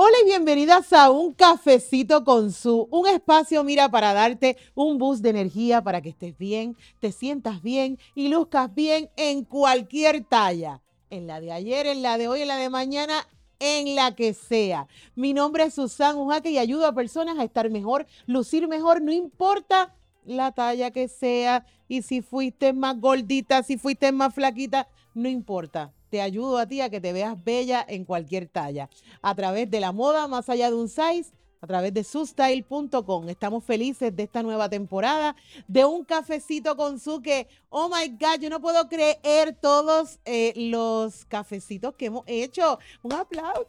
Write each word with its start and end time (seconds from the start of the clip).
Hola 0.00 0.14
y 0.22 0.26
bienvenidas 0.26 0.92
a 0.92 1.10
un 1.10 1.34
cafecito 1.34 2.22
con 2.22 2.52
su, 2.52 2.86
un 2.92 3.08
espacio, 3.08 3.64
mira, 3.64 3.88
para 3.88 4.14
darte 4.14 4.56
un 4.76 4.96
boost 4.96 5.24
de 5.24 5.30
energía 5.30 5.82
para 5.82 6.00
que 6.00 6.10
estés 6.10 6.38
bien, 6.38 6.76
te 7.00 7.10
sientas 7.10 7.62
bien 7.62 7.98
y 8.14 8.28
luzcas 8.28 8.72
bien 8.72 9.10
en 9.16 9.42
cualquier 9.42 10.22
talla. 10.22 10.80
En 11.10 11.26
la 11.26 11.40
de 11.40 11.50
ayer, 11.50 11.88
en 11.88 12.02
la 12.02 12.16
de 12.16 12.28
hoy, 12.28 12.42
en 12.42 12.46
la 12.46 12.58
de 12.58 12.70
mañana, 12.70 13.26
en 13.58 13.96
la 13.96 14.14
que 14.14 14.34
sea. 14.34 14.86
Mi 15.16 15.34
nombre 15.34 15.64
es 15.64 15.74
Susan 15.74 16.16
Ujaque 16.16 16.52
y 16.52 16.58
ayudo 16.58 16.86
a 16.86 16.94
personas 16.94 17.36
a 17.36 17.42
estar 17.42 17.68
mejor, 17.68 18.06
lucir 18.26 18.68
mejor, 18.68 19.02
no 19.02 19.10
importa 19.10 19.96
la 20.24 20.52
talla 20.52 20.92
que 20.92 21.08
sea 21.08 21.66
y 21.88 22.02
si 22.02 22.22
fuiste 22.22 22.72
más 22.72 23.00
gordita, 23.00 23.64
si 23.64 23.76
fuiste 23.76 24.12
más 24.12 24.32
flaquita, 24.32 24.86
no 25.12 25.28
importa 25.28 25.92
te 26.10 26.20
ayudo 26.20 26.58
a 26.58 26.66
ti 26.66 26.80
a 26.80 26.90
que 26.90 27.00
te 27.00 27.12
veas 27.12 27.42
bella 27.42 27.84
en 27.88 28.04
cualquier 28.04 28.48
talla. 28.48 28.88
A 29.22 29.34
través 29.34 29.70
de 29.70 29.80
la 29.80 29.92
moda 29.92 30.28
más 30.28 30.48
allá 30.48 30.70
de 30.70 30.76
un 30.76 30.88
size, 30.88 31.32
a 31.60 31.66
través 31.66 31.92
de 31.92 32.04
sustyle.com. 32.04 33.28
Estamos 33.28 33.64
felices 33.64 34.14
de 34.14 34.22
esta 34.24 34.42
nueva 34.42 34.68
temporada, 34.68 35.34
de 35.66 35.84
un 35.84 36.04
cafecito 36.04 36.76
con 36.76 37.00
su 37.00 37.20
que, 37.20 37.48
oh 37.70 37.88
my 37.88 38.08
God, 38.08 38.40
yo 38.40 38.50
no 38.50 38.60
puedo 38.60 38.88
creer 38.88 39.56
todos 39.60 40.18
eh, 40.24 40.52
los 40.56 41.24
cafecitos 41.24 41.94
que 41.94 42.06
hemos 42.06 42.24
hecho. 42.26 42.78
Un 43.02 43.12
aplauso. 43.12 43.64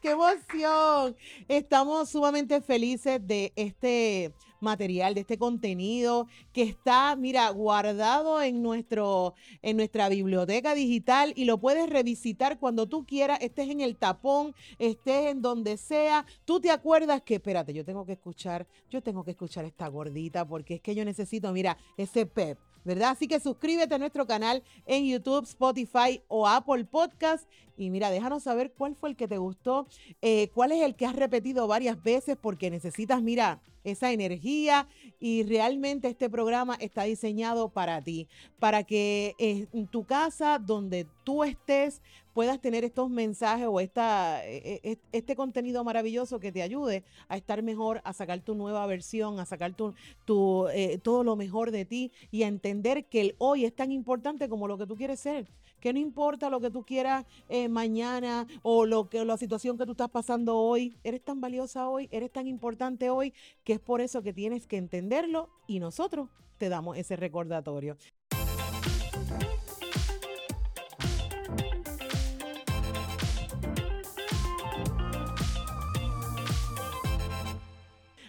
¡Qué 0.00 0.10
emoción! 0.10 1.16
Estamos 1.46 2.10
sumamente 2.10 2.60
felices 2.60 3.24
de 3.26 3.52
este 3.56 4.32
material, 4.60 5.14
de 5.14 5.20
este 5.20 5.38
contenido 5.38 6.26
que 6.52 6.62
está, 6.62 7.16
mira, 7.16 7.48
guardado 7.50 8.42
en, 8.42 8.62
nuestro, 8.62 9.34
en 9.62 9.76
nuestra 9.76 10.08
biblioteca 10.08 10.74
digital 10.74 11.32
y 11.36 11.44
lo 11.44 11.58
puedes 11.58 11.88
revisitar 11.88 12.58
cuando 12.58 12.86
tú 12.86 13.04
quieras, 13.06 13.38
estés 13.40 13.70
en 13.70 13.80
el 13.80 13.96
tapón, 13.96 14.54
estés 14.78 15.26
en 15.26 15.42
donde 15.42 15.76
sea. 15.76 16.26
Tú 16.44 16.60
te 16.60 16.70
acuerdas 16.70 17.22
que, 17.22 17.36
espérate, 17.36 17.72
yo 17.72 17.84
tengo 17.84 18.04
que 18.04 18.12
escuchar, 18.12 18.66
yo 18.90 19.02
tengo 19.02 19.24
que 19.24 19.32
escuchar 19.32 19.64
esta 19.64 19.88
gordita 19.88 20.46
porque 20.46 20.74
es 20.74 20.80
que 20.80 20.94
yo 20.94 21.04
necesito, 21.04 21.52
mira, 21.52 21.76
ese 21.96 22.26
pep. 22.26 22.58
¿Verdad? 22.88 23.10
Así 23.10 23.28
que 23.28 23.38
suscríbete 23.38 23.94
a 23.94 23.98
nuestro 23.98 24.26
canal 24.26 24.64
en 24.86 25.06
YouTube, 25.06 25.44
Spotify 25.44 26.22
o 26.26 26.48
Apple 26.48 26.84
Podcast. 26.86 27.48
Y 27.76 27.90
mira, 27.90 28.10
déjanos 28.10 28.42
saber 28.42 28.72
cuál 28.72 28.96
fue 28.96 29.10
el 29.10 29.16
que 29.16 29.28
te 29.28 29.38
gustó, 29.38 29.86
eh, 30.22 30.48
cuál 30.54 30.72
es 30.72 30.82
el 30.82 30.96
que 30.96 31.06
has 31.06 31.14
repetido 31.14 31.68
varias 31.68 32.02
veces 32.02 32.36
porque 32.40 32.70
necesitas, 32.70 33.22
mira, 33.22 33.60
esa 33.84 34.10
energía 34.10 34.88
y 35.20 35.44
realmente 35.44 36.08
este 36.08 36.28
programa 36.28 36.76
está 36.80 37.04
diseñado 37.04 37.68
para 37.68 38.02
ti, 38.02 38.26
para 38.58 38.82
que 38.82 39.34
en 39.38 39.86
tu 39.86 40.04
casa, 40.04 40.58
donde 40.58 41.06
tú 41.24 41.44
estés, 41.44 42.02
puedas 42.38 42.60
tener 42.60 42.84
estos 42.84 43.10
mensajes 43.10 43.66
o 43.68 43.80
esta, 43.80 44.46
e, 44.46 44.80
e, 44.84 44.98
este 45.10 45.34
contenido 45.34 45.82
maravilloso 45.82 46.38
que 46.38 46.52
te 46.52 46.62
ayude 46.62 47.02
a 47.26 47.36
estar 47.36 47.64
mejor, 47.64 48.00
a 48.04 48.12
sacar 48.12 48.38
tu 48.42 48.54
nueva 48.54 48.86
versión, 48.86 49.40
a 49.40 49.44
sacar 49.44 49.74
tu, 49.74 49.92
tu 50.24 50.68
eh, 50.68 51.00
todo 51.02 51.24
lo 51.24 51.34
mejor 51.34 51.72
de 51.72 51.84
ti 51.84 52.12
y 52.30 52.44
a 52.44 52.46
entender 52.46 53.06
que 53.06 53.22
el 53.22 53.34
hoy 53.38 53.64
es 53.64 53.74
tan 53.74 53.90
importante 53.90 54.48
como 54.48 54.68
lo 54.68 54.78
que 54.78 54.86
tú 54.86 54.94
quieres 54.94 55.18
ser 55.18 55.48
que 55.80 55.92
no 55.92 55.98
importa 55.98 56.48
lo 56.48 56.60
que 56.60 56.70
tú 56.70 56.84
quieras 56.84 57.26
eh, 57.48 57.68
mañana 57.68 58.46
o 58.62 58.86
lo 58.86 59.08
que 59.08 59.24
la 59.24 59.36
situación 59.36 59.76
que 59.76 59.84
tú 59.84 59.92
estás 59.92 60.10
pasando 60.10 60.58
hoy, 60.58 60.96
eres 61.02 61.24
tan 61.24 61.40
valiosa 61.40 61.88
hoy, 61.88 62.08
eres 62.12 62.30
tan 62.30 62.46
importante 62.46 63.10
hoy, 63.10 63.34
que 63.64 63.72
es 63.72 63.80
por 63.80 64.00
eso 64.00 64.22
que 64.22 64.32
tienes 64.32 64.68
que 64.68 64.76
entenderlo 64.76 65.48
y 65.66 65.80
nosotros 65.80 66.28
te 66.56 66.68
damos 66.68 66.96
ese 66.96 67.16
recordatorio. 67.16 67.96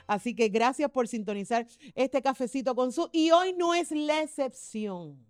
Así 0.10 0.34
que 0.34 0.50
gracias 0.50 0.90
por 0.90 1.08
sintonizar 1.08 1.68
este 1.94 2.20
cafecito 2.24 2.74
con 2.74 2.92
su. 2.92 3.10
Y 3.12 3.30
hoy 3.30 3.54
no 3.54 3.76
es 3.76 3.92
la 3.92 4.24
excepción 4.24 5.24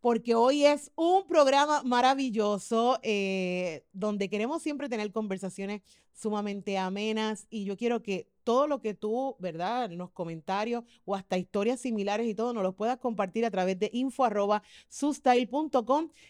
porque 0.00 0.34
hoy 0.34 0.64
es 0.64 0.90
un 0.96 1.26
programa 1.26 1.82
maravilloso 1.84 2.98
eh, 3.02 3.84
donde 3.92 4.28
queremos 4.28 4.60
siempre 4.60 4.88
tener 4.88 5.12
conversaciones 5.12 5.82
sumamente 6.12 6.78
amenas 6.78 7.46
y 7.48 7.64
yo 7.64 7.76
quiero 7.76 8.02
que 8.02 8.28
todo 8.46 8.68
lo 8.68 8.80
que 8.80 8.94
tú, 8.94 9.34
¿verdad? 9.40 9.90
Los 9.90 10.12
comentarios 10.12 10.84
o 11.04 11.16
hasta 11.16 11.36
historias 11.36 11.80
similares 11.80 12.28
y 12.28 12.34
todo, 12.34 12.52
nos 12.52 12.62
los 12.62 12.76
puedas 12.76 12.96
compartir 12.98 13.44
a 13.44 13.50
través 13.50 13.76
de 13.76 13.90
info 13.92 14.24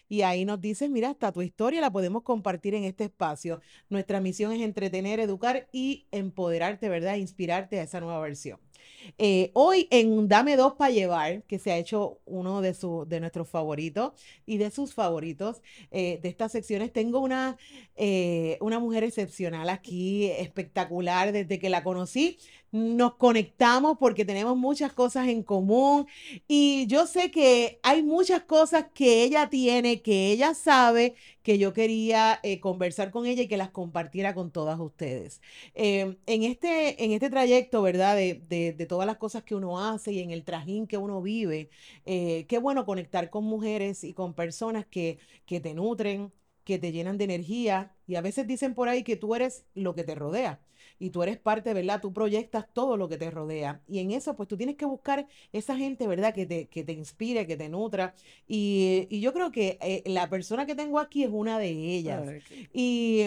y 0.09 0.21
ahí 0.23 0.43
nos 0.45 0.59
dices, 0.59 0.89
mira, 0.89 1.11
hasta 1.11 1.31
tu 1.31 1.43
historia 1.43 1.79
la 1.79 1.91
podemos 1.91 2.23
compartir 2.23 2.73
en 2.73 2.85
este 2.85 3.03
espacio. 3.03 3.61
Nuestra 3.87 4.19
misión 4.19 4.51
es 4.51 4.61
entretener, 4.61 5.19
educar 5.19 5.69
y 5.71 6.07
empoderarte, 6.09 6.89
¿verdad? 6.89 7.17
Inspirarte 7.17 7.79
a 7.79 7.83
esa 7.83 7.99
nueva 7.99 8.19
versión. 8.19 8.59
Eh, 9.17 9.51
hoy 9.53 9.87
en 9.91 10.27
Dame 10.27 10.55
Dos 10.57 10.73
para 10.73 10.91
Llevar, 10.91 11.43
que 11.43 11.59
se 11.59 11.71
ha 11.71 11.77
hecho 11.77 12.19
uno 12.25 12.61
de, 12.61 12.73
su, 12.73 13.05
de 13.07 13.19
nuestros 13.19 13.49
favoritos 13.49 14.13
y 14.45 14.57
de 14.57 14.71
sus 14.71 14.93
favoritos 14.93 15.61
eh, 15.91 16.19
de 16.21 16.29
estas 16.29 16.51
secciones, 16.51 16.91
tengo 16.91 17.19
una, 17.19 17.57
eh, 17.95 18.57
una 18.61 18.79
mujer 18.79 19.03
excepcional 19.03 19.69
aquí, 19.69 20.25
espectacular, 20.25 21.31
desde 21.31 21.59
que 21.59 21.69
la 21.69 21.83
conocí 21.83 22.37
nos 22.77 23.15
conectamos 23.15 23.97
porque 23.99 24.25
tenemos 24.25 24.55
muchas 24.57 24.93
cosas 24.93 25.27
en 25.27 25.43
común 25.43 26.07
y 26.47 26.85
yo 26.87 27.07
sé 27.07 27.31
que 27.31 27.79
hay 27.83 28.03
muchas 28.03 28.43
cosas 28.43 28.85
que 28.93 29.23
ella 29.23 29.49
tiene, 29.49 30.01
que 30.01 30.31
ella 30.31 30.53
sabe, 30.53 31.15
que 31.43 31.57
yo 31.57 31.73
quería 31.73 32.39
eh, 32.43 32.59
conversar 32.59 33.11
con 33.11 33.25
ella 33.25 33.43
y 33.43 33.47
que 33.47 33.57
las 33.57 33.71
compartiera 33.71 34.33
con 34.33 34.51
todas 34.51 34.79
ustedes. 34.79 35.41
Em, 35.73 36.17
en, 36.25 36.43
este, 36.43 37.03
en 37.03 37.11
este 37.11 37.29
trayecto, 37.29 37.81
¿verdad? 37.81 38.15
De, 38.15 38.85
todas 38.87 39.07
las 39.07 39.17
cosas 39.17 39.43
que 39.43 39.55
uno 39.55 39.79
hace 39.79 40.13
y 40.13 40.19
en 40.19 40.31
el 40.31 40.43
trajín 40.43 40.87
que 40.87 40.97
uno 40.97 41.21
vive, 41.21 41.69
eh, 42.05 42.45
qué 42.47 42.57
bueno 42.59 42.85
conectar 42.85 43.29
con 43.29 43.43
mujeres 43.45 44.03
y 44.03 44.13
con 44.13 44.33
personas 44.33 44.85
que, 44.85 45.19
que 45.45 45.59
te 45.59 45.73
nutren, 45.73 46.31
que 46.63 46.79
te 46.79 46.91
llenan 46.91 47.17
de 47.17 47.25
energía 47.25 47.95
y 48.07 48.15
a 48.15 48.21
veces 48.21 48.47
dicen 48.47 48.73
por 48.75 48.89
ahí 48.89 49.03
que 49.03 49.15
tú 49.15 49.35
eres 49.35 49.65
lo 49.73 49.95
que 49.95 50.03
te 50.03 50.15
rodea 50.15 50.61
y 50.99 51.09
tú 51.11 51.23
eres 51.23 51.37
parte, 51.37 51.73
¿verdad? 51.73 52.01
Tú 52.01 52.13
proyectas 52.13 52.65
todo 52.73 52.97
lo 52.97 53.07
que 53.07 53.17
te 53.17 53.31
rodea. 53.31 53.81
Y 53.87 53.99
en 53.99 54.11
eso, 54.11 54.35
pues 54.35 54.47
tú 54.49 54.57
tienes 54.57 54.75
que 54.75 54.85
buscar 54.85 55.27
esa 55.51 55.75
gente, 55.75 56.07
¿verdad? 56.07 56.33
Que 56.33 56.45
te, 56.45 56.67
que 56.67 56.83
te 56.83 56.93
inspire, 56.93 57.47
que 57.47 57.57
te 57.57 57.69
nutra. 57.69 58.15
Y, 58.47 59.07
yo 59.19 59.33
creo 59.33 59.51
que 59.51 59.77
eh, 59.81 60.03
la 60.05 60.29
persona 60.29 60.65
que 60.65 60.75
tengo 60.75 60.99
aquí 60.99 61.23
es 61.23 61.29
una 61.31 61.59
de 61.59 61.69
ellas. 61.69 62.29
y, 62.73 63.25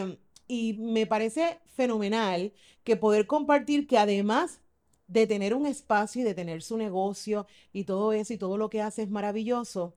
y 0.48 0.74
me 0.74 1.06
parece 1.06 1.58
fenomenal 1.76 2.52
que 2.84 2.96
poder 2.96 3.26
compartir 3.26 3.86
que 3.86 3.98
además 3.98 4.60
de 5.06 5.26
tener 5.26 5.54
un 5.54 5.66
espacio 5.66 6.22
y 6.22 6.24
de 6.24 6.34
tener 6.34 6.62
su 6.62 6.76
negocio 6.76 7.46
y 7.72 7.84
todo 7.84 8.12
eso 8.12 8.32
y 8.32 8.38
todo 8.38 8.56
lo 8.56 8.70
que 8.70 8.80
hace 8.80 9.02
es 9.02 9.10
maravilloso, 9.10 9.94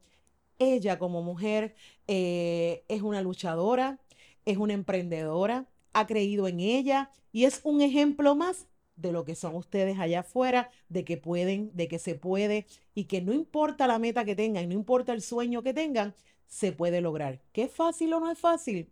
ella 0.60 1.00
como 1.00 1.22
mujer 1.22 1.76
eh, 2.08 2.84
es 2.88 3.02
una 3.02 3.22
luchadora, 3.22 4.00
es 4.46 4.58
una 4.58 4.74
emprendedora, 4.74 5.68
ha 5.94 6.08
creído 6.08 6.48
en 6.48 6.60
ella 6.60 7.10
y 7.32 7.46
es 7.46 7.62
un 7.64 7.82
ejemplo 7.82 8.36
más 8.36 8.68
de 8.96 9.12
lo 9.12 9.26
que 9.26 9.36
son 9.36 9.56
ustedes 9.56 10.00
allá 10.00 10.22
afuera, 10.22 10.70
de 10.90 11.04
que 11.04 11.18
pueden, 11.18 11.72
de 11.74 11.88
que 11.88 12.00
se 12.00 12.16
puede 12.16 12.68
y 12.94 13.06
que 13.06 13.22
no 13.22 13.34
importa 13.34 13.88
la 13.88 14.00
meta 14.00 14.26
que 14.26 14.36
tengan, 14.36 14.70
no 14.70 14.76
importa 14.76 15.14
el 15.14 15.22
sueño 15.22 15.64
que 15.64 15.74
tengan, 15.74 16.16
se 16.48 16.72
puede 16.72 17.02
lograr. 17.02 17.42
¿Qué 17.52 17.64
es 17.64 17.72
fácil 17.72 18.14
o 18.14 18.20
no 18.20 18.30
es 18.32 18.38
fácil? 18.38 18.92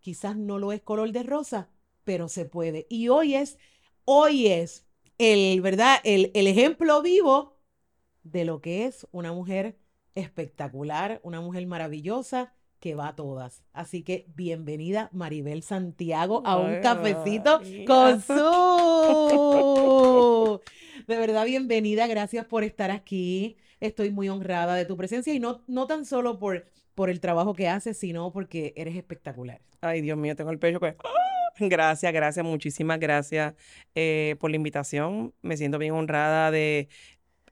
Quizás 0.00 0.36
no 0.36 0.58
lo 0.58 0.72
es 0.72 0.80
color 0.80 1.12
de 1.12 1.22
rosa, 1.22 1.68
pero 2.04 2.28
se 2.28 2.46
puede. 2.46 2.86
Y 2.88 3.08
hoy 3.08 3.34
es, 3.34 3.58
hoy 4.04 4.46
es 4.46 4.86
el, 5.18 5.60
¿verdad? 5.60 5.98
El, 6.04 6.30
el 6.34 6.46
ejemplo 6.46 7.02
vivo 7.02 7.56
de 8.22 8.44
lo 8.44 8.60
que 8.60 8.86
es 8.86 9.06
una 9.12 9.32
mujer 9.32 9.76
espectacular, 10.14 11.20
una 11.22 11.40
mujer 11.40 11.66
maravillosa 11.66 12.54
que 12.84 12.94
va 12.94 13.08
a 13.08 13.16
todas. 13.16 13.64
Así 13.72 14.02
que 14.02 14.26
bienvenida 14.36 15.08
Maribel 15.10 15.62
Santiago 15.62 16.42
a 16.44 16.58
un 16.58 16.82
cafecito 16.82 17.62
con 17.86 18.20
su. 18.20 18.34
De 21.08 21.16
verdad, 21.16 21.46
bienvenida. 21.46 22.06
Gracias 22.06 22.44
por 22.44 22.62
estar 22.62 22.90
aquí. 22.90 23.56
Estoy 23.80 24.10
muy 24.10 24.28
honrada 24.28 24.74
de 24.74 24.84
tu 24.84 24.98
presencia 24.98 25.32
y 25.32 25.40
no, 25.40 25.62
no 25.66 25.86
tan 25.86 26.04
solo 26.04 26.38
por, 26.38 26.66
por 26.94 27.08
el 27.08 27.20
trabajo 27.20 27.54
que 27.54 27.68
haces, 27.68 27.96
sino 27.96 28.30
porque 28.34 28.74
eres 28.76 28.96
espectacular. 28.96 29.62
Ay, 29.80 30.02
Dios 30.02 30.18
mío, 30.18 30.36
tengo 30.36 30.50
el 30.50 30.58
pecho 30.58 30.78
que... 30.78 30.94
Gracias, 31.58 32.12
gracias, 32.12 32.44
muchísimas 32.44 32.98
gracias 32.98 33.54
eh, 33.94 34.34
por 34.40 34.50
la 34.50 34.56
invitación. 34.56 35.32
Me 35.40 35.56
siento 35.56 35.78
bien 35.78 35.92
honrada 35.92 36.50
de 36.50 36.88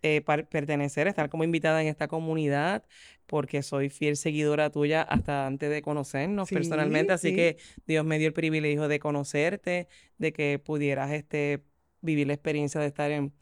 eh, 0.03 0.21
pertenecer, 0.21 1.07
estar 1.07 1.31
como 1.31 1.45
invitada 1.45 1.81
en 1.81 1.87
esta 1.87 2.09
comunidad 2.09 2.85
porque 3.27 3.63
soy 3.63 3.89
fiel 3.89 4.17
seguidora 4.17 4.69
tuya 4.69 5.03
hasta 5.03 5.47
antes 5.47 5.71
de 5.71 5.81
conocernos 5.81 6.51
personalmente, 6.51 7.13
así 7.13 7.35
que 7.35 7.57
Dios 7.87 8.05
me 8.05 8.19
dio 8.19 8.27
el 8.27 8.35
privilegio 8.35 8.89
de 8.89 8.99
conocerte, 8.99 9.89
de 10.19 10.33
que 10.33 10.59
pudieras 10.59 11.13
este, 11.13 11.63
vivir 12.01 12.27
la 12.27 12.35
experiencia 12.35 12.81
de 12.81 12.89
estar 12.89 13.11
en, 13.11 13.33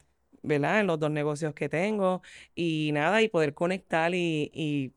¿verdad? 0.43 0.79
en 0.79 0.87
los 0.87 0.99
dos 0.99 1.11
negocios 1.11 1.53
que 1.53 1.67
tengo 1.67 2.21
y 2.55 2.91
nada, 2.93 3.21
y 3.21 3.27
poder 3.27 3.53
conectar 3.53 4.13
y, 4.13 4.93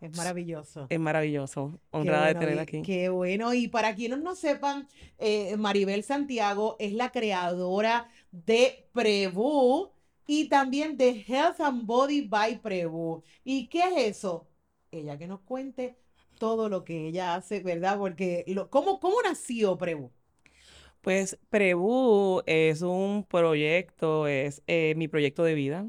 Es 0.00 0.16
maravilloso. 0.16 0.86
Es 0.90 0.98
maravilloso. 0.98 1.80
Honrada 1.92 2.26
de 2.26 2.34
tenerla 2.34 2.62
aquí. 2.62 2.82
Qué 2.82 3.08
bueno. 3.08 3.54
Y 3.54 3.68
para 3.68 3.94
quienes 3.94 4.18
no 4.18 4.34
sepan, 4.34 4.88
eh, 5.18 5.56
Maribel 5.56 6.02
Santiago 6.02 6.76
es 6.78 6.92
la 6.92 7.10
creadora 7.10 8.08
de 8.32 8.88
Prebu 8.92 9.95
y 10.26 10.48
también 10.48 10.96
de 10.96 11.24
Health 11.26 11.60
and 11.60 11.86
Body 11.86 12.22
by 12.22 12.60
Prebu. 12.60 13.22
¿Y 13.44 13.68
qué 13.68 13.80
es 13.80 14.16
eso? 14.18 14.48
Ella 14.90 15.18
que 15.18 15.26
nos 15.26 15.40
cuente 15.42 15.98
todo 16.38 16.68
lo 16.68 16.84
que 16.84 17.08
ella 17.08 17.34
hace, 17.34 17.60
¿verdad? 17.60 17.98
Porque, 17.98 18.44
lo, 18.48 18.70
¿cómo, 18.70 19.00
¿cómo 19.00 19.22
nació 19.22 19.76
Prebu? 19.78 20.12
Pues 21.00 21.38
Prebu 21.50 22.42
es 22.46 22.82
un 22.82 23.24
proyecto, 23.24 24.26
es 24.26 24.62
eh, 24.66 24.94
mi 24.96 25.08
proyecto 25.08 25.44
de 25.44 25.54
vida. 25.54 25.88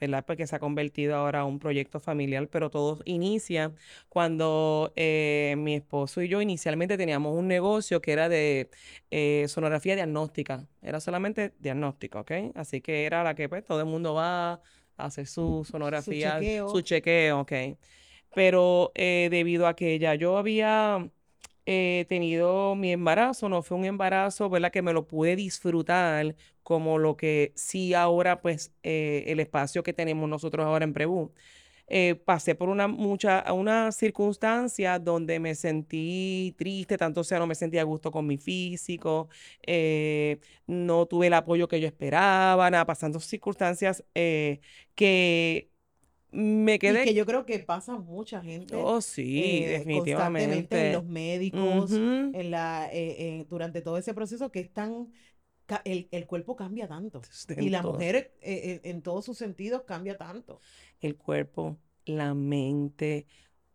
¿Verdad? 0.00 0.24
Porque 0.26 0.46
se 0.46 0.56
ha 0.56 0.58
convertido 0.58 1.16
ahora 1.16 1.40
en 1.40 1.46
un 1.46 1.58
proyecto 1.58 2.00
familiar, 2.00 2.48
pero 2.48 2.70
todo 2.70 3.00
inicia 3.04 3.72
cuando 4.08 4.92
eh, 4.96 5.54
mi 5.58 5.74
esposo 5.74 6.22
y 6.22 6.28
yo 6.28 6.40
inicialmente 6.40 6.96
teníamos 6.96 7.36
un 7.36 7.48
negocio 7.48 8.00
que 8.00 8.12
era 8.12 8.28
de 8.28 8.70
eh, 9.10 9.46
sonografía 9.48 9.94
diagnóstica, 9.94 10.66
era 10.82 11.00
solamente 11.00 11.54
diagnóstico, 11.58 12.20
¿ok? 12.20 12.32
Así 12.54 12.80
que 12.80 13.04
era 13.04 13.24
la 13.24 13.34
que 13.34 13.48
pues 13.48 13.64
todo 13.64 13.80
el 13.80 13.86
mundo 13.86 14.14
va 14.14 14.52
a 14.52 14.60
hacer 14.96 15.26
su 15.26 15.66
sonografía, 15.68 16.32
su 16.32 16.40
chequeo, 16.40 16.68
su 16.68 16.80
chequeo 16.82 17.40
¿ok? 17.40 17.52
Pero 18.34 18.92
eh, 18.94 19.28
debido 19.30 19.66
a 19.66 19.74
que 19.74 19.98
ya 19.98 20.14
yo 20.14 20.36
había 20.38 21.10
he 21.70 22.06
tenido 22.06 22.74
mi 22.74 22.92
embarazo, 22.92 23.48
no 23.50 23.62
fue 23.62 23.76
un 23.76 23.84
embarazo, 23.84 24.48
¿verdad? 24.48 24.72
Que 24.72 24.80
me 24.80 24.94
lo 24.94 25.06
pude 25.06 25.36
disfrutar 25.36 26.34
como 26.62 26.96
lo 26.98 27.16
que 27.16 27.52
sí 27.56 27.92
ahora, 27.94 28.40
pues, 28.40 28.72
eh, 28.82 29.24
el 29.26 29.38
espacio 29.40 29.82
que 29.82 29.92
tenemos 29.92 30.28
nosotros 30.30 30.64
ahora 30.64 30.84
en 30.84 30.94
Prebu. 30.94 31.32
Eh, 31.88 32.14
pasé 32.24 32.54
por 32.54 32.68
una, 32.70 32.88
mucha, 32.88 33.44
una 33.52 33.92
circunstancia 33.92 34.98
donde 34.98 35.40
me 35.40 35.54
sentí 35.54 36.54
triste, 36.58 36.96
tanto 36.98 37.24
sea 37.24 37.38
no 37.38 37.46
me 37.46 37.54
sentía 37.54 37.80
a 37.82 37.84
gusto 37.84 38.10
con 38.10 38.26
mi 38.26 38.38
físico, 38.38 39.28
eh, 39.66 40.38
no 40.66 41.06
tuve 41.06 41.28
el 41.28 41.34
apoyo 41.34 41.68
que 41.68 41.80
yo 41.80 41.86
esperaba, 41.86 42.70
nada, 42.70 42.86
pasando 42.86 43.20
circunstancias 43.20 44.04
que 44.94 45.70
me 46.30 46.78
quedé. 46.78 47.02
Y 47.02 47.06
que 47.06 47.14
yo 47.14 47.26
creo 47.26 47.46
que 47.46 47.58
pasa 47.60 47.96
mucha 47.96 48.42
gente. 48.42 48.76
Oh, 48.76 49.00
sí, 49.00 49.62
eh, 49.64 49.68
definitivamente. 49.78 50.88
en 50.88 50.92
los 50.92 51.04
médicos, 51.04 51.92
en 51.92 52.50
la, 52.50 52.88
eh, 52.92 53.46
durante 53.48 53.80
todo 53.80 53.98
ese 53.98 54.14
proceso 54.14 54.50
que 54.50 54.60
es 54.60 54.72
tan. 54.72 55.12
El, 55.84 56.08
el 56.12 56.26
cuerpo 56.26 56.56
cambia 56.56 56.88
tanto. 56.88 57.20
y 57.58 57.68
la 57.68 57.82
mujer, 57.82 58.32
eh, 58.40 58.80
en 58.84 59.02
todos 59.02 59.24
sus 59.26 59.36
sentidos, 59.36 59.82
cambia 59.82 60.16
tanto. 60.16 60.60
El 61.00 61.16
cuerpo, 61.16 61.76
la 62.06 62.32
mente, 62.32 63.26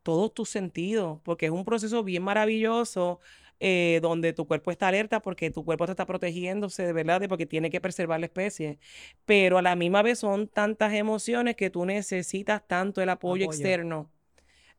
todos 0.01 0.33
tus 0.33 0.49
sentidos, 0.49 1.19
porque 1.23 1.45
es 1.47 1.51
un 1.51 1.65
proceso 1.65 2.03
bien 2.03 2.23
maravilloso 2.23 3.19
eh, 3.59 3.99
donde 4.01 4.33
tu 4.33 4.45
cuerpo 4.45 4.71
está 4.71 4.87
alerta 4.89 5.21
porque 5.21 5.51
tu 5.51 5.63
cuerpo 5.63 5.85
te 5.85 5.91
está 5.91 6.05
protegiéndose 6.05 6.83
de 6.83 6.93
verdad, 6.93 7.21
de 7.21 7.29
porque 7.29 7.45
tiene 7.45 7.69
que 7.69 7.79
preservar 7.79 8.19
la 8.19 8.25
especie. 8.25 8.79
Pero 9.25 9.57
a 9.57 9.61
la 9.61 9.75
misma 9.75 10.01
vez 10.01 10.19
son 10.19 10.47
tantas 10.47 10.93
emociones 10.93 11.55
que 11.55 11.69
tú 11.69 11.85
necesitas 11.85 12.67
tanto 12.67 13.01
el 13.01 13.09
apoyo, 13.09 13.45
externo, 13.45 14.11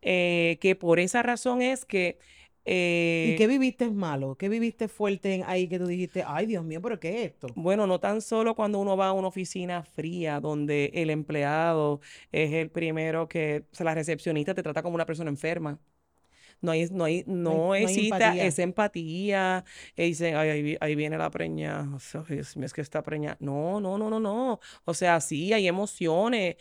eh, 0.02 0.58
que 0.60 0.76
por 0.76 1.00
esa 1.00 1.22
razón 1.22 1.62
es 1.62 1.84
que... 1.84 2.18
¿Y 2.66 2.70
eh 2.70 3.34
qué 3.36 3.46
viviste 3.46 3.90
malo? 3.90 4.36
¿Qué 4.36 4.48
viviste 4.48 4.88
fuerte 4.88 5.42
ahí 5.46 5.68
que 5.68 5.78
tú 5.78 5.86
dijiste, 5.86 6.24
ay 6.26 6.46
Dios 6.46 6.64
mío, 6.64 6.80
pero 6.80 6.98
qué 6.98 7.10
es 7.10 7.32
esto? 7.32 7.48
Bueno, 7.54 7.86
no 7.86 8.00
tan 8.00 8.22
solo 8.22 8.54
cuando 8.54 8.78
uno 8.78 8.96
va 8.96 9.08
a 9.08 9.12
una 9.12 9.28
oficina 9.28 9.82
fría 9.82 10.40
donde 10.40 10.90
el 10.94 11.10
empleado 11.10 12.00
es 12.32 12.52
el 12.52 12.70
primero 12.70 13.28
que, 13.28 13.64
o 13.70 13.74
sea, 13.74 13.84
la 13.84 13.94
recepcionista 13.94 14.54
te 14.54 14.62
trata 14.62 14.82
como 14.82 14.94
una 14.94 15.04
persona 15.04 15.28
enferma 15.28 15.78
no 16.60 16.72
hay, 16.72 16.88
no 16.90 17.04
hay, 17.04 17.24
no, 17.26 17.74
existe 17.74 18.46
esa 18.46 18.62
empatía. 18.62 19.64
Y 19.96 20.02
dicen, 20.04 20.36
ay, 20.36 20.76
ahí, 20.80 20.94
viene 20.94 21.18
la 21.18 21.30
preña. 21.30 21.88
es 22.36 22.72
que 22.72 22.80
está 22.80 23.02
preña. 23.02 23.36
No, 23.40 23.80
no, 23.80 23.98
no, 23.98 24.10
no, 24.10 24.20
no. 24.20 24.60
O 24.84 24.94
sea, 24.94 25.20
sí, 25.20 25.52
hay 25.52 25.68
emociones. 25.68 26.56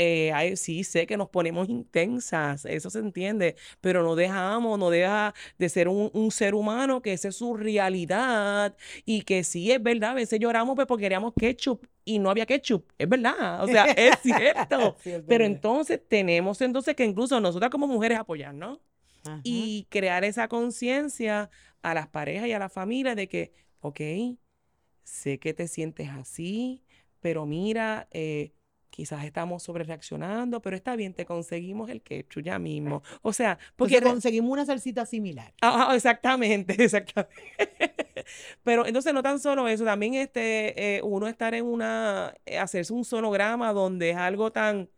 Eh, 0.00 0.32
hay, 0.32 0.56
sí, 0.56 0.84
sé 0.84 1.08
que 1.08 1.16
nos 1.16 1.28
ponemos 1.28 1.68
intensas, 1.68 2.64
eso 2.64 2.88
se 2.88 3.00
entiende, 3.00 3.56
pero 3.80 4.04
no 4.04 4.14
dejamos, 4.14 4.78
no 4.78 4.90
deja 4.90 5.34
de 5.58 5.68
ser 5.68 5.88
un, 5.88 6.08
un, 6.12 6.30
ser 6.30 6.54
humano, 6.54 7.02
que 7.02 7.12
esa 7.12 7.28
es 7.28 7.36
su 7.36 7.56
realidad 7.56 8.76
y 9.04 9.22
que 9.22 9.42
sí 9.42 9.72
es 9.72 9.82
verdad, 9.82 10.10
a 10.10 10.14
veces 10.14 10.38
lloramos 10.38 10.76
pues, 10.76 10.86
porque 10.86 11.02
queríamos 11.02 11.32
ketchup 11.36 11.84
y 12.04 12.20
no 12.20 12.30
había 12.30 12.46
ketchup, 12.46 12.84
es 12.96 13.08
verdad, 13.08 13.64
o 13.64 13.66
sea, 13.66 13.86
es 13.86 14.18
cierto, 14.22 14.96
pero 15.26 15.44
entonces 15.44 16.00
tenemos 16.06 16.60
entonces 16.60 16.94
que 16.94 17.04
incluso 17.04 17.40
nosotras 17.40 17.68
como 17.68 17.88
mujeres 17.88 18.18
apoyarnos 18.18 18.78
y 19.42 19.86
crear 19.90 20.24
esa 20.24 20.48
conciencia 20.48 21.50
a 21.82 21.94
las 21.94 22.08
parejas 22.08 22.48
y 22.48 22.52
a 22.52 22.58
la 22.58 22.68
familia 22.68 23.14
de 23.14 23.28
que, 23.28 23.52
ok, 23.80 24.00
sé 25.04 25.38
que 25.38 25.54
te 25.54 25.68
sientes 25.68 26.08
así, 26.10 26.82
pero 27.20 27.46
mira, 27.46 28.08
eh, 28.10 28.52
quizás 28.90 29.24
estamos 29.24 29.62
sobre 29.62 29.84
reaccionando, 29.84 30.60
pero 30.60 30.74
está 30.74 30.96
bien, 30.96 31.14
te 31.14 31.24
conseguimos 31.24 31.88
el 31.88 32.02
ketchup 32.02 32.42
ya 32.42 32.58
mismo. 32.58 33.02
O 33.22 33.32
sea, 33.32 33.58
porque 33.76 34.02
conseguimos 34.02 34.50
una 34.50 34.66
salsita 34.66 35.06
similar. 35.06 35.54
Ah, 35.60 35.92
exactamente, 35.94 36.74
exactamente. 36.82 37.32
pero 38.64 38.86
entonces 38.86 39.14
no 39.14 39.22
tan 39.22 39.38
solo 39.38 39.68
eso, 39.68 39.84
también 39.84 40.14
este, 40.14 40.96
eh, 40.96 41.02
uno 41.02 41.28
estar 41.28 41.54
en 41.54 41.64
una, 41.64 42.34
eh, 42.44 42.58
hacerse 42.58 42.92
un 42.92 43.04
sonograma 43.04 43.72
donde 43.72 44.10
es 44.10 44.16
algo 44.16 44.50
tan 44.50 44.90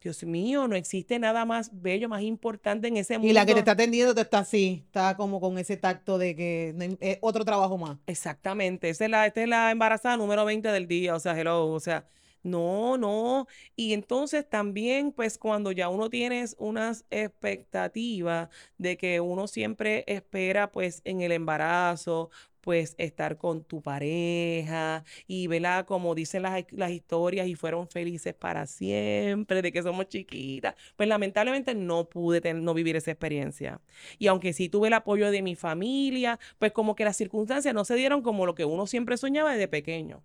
Dios 0.00 0.24
mío, 0.24 0.66
no 0.66 0.76
existe 0.76 1.18
nada 1.18 1.44
más 1.44 1.70
bello, 1.72 2.08
más 2.08 2.22
importante 2.22 2.88
en 2.88 2.96
ese 2.96 3.18
mundo. 3.18 3.30
Y 3.30 3.34
la 3.34 3.44
que 3.44 3.52
te 3.52 3.58
está 3.58 3.72
atendiendo 3.72 4.14
te 4.14 4.22
está 4.22 4.38
así, 4.38 4.82
está 4.86 5.16
como 5.16 5.40
con 5.40 5.58
ese 5.58 5.76
tacto 5.76 6.16
de 6.16 6.34
que 6.34 6.96
es 7.00 7.18
otro 7.20 7.44
trabajo 7.44 7.76
más. 7.76 7.98
Exactamente, 8.06 8.88
esa 8.88 9.04
es 9.04 9.10
la, 9.10 9.26
esta 9.26 9.42
es 9.42 9.48
la 9.48 9.70
embarazada 9.70 10.16
número 10.16 10.44
20 10.44 10.68
del 10.68 10.88
día, 10.88 11.14
o 11.14 11.20
sea, 11.20 11.38
hello, 11.38 11.66
o 11.66 11.80
sea, 11.80 12.06
no, 12.42 12.96
no. 12.96 13.46
Y 13.76 13.92
entonces 13.92 14.48
también, 14.48 15.12
pues 15.12 15.36
cuando 15.36 15.72
ya 15.72 15.88
uno 15.88 16.08
tiene 16.08 16.44
unas 16.58 17.04
expectativas 17.10 18.48
de 18.78 18.96
que 18.96 19.20
uno 19.20 19.46
siempre 19.46 20.04
espera, 20.06 20.72
pues 20.72 21.02
en 21.04 21.20
el 21.20 21.32
embarazo, 21.32 22.30
pues 22.60 22.94
estar 22.98 23.36
con 23.36 23.64
tu 23.64 23.82
pareja 23.82 25.04
y 25.26 25.46
verla 25.46 25.84
como 25.86 26.14
dicen 26.14 26.42
las, 26.42 26.64
las, 26.70 26.90
historias 26.90 27.46
y 27.46 27.54
fueron 27.54 27.88
felices 27.88 28.34
para 28.34 28.66
siempre, 28.66 29.62
de 29.62 29.72
que 29.72 29.82
somos 29.82 30.08
chiquitas. 30.08 30.74
Pues 30.96 31.08
lamentablemente 31.08 31.74
no 31.74 32.08
pude 32.08 32.54
no 32.54 32.74
vivir 32.74 32.96
esa 32.96 33.10
experiencia. 33.10 33.80
Y 34.18 34.26
aunque 34.26 34.52
sí 34.52 34.68
tuve 34.68 34.88
el 34.88 34.94
apoyo 34.94 35.30
de 35.30 35.42
mi 35.42 35.56
familia, 35.56 36.38
pues 36.58 36.72
como 36.72 36.94
que 36.94 37.04
las 37.04 37.16
circunstancias 37.16 37.74
no 37.74 37.84
se 37.84 37.94
dieron 37.94 38.22
como 38.22 38.46
lo 38.46 38.54
que 38.54 38.64
uno 38.64 38.86
siempre 38.86 39.16
soñaba 39.16 39.52
desde 39.52 39.68
pequeño. 39.68 40.22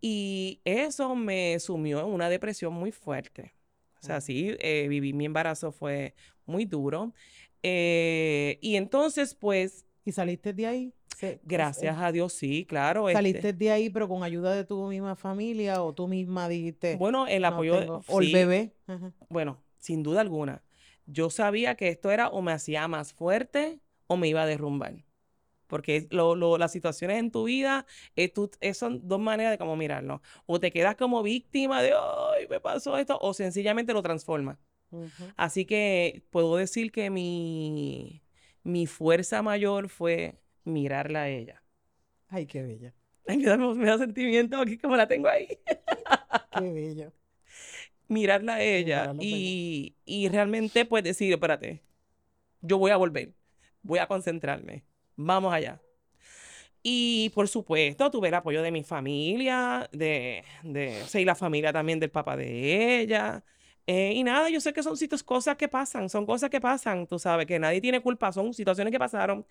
Y 0.00 0.60
eso 0.64 1.14
me 1.14 1.58
sumió 1.60 2.00
en 2.00 2.06
una 2.06 2.28
depresión 2.28 2.72
muy 2.72 2.90
fuerte. 2.90 3.54
O 4.02 4.04
sea, 4.04 4.20
sí, 4.20 4.56
eh, 4.58 4.86
viví 4.88 5.12
mi 5.12 5.26
embarazo, 5.26 5.70
fue 5.70 6.14
muy 6.44 6.64
duro. 6.64 7.12
Eh, 7.62 8.58
y 8.60 8.76
entonces, 8.76 9.34
pues... 9.34 9.86
¿Y 10.04 10.12
saliste 10.12 10.52
de 10.52 10.66
ahí? 10.66 10.94
Gracias 11.44 11.96
a 11.98 12.10
Dios, 12.10 12.32
sí, 12.32 12.64
claro. 12.64 13.08
Este 13.08 13.18
¿Saliste 13.18 13.52
de 13.52 13.70
ahí, 13.70 13.90
pero 13.90 14.08
con 14.08 14.24
ayuda 14.24 14.54
de 14.54 14.64
tu 14.64 14.88
misma 14.88 15.14
familia 15.14 15.82
o 15.82 15.92
tú 15.94 16.08
misma 16.08 16.48
dijiste? 16.48 16.96
Bueno, 16.96 17.28
el 17.28 17.44
apoyo 17.44 18.02
O 18.08 18.20
el 18.20 18.32
bebé. 18.32 18.74
Bueno, 19.28 19.62
sin 19.78 20.02
duda 20.02 20.20
alguna. 20.20 20.62
Yo 21.06 21.30
sabía 21.30 21.76
que 21.76 21.88
esto 21.88 22.10
era 22.10 22.28
o 22.28 22.42
me 22.42 22.52
hacía 22.52 22.88
más 22.88 23.12
fuerte 23.12 23.80
o 24.06 24.16
me 24.16 24.28
iba 24.28 24.42
a 24.42 24.46
derrumbar. 24.46 25.04
Porque 25.68 26.08
las 26.10 26.72
situaciones 26.72 27.18
en 27.18 27.30
tu 27.30 27.44
vida 27.44 27.86
son 28.74 29.06
dos 29.06 29.20
maneras 29.20 29.52
de 29.52 29.58
cómo 29.58 29.76
mirarlo. 29.76 30.20
O 30.46 30.58
te 30.60 30.70
quedas 30.70 30.96
como 30.96 31.22
víctima 31.22 31.82
de, 31.82 31.92
ay, 31.92 32.46
me 32.48 32.60
pasó 32.60 32.98
esto, 32.98 33.18
o 33.20 33.32
sencillamente 33.32 33.92
lo 33.92 34.02
transformas. 34.02 34.58
Así 35.36 35.64
que 35.64 36.24
puedo 36.30 36.56
decir 36.56 36.92
que 36.92 37.08
mi, 37.10 38.21
mi 38.62 38.86
fuerza 38.86 39.42
mayor 39.42 39.88
fue 39.88 40.40
mirarla 40.64 41.22
a 41.22 41.28
ella. 41.28 41.62
Ay, 42.28 42.46
qué 42.46 42.62
bella. 42.62 42.94
Ay, 43.26 43.38
me 43.38 43.44
da, 43.44 43.56
me 43.56 43.86
da 43.86 43.98
sentimiento 43.98 44.58
aquí 44.60 44.78
como 44.78 44.96
la 44.96 45.06
tengo 45.06 45.28
ahí. 45.28 45.48
qué 46.58 46.72
bello. 46.72 47.12
Mirarla 48.08 48.54
a 48.54 48.62
ella 48.62 49.14
y, 49.20 49.96
y 50.04 50.28
realmente 50.28 50.84
pues 50.84 51.02
decir, 51.02 51.32
espérate, 51.32 51.82
yo 52.60 52.78
voy 52.78 52.90
a 52.90 52.96
volver, 52.96 53.32
voy 53.82 53.98
a 54.00 54.06
concentrarme, 54.06 54.84
vamos 55.16 55.52
allá. 55.52 55.80
Y 56.82 57.30
por 57.30 57.48
supuesto, 57.48 58.10
tuve 58.10 58.28
el 58.28 58.34
apoyo 58.34 58.60
de 58.60 58.72
mi 58.72 58.82
familia, 58.82 59.88
de, 59.92 60.44
de, 60.62 61.02
o 61.02 61.18
y 61.18 61.24
la 61.24 61.36
familia 61.36 61.72
también 61.72 62.00
del 62.00 62.10
papá 62.10 62.36
de 62.36 63.00
ella. 63.00 63.44
Eh, 63.86 64.12
y 64.14 64.22
nada, 64.24 64.48
yo 64.48 64.60
sé 64.60 64.72
que 64.72 64.82
son 64.82 64.96
sitios, 64.96 65.22
cosas 65.24 65.56
que 65.56 65.68
pasan, 65.68 66.08
son 66.08 66.24
cosas 66.24 66.50
que 66.50 66.60
pasan, 66.60 67.06
tú 67.06 67.18
sabes, 67.18 67.46
que 67.46 67.58
nadie 67.58 67.80
tiene 67.80 68.00
culpa, 68.00 68.32
son 68.32 68.54
situaciones 68.54 68.92
que 68.92 68.98
pasaron. 68.98 69.44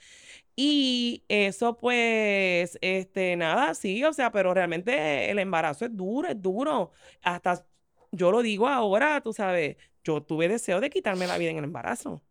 Y 0.56 1.24
eso 1.30 1.78
pues, 1.78 2.78
este, 2.82 3.36
nada, 3.38 3.74
sí, 3.76 4.04
o 4.04 4.14
sea, 4.14 4.32
pero 4.32 4.54
realmente 4.54 5.30
el 5.32 5.40
embarazo 5.40 5.86
es 5.86 5.96
duro, 5.96 6.30
es 6.30 6.42
duro. 6.42 6.92
Hasta, 7.22 7.66
yo 8.12 8.32
lo 8.32 8.42
digo 8.42 8.68
ahora, 8.68 9.22
tú 9.22 9.34
sabes, 9.34 9.78
yo 10.04 10.24
tuve 10.24 10.48
deseo 10.48 10.80
de 10.82 10.90
quitarme 10.90 11.28
la 11.28 11.38
vida 11.38 11.52
en 11.52 11.58
el 11.58 11.66
embarazo. 11.66 12.22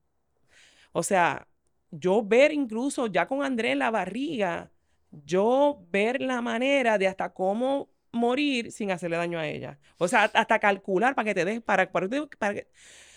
O 0.92 1.02
sea, 1.02 1.48
yo 1.90 2.22
ver 2.24 2.52
incluso 2.52 3.06
ya 3.06 3.26
con 3.26 3.42
Andrés 3.42 3.72
en 3.72 3.78
la 3.80 3.90
barriga, 3.90 4.70
yo 5.10 5.84
ver 5.90 6.20
la 6.20 6.40
manera 6.42 6.98
de 6.98 7.08
hasta 7.08 7.32
cómo 7.32 7.90
morir 8.12 8.72
sin 8.72 8.90
hacerle 8.90 9.16
daño 9.16 9.38
a 9.38 9.46
ella. 9.46 9.78
O 9.98 10.08
sea, 10.08 10.24
hasta 10.24 10.58
calcular 10.58 11.14
para 11.14 11.26
que 11.26 11.34
te 11.34 11.44
des, 11.44 11.62
para, 11.62 11.90
para, 11.90 12.08
para 12.38 12.54
que... 12.54 12.68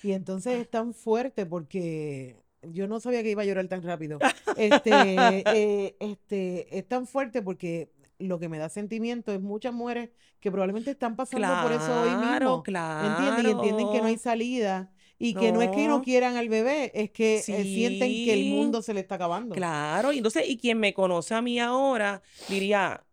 Y 0.04 0.12
entonces 0.12 0.60
es 0.60 0.70
tan 0.70 0.94
fuerte 0.94 1.46
porque 1.46 2.44
yo 2.62 2.88
no 2.88 3.00
sabía 3.00 3.24
que 3.24 3.32
iba 3.32 3.42
a 3.42 3.46
llorar 3.46 3.68
tan 3.68 3.84
rápido. 3.84 4.20
Este, 4.58 4.92
eh, 5.48 5.96
este, 6.00 6.78
es 6.78 6.88
tan 6.88 7.08
fuerte 7.08 7.42
porque 7.42 7.92
lo 8.20 8.40
que 8.40 8.50
me 8.50 8.58
da 8.58 8.70
sentimiento 8.70 9.34
es 9.34 9.42
muchas 9.42 9.74
mujeres 9.74 10.10
que 10.40 10.52
probablemente 10.52 10.92
están 10.92 11.16
pasando 11.16 11.48
por 11.62 11.72
eso 11.72 12.02
hoy 12.02 12.10
mismo. 12.10 12.64
Claro, 12.64 13.08
¿Entiendes? 13.08 13.46
Y 13.46 13.52
entienden 13.52 13.92
que 13.92 14.02
no 14.02 14.08
hay 14.08 14.18
salida. 14.18 14.92
Y 15.20 15.36
que 15.36 15.54
no 15.54 15.62
es 15.62 15.70
que 15.70 15.88
no 15.88 16.02
quieran 16.02 16.36
al 16.36 16.50
bebé, 16.50 16.92
es 16.94 17.12
que 17.12 17.38
eh, 17.38 17.42
sienten 17.42 18.10
que 18.10 18.34
el 18.34 18.54
mundo 18.54 18.82
se 18.82 18.94
le 18.94 19.00
está 19.00 19.16
acabando. 19.16 19.56
Claro, 19.56 20.12
y 20.12 20.18
entonces, 20.18 20.44
y 20.50 20.58
quien 20.58 20.80
me 20.80 20.94
conoce 20.94 21.34
a 21.34 21.42
mí 21.42 21.60
ahora 21.62 22.22
diría, 22.50 23.06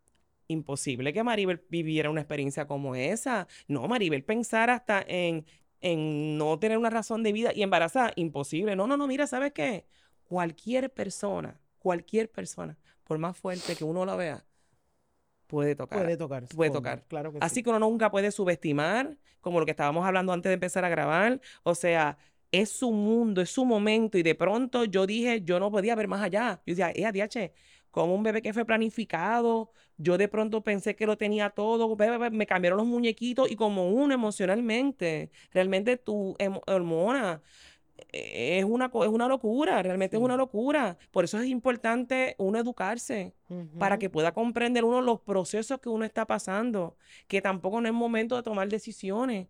imposible 0.50 1.12
que 1.12 1.22
Maribel 1.22 1.62
viviera 1.68 2.10
una 2.10 2.20
experiencia 2.20 2.66
como 2.66 2.94
esa. 2.94 3.46
No, 3.68 3.86
Maribel 3.88 4.24
pensar 4.24 4.70
hasta 4.70 5.02
en, 5.06 5.46
en 5.80 6.36
no 6.36 6.58
tener 6.58 6.78
una 6.78 6.90
razón 6.90 7.22
de 7.22 7.32
vida 7.32 7.52
y 7.54 7.62
embarazada, 7.62 8.12
imposible. 8.16 8.76
No, 8.76 8.86
no, 8.86 8.96
no, 8.96 9.06
mira, 9.06 9.26
¿sabes 9.26 9.52
qué? 9.52 9.86
Cualquier 10.24 10.92
persona, 10.92 11.58
cualquier 11.78 12.30
persona, 12.30 12.78
por 13.04 13.18
más 13.18 13.36
fuerte 13.36 13.74
que 13.76 13.84
uno 13.84 14.04
la 14.04 14.16
vea, 14.16 14.44
puede 15.46 15.74
tocar. 15.74 15.98
Puede 15.98 16.16
tocar. 16.16 16.44
Puede 16.48 16.70
tocar. 16.70 17.04
Claro 17.08 17.32
que 17.32 17.38
Así 17.40 17.62
que 17.62 17.70
uno 17.70 17.80
nunca 17.80 18.10
puede 18.10 18.30
subestimar, 18.30 19.18
como 19.40 19.58
lo 19.58 19.64
que 19.66 19.72
estábamos 19.72 20.06
hablando 20.06 20.32
antes 20.32 20.48
de 20.48 20.54
empezar 20.54 20.84
a 20.84 20.88
grabar. 20.88 21.40
O 21.64 21.74
sea, 21.74 22.18
es 22.52 22.70
su 22.70 22.92
mundo, 22.92 23.40
es 23.40 23.50
su 23.50 23.64
momento. 23.64 24.18
Y 24.18 24.22
de 24.22 24.34
pronto 24.34 24.84
yo 24.84 25.06
dije, 25.06 25.42
yo 25.42 25.58
no 25.58 25.70
podía 25.70 25.94
ver 25.94 26.08
más 26.08 26.22
allá. 26.22 26.62
Yo 26.66 26.74
decía, 26.74 26.90
eh, 26.94 27.10
DH, 27.12 27.52
como 27.90 28.14
un 28.14 28.22
bebé 28.22 28.42
que 28.42 28.52
fue 28.52 28.64
planificado, 28.64 29.72
yo 29.96 30.16
de 30.16 30.28
pronto 30.28 30.62
pensé 30.62 30.96
que 30.96 31.06
lo 31.06 31.18
tenía 31.18 31.50
todo, 31.50 31.96
me 32.30 32.46
cambiaron 32.46 32.78
los 32.78 32.86
muñequitos 32.86 33.50
y 33.50 33.56
como 33.56 33.90
uno 33.90 34.14
emocionalmente, 34.14 35.30
realmente 35.52 35.96
tu 35.96 36.36
hormona 36.66 37.42
e-, 38.12 38.58
es 38.58 38.64
una, 38.64 38.86
es 38.86 39.08
una 39.08 39.28
locura, 39.28 39.82
realmente 39.82 40.16
es 40.16 40.22
una 40.22 40.36
locura. 40.36 40.98
Por 41.10 41.24
eso 41.24 41.38
es 41.38 41.46
importante 41.46 42.34
uno 42.38 42.58
educarse 42.58 43.34
para 43.78 43.98
que 43.98 44.08
pueda 44.08 44.32
comprender 44.32 44.84
uno 44.84 45.00
los 45.02 45.20
procesos 45.20 45.80
que 45.80 45.88
uno 45.88 46.04
está 46.04 46.26
pasando, 46.26 46.96
que 47.26 47.42
tampoco 47.42 47.80
no 47.80 47.88
es 47.88 47.94
momento 47.94 48.36
de 48.36 48.42
tomar 48.42 48.68
decisiones. 48.68 49.48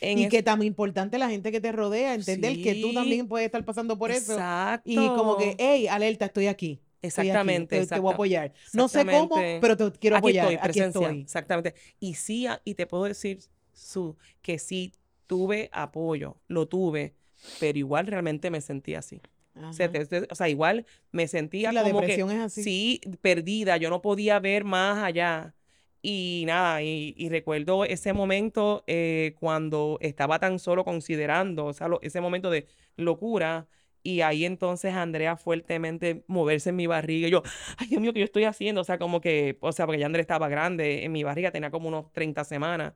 y 0.00 0.28
que 0.28 0.42
tan 0.42 0.62
importante 0.62 1.18
la 1.18 1.28
gente 1.30 1.52
que 1.52 1.60
te 1.60 1.70
rodea, 1.72 2.14
entender 2.14 2.60
que 2.60 2.74
tú 2.82 2.92
también 2.92 3.28
puedes 3.28 3.46
estar 3.46 3.64
pasando 3.64 3.96
por 3.96 4.10
eso. 4.10 4.36
Y 4.84 4.96
como 4.96 5.36
que, 5.36 5.54
hey, 5.58 5.86
alerta, 5.86 6.26
estoy 6.26 6.48
aquí. 6.48 6.80
Exactamente. 7.06 7.86
te, 7.86 7.98
voy 7.98 8.10
a 8.10 8.14
apoyar. 8.14 8.52
No 8.72 8.88
sé 8.88 9.04
cómo, 9.06 9.36
pero 9.60 9.76
te 9.76 9.90
quiero 9.98 10.16
apoyar. 10.16 10.52
Estoy, 10.52 10.70
aquí 10.70 10.80
estoy. 10.80 11.20
Exactamente. 11.20 11.74
Y 12.00 12.14
sí, 12.14 12.46
y 12.64 12.74
te 12.74 12.86
puedo 12.86 13.04
decir, 13.04 13.40
Su, 13.72 14.16
que 14.42 14.58
sí 14.58 14.92
tuve 15.26 15.68
apoyo, 15.72 16.36
lo 16.48 16.66
tuve 16.66 17.14
pero 17.60 17.78
igual 17.78 18.06
realmente 18.06 18.50
me 18.50 18.60
sentía 18.60 19.00
así. 19.00 19.20
O 19.54 20.34
sea, 20.34 20.48
igual 20.48 20.84
me 21.12 21.26
sentía 21.28 21.72
la 21.72 21.82
como 21.82 22.00
depresión 22.00 22.28
que, 22.28 22.34
es 22.34 22.40
así. 22.42 22.62
sí, 22.62 23.00
perdida, 23.22 23.78
yo 23.78 23.88
no 23.88 24.02
podía 24.02 24.38
ver 24.38 24.64
más 24.64 25.02
allá. 25.02 25.54
Y 26.02 26.44
nada, 26.46 26.82
y, 26.82 27.28
recuerdo 27.30 27.84
ese 27.84 28.12
momento 28.12 28.84
eh, 28.86 29.34
cuando 29.40 29.98
estaba 30.00 30.38
tan 30.38 30.58
solo 30.58 30.84
considerando, 30.84 31.66
o 31.66 31.72
sea, 31.72 31.88
ese 32.02 32.20
momento 32.20 32.50
de 32.50 32.66
locura, 32.96 33.66
y 34.06 34.20
ahí 34.22 34.44
entonces 34.44 34.94
Andrea 34.94 35.36
fuertemente 35.36 36.24
moverse 36.28 36.70
en 36.70 36.76
mi 36.76 36.86
barriga. 36.86 37.26
Y 37.28 37.30
yo, 37.32 37.42
ay 37.78 37.88
Dios 37.88 38.00
mío, 38.00 38.12
¿qué 38.12 38.20
yo 38.20 38.24
estoy 38.24 38.44
haciendo? 38.44 38.80
O 38.82 38.84
sea, 38.84 38.98
como 38.98 39.20
que, 39.20 39.58
o 39.60 39.72
sea, 39.72 39.86
porque 39.86 39.98
ya 40.00 40.06
Andrea 40.06 40.20
estaba 40.22 40.48
grande, 40.48 41.04
en 41.04 41.12
mi 41.12 41.24
barriga 41.24 41.50
tenía 41.50 41.70
como 41.70 41.88
unos 41.88 42.12
30 42.12 42.44
semanas. 42.44 42.94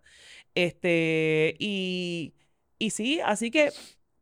Este, 0.55 1.57
y, 1.59 2.35
y 2.79 2.91
sí, 2.91 3.21
así 3.25 3.51
que 3.51 3.71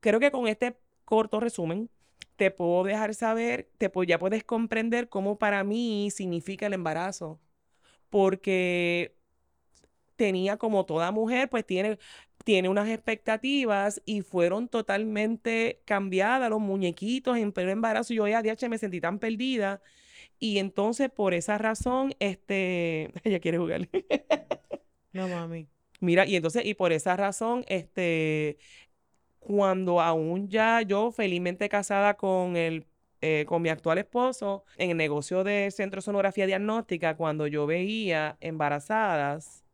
creo 0.00 0.20
que 0.20 0.30
con 0.30 0.48
este 0.48 0.78
corto 1.04 1.40
resumen 1.40 1.90
te 2.36 2.50
puedo 2.50 2.84
dejar 2.84 3.14
saber, 3.14 3.70
te, 3.78 3.90
ya 4.06 4.18
puedes 4.18 4.44
comprender 4.44 5.08
cómo 5.10 5.38
para 5.38 5.64
mí 5.64 6.10
significa 6.10 6.66
el 6.66 6.74
embarazo. 6.74 7.40
Porque 8.10 9.16
tenía 10.16 10.56
como 10.58 10.84
toda 10.86 11.12
mujer, 11.12 11.48
pues 11.50 11.66
tiene, 11.66 11.98
tiene 12.48 12.70
unas 12.70 12.88
expectativas 12.88 14.00
y 14.06 14.22
fueron 14.22 14.68
totalmente 14.68 15.82
cambiadas 15.84 16.48
los 16.48 16.60
muñequitos 16.60 17.36
en 17.36 17.52
pleno 17.52 17.70
embarazo. 17.70 18.14
Yo 18.14 18.26
ya, 18.26 18.40
DH, 18.40 18.70
me 18.70 18.78
sentí 18.78 19.02
tan 19.02 19.18
perdida. 19.18 19.82
Y 20.38 20.56
entonces, 20.56 21.10
por 21.10 21.34
esa 21.34 21.58
razón, 21.58 22.14
este, 22.20 23.10
ella 23.24 23.38
quiere 23.40 23.58
jugar. 23.58 23.90
no, 25.12 25.28
mami. 25.28 25.68
Mira, 26.00 26.24
y 26.24 26.36
entonces, 26.36 26.64
y 26.64 26.72
por 26.72 26.92
esa 26.92 27.18
razón, 27.18 27.66
este, 27.68 28.56
cuando 29.40 30.00
aún 30.00 30.48
ya 30.48 30.80
yo 30.80 31.12
felizmente 31.12 31.68
casada 31.68 32.14
con 32.14 32.56
el 32.56 32.86
eh, 33.20 33.44
con 33.46 33.60
mi 33.60 33.68
actual 33.68 33.98
esposo 33.98 34.64
en 34.78 34.90
el 34.90 34.96
negocio 34.96 35.44
de 35.44 35.70
centro 35.70 36.00
sonografía 36.00 36.46
diagnóstica, 36.46 37.14
cuando 37.14 37.46
yo 37.46 37.66
veía 37.66 38.38
embarazadas, 38.40 39.66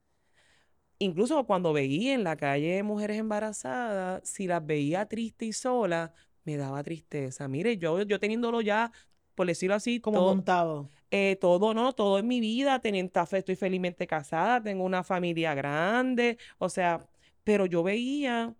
incluso 1.04 1.44
cuando 1.44 1.72
veía 1.72 2.14
en 2.14 2.24
la 2.24 2.36
calle 2.36 2.82
mujeres 2.82 3.18
embarazadas, 3.18 4.28
si 4.28 4.46
las 4.46 4.64
veía 4.64 5.06
triste 5.06 5.46
y 5.46 5.52
sola, 5.52 6.12
me 6.44 6.56
daba 6.56 6.82
tristeza. 6.82 7.48
Mire, 7.48 7.78
yo, 7.78 8.02
yo 8.02 8.18
teniéndolo 8.18 8.60
ya, 8.60 8.92
por 9.34 9.46
decirlo 9.46 9.74
así, 9.74 10.00
como 10.00 10.20
montado. 10.20 10.88
Eh, 11.10 11.36
todo, 11.40 11.74
no, 11.74 11.92
todo 11.92 12.18
en 12.18 12.26
mi 12.26 12.40
vida, 12.40 12.80
teniendo, 12.80 13.22
estoy 13.30 13.54
felizmente 13.54 14.06
casada, 14.06 14.62
tengo 14.62 14.84
una 14.84 15.04
familia 15.04 15.54
grande, 15.54 16.38
o 16.58 16.68
sea, 16.68 17.06
pero 17.44 17.66
yo 17.66 17.82
veía 17.82 18.54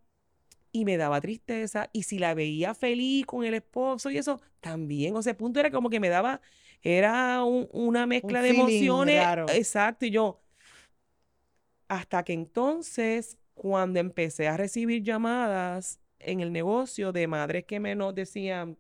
y 0.71 0.85
me 0.85 0.97
daba 0.97 1.21
tristeza. 1.21 1.89
Y 1.93 2.03
si 2.03 2.19
la 2.19 2.35
veía 2.35 2.75
feliz 2.75 3.27
con 3.27 3.45
el 3.45 3.55
esposo 3.55 4.11
y 4.11 4.19
eso, 4.19 4.41
también. 4.61 5.17
O 5.17 5.23
sea, 5.23 5.37
punto 5.37 5.61
era 5.61 5.71
como 5.71 5.89
que 5.91 6.01
me 6.01 6.09
daba, 6.09 6.41
era 6.83 7.43
una 7.45 8.07
mezcla 8.07 8.43
de 8.43 8.51
emociones. 8.51 9.25
Exacto. 9.55 10.05
Y 10.07 10.11
yo, 10.11 10.41
hasta 11.89 12.25
que 12.25 12.33
entonces, 12.33 13.39
cuando 13.55 14.01
empecé 14.01 14.49
a 14.49 14.57
recibir 14.57 15.03
llamadas 15.03 16.01
en 16.19 16.41
el 16.41 16.53
negocio 16.53 17.13
de 17.13 17.27
madres 17.27 17.65
que 17.67 17.81
me 17.81 17.95
nos 17.95 18.15
decían, 18.15 18.79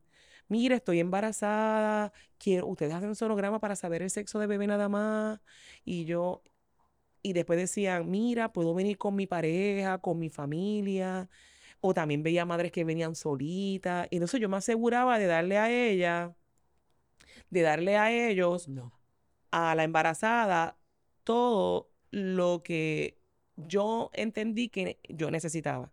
mire, 0.48 0.76
estoy 0.76 1.00
embarazada, 1.00 2.12
quiero, 2.38 2.66
ustedes 2.66 2.94
hacen 2.94 3.08
un 3.10 3.16
sonograma 3.16 3.60
para 3.60 3.76
saber 3.76 4.02
el 4.02 4.10
sexo 4.10 4.38
de 4.38 4.46
bebé 4.46 4.66
nada 4.66 4.88
más. 4.88 5.40
Y 5.84 6.04
yo, 6.04 6.42
y 7.22 7.32
después 7.32 7.58
decían, 7.58 8.10
mira, 8.10 8.52
puedo 8.52 8.74
venir 8.74 8.98
con 8.98 9.16
mi 9.16 9.26
pareja, 9.26 9.98
con 9.98 10.18
mi 10.18 10.30
familia. 10.30 11.28
O 11.80 11.94
también 11.94 12.22
veía 12.22 12.44
madres 12.46 12.72
que 12.72 12.84
venían 12.84 13.14
solitas. 13.14 14.08
Y 14.10 14.16
entonces 14.16 14.40
yo 14.40 14.48
me 14.48 14.56
aseguraba 14.58 15.18
de 15.18 15.26
darle 15.26 15.58
a 15.58 15.70
ella, 15.70 16.34
de 17.50 17.62
darle 17.62 17.96
a 17.96 18.10
ellos, 18.12 18.68
a 19.50 19.74
la 19.74 19.84
embarazada, 19.84 20.78
todo 21.24 21.93
lo 22.14 22.62
que 22.62 23.18
yo 23.56 24.10
entendí 24.14 24.68
que 24.68 24.98
yo 25.08 25.30
necesitaba. 25.30 25.92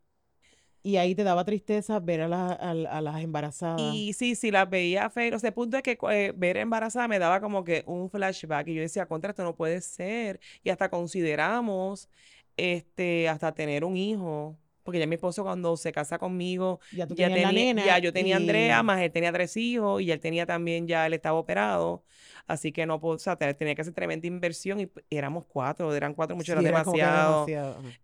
Y 0.83 0.97
ahí 0.97 1.13
te 1.13 1.23
daba 1.23 1.45
tristeza 1.45 1.99
ver 1.99 2.21
a, 2.21 2.73
las 2.73 3.21
embarazadas. 3.21 3.93
Y 3.93 4.13
sí, 4.13 4.35
sí, 4.35 4.49
las 4.49 4.69
veía 4.69 5.09
feo. 5.09 5.35
O 5.35 5.39
sea, 5.39 5.49
el 5.49 5.53
punto 5.53 5.77
es 5.77 5.83
que 5.83 5.97
eh, 6.09 6.33
ver 6.35 6.57
embarazada 6.57 7.07
me 7.07 7.19
daba 7.19 7.39
como 7.39 7.63
que 7.63 7.83
un 7.85 8.09
flashback. 8.09 8.67
Y 8.67 8.75
yo 8.75 8.81
decía, 8.81 9.05
contra, 9.05 9.29
esto 9.29 9.43
no 9.43 9.55
puede 9.55 9.81
ser. 9.81 10.39
Y 10.63 10.71
hasta 10.71 10.89
consideramos 10.89 12.09
este, 12.57 13.29
hasta 13.29 13.53
tener 13.53 13.83
un 13.83 13.95
hijo 13.95 14.57
porque 14.83 14.99
ya 14.99 15.07
mi 15.07 15.15
esposo 15.15 15.43
cuando 15.43 15.77
se 15.77 15.91
casa 15.91 16.17
conmigo, 16.17 16.79
ya, 16.91 17.07
tenía, 17.07 17.73
ya 17.73 17.99
yo 17.99 18.11
tenía 18.13 18.37
Andrea, 18.37 18.83
más 18.83 19.01
él 19.01 19.11
tenía 19.11 19.31
tres 19.31 19.55
hijos 19.57 20.01
y 20.01 20.11
él 20.11 20.19
tenía 20.19 20.45
también, 20.45 20.87
ya 20.87 21.05
él 21.05 21.13
estaba 21.13 21.37
operado, 21.37 22.03
así 22.47 22.71
que 22.71 22.85
no 22.85 22.99
puedo, 22.99 23.15
o 23.15 23.19
sea, 23.19 23.35
tenía 23.35 23.75
que 23.75 23.81
hacer 23.81 23.93
tremenda 23.93 24.27
inversión 24.27 24.79
y, 24.79 24.89
éramos 25.09 25.45
cuatro, 25.45 25.93
eran 25.93 26.13
cuatro, 26.13 26.35
mucho, 26.35 26.53
era 26.53 26.61
demasiado. 26.61 27.45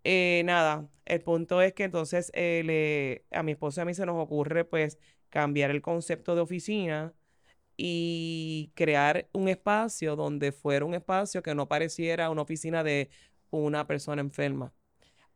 Eh, 0.04 0.44
nada, 0.46 0.88
el 1.06 1.22
punto 1.22 1.62
es 1.62 1.74
que 1.74 1.84
entonces 1.84 2.32
eh, 2.34 3.24
a 3.32 3.44
mi 3.44 3.54
esposo 3.54 3.80
y 3.80 3.84
a 3.84 3.86
mí 3.86 3.94
se 3.94 4.06
nos 4.06 4.22
ocurre 4.22 4.66
pues 4.66 4.98
cambiar 5.30 5.72
el 5.72 5.82
concepto 5.82 6.36
de 6.36 6.42
oficina 6.42 7.14
y 7.76 8.72
crear 8.76 9.28
un 9.34 9.50
espacio 9.50 10.16
donde 10.16 10.52
fuera 10.52 10.84
un 10.86 10.96
espacio 10.96 11.44
que 11.44 11.54
no 11.54 11.68
pareciera 11.68 12.30
una 12.32 12.42
oficina 12.42 12.84
de 12.84 13.10
una 13.52 13.86
persona 13.86 14.22
enferma 14.22 14.74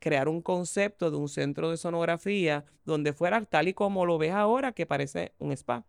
crear 0.01 0.27
un 0.27 0.41
concepto 0.41 1.11
de 1.11 1.17
un 1.17 1.29
centro 1.29 1.69
de 1.69 1.77
sonografía 1.77 2.65
donde 2.83 3.13
fuera 3.13 3.45
tal 3.45 3.69
y 3.69 3.73
como 3.73 4.05
lo 4.05 4.17
ves 4.17 4.33
ahora, 4.33 4.73
que 4.73 4.85
parece 4.85 5.33
un 5.37 5.51
spa. 5.53 5.85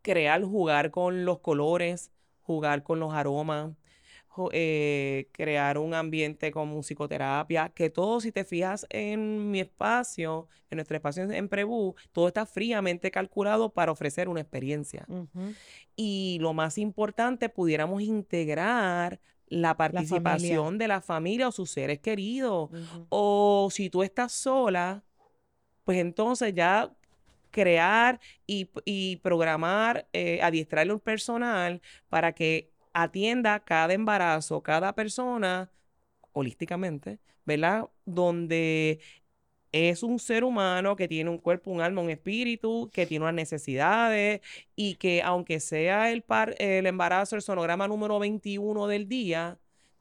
Crear, 0.00 0.42
jugar 0.42 0.90
con 0.92 1.24
los 1.24 1.40
colores, 1.40 2.12
jugar 2.42 2.84
con 2.84 3.00
los 3.00 3.12
aromas, 3.12 3.72
eh, 4.52 5.28
crear 5.32 5.78
un 5.78 5.94
ambiente 5.94 6.52
con 6.52 6.68
musicoterapia, 6.68 7.70
que 7.70 7.90
todo, 7.90 8.20
si 8.20 8.30
te 8.30 8.44
fijas 8.44 8.86
en 8.90 9.50
mi 9.50 9.60
espacio, 9.60 10.48
en 10.70 10.76
nuestro 10.76 10.96
espacio 10.96 11.30
en, 11.30 11.48
Prebú, 11.48 11.96
todo 12.12 12.28
está 12.28 12.46
fríamente 12.46 13.10
calculado 13.10 13.72
para 13.72 13.90
ofrecer 13.90 14.28
una 14.28 14.40
experiencia. 14.40 15.06
Y 15.96 16.38
lo 16.40 16.52
más 16.52 16.78
importante, 16.78 17.48
pudiéramos 17.48 18.02
integrar 18.02 19.20
la 19.48 19.76
participación 19.76 20.78
de 20.78 20.88
la 20.88 21.00
familia 21.00 21.48
o 21.48 21.52
sus 21.52 21.70
seres 21.70 22.00
queridos. 22.00 22.70
O 23.08 23.68
si 23.70 23.90
tú 23.90 24.02
estás 24.02 24.32
sola, 24.32 25.04
pues 25.84 25.98
entonces 25.98 26.54
ya 26.54 26.92
crear 27.50 28.20
y, 28.46 28.68
y 28.84 29.16
programar, 29.16 30.08
eh, 30.12 30.40
adiestrarle 30.42 30.92
un 30.92 31.00
personal 31.00 31.80
para 32.08 32.32
que 32.32 32.70
atienda 32.92 33.60
cada 33.60 33.94
embarazo, 33.94 34.62
cada 34.62 34.94
persona, 34.94 35.70
holísticamente, 36.32 37.18
¿verdad? 37.44 37.88
Donde 38.04 39.00
es 39.90 40.02
un 40.02 40.18
ser 40.18 40.44
humano 40.44 40.96
que 40.96 41.08
tiene 41.08 41.30
un 41.30 41.38
cuerpo, 41.38 41.70
un 41.70 41.80
alma, 41.80 42.02
un 42.02 42.10
espíritu, 42.10 42.90
que 42.92 43.06
tiene 43.06 43.24
unas 43.24 43.34
necesidades 43.34 44.40
y 44.76 44.94
que 44.96 45.22
aunque 45.22 45.60
sea 45.60 46.10
el, 46.12 46.22
par, 46.22 46.54
el 46.58 46.86
embarazo, 46.86 47.36
el 47.36 47.42
sonograma 47.42 47.88
número 47.88 48.18
21 48.18 48.86
del 48.86 49.08
día, 49.08 49.58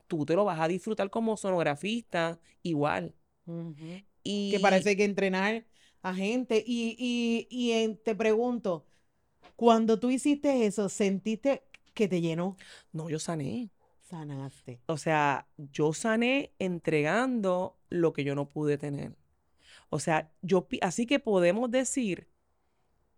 tú 0.07 0.25
te 0.25 0.35
lo 0.35 0.45
vas 0.45 0.59
a 0.59 0.67
disfrutar 0.67 1.09
como 1.09 1.37
sonografista 1.37 2.39
igual. 2.63 3.13
Que 3.45 4.23
Y 4.23 4.55
eso 4.57 4.89
hay 4.89 4.95
que 4.95 5.03
entrenar 5.05 5.65
a 6.01 6.13
gente. 6.13 6.63
Y, 6.65 6.95
y, 6.99 7.47
y 7.49 7.71
en- 7.73 7.97
te 7.97 8.15
pregunto, 8.15 8.85
cuando 9.55 9.99
tú 9.99 10.09
hiciste 10.11 10.65
eso, 10.65 10.89
¿sentiste 10.89 11.63
que 11.93 12.07
te 12.07 12.21
llenó? 12.21 12.57
no, 12.93 13.09
yo 13.09 13.19
sané. 13.19 13.69
Sanaste. 14.09 14.79
O 14.87 14.97
sea, 14.97 15.47
yo 15.57 15.93
sané 15.93 16.53
entregando 16.59 17.77
lo 17.89 18.13
que 18.13 18.23
yo 18.23 18.35
no 18.35 18.49
pude 18.49 18.77
tener. 18.77 19.15
O 19.89 19.99
sea, 19.99 20.31
yo, 20.41 20.67
así 20.81 21.05
que 21.05 21.19
podemos 21.19 21.69
decir 21.71 22.27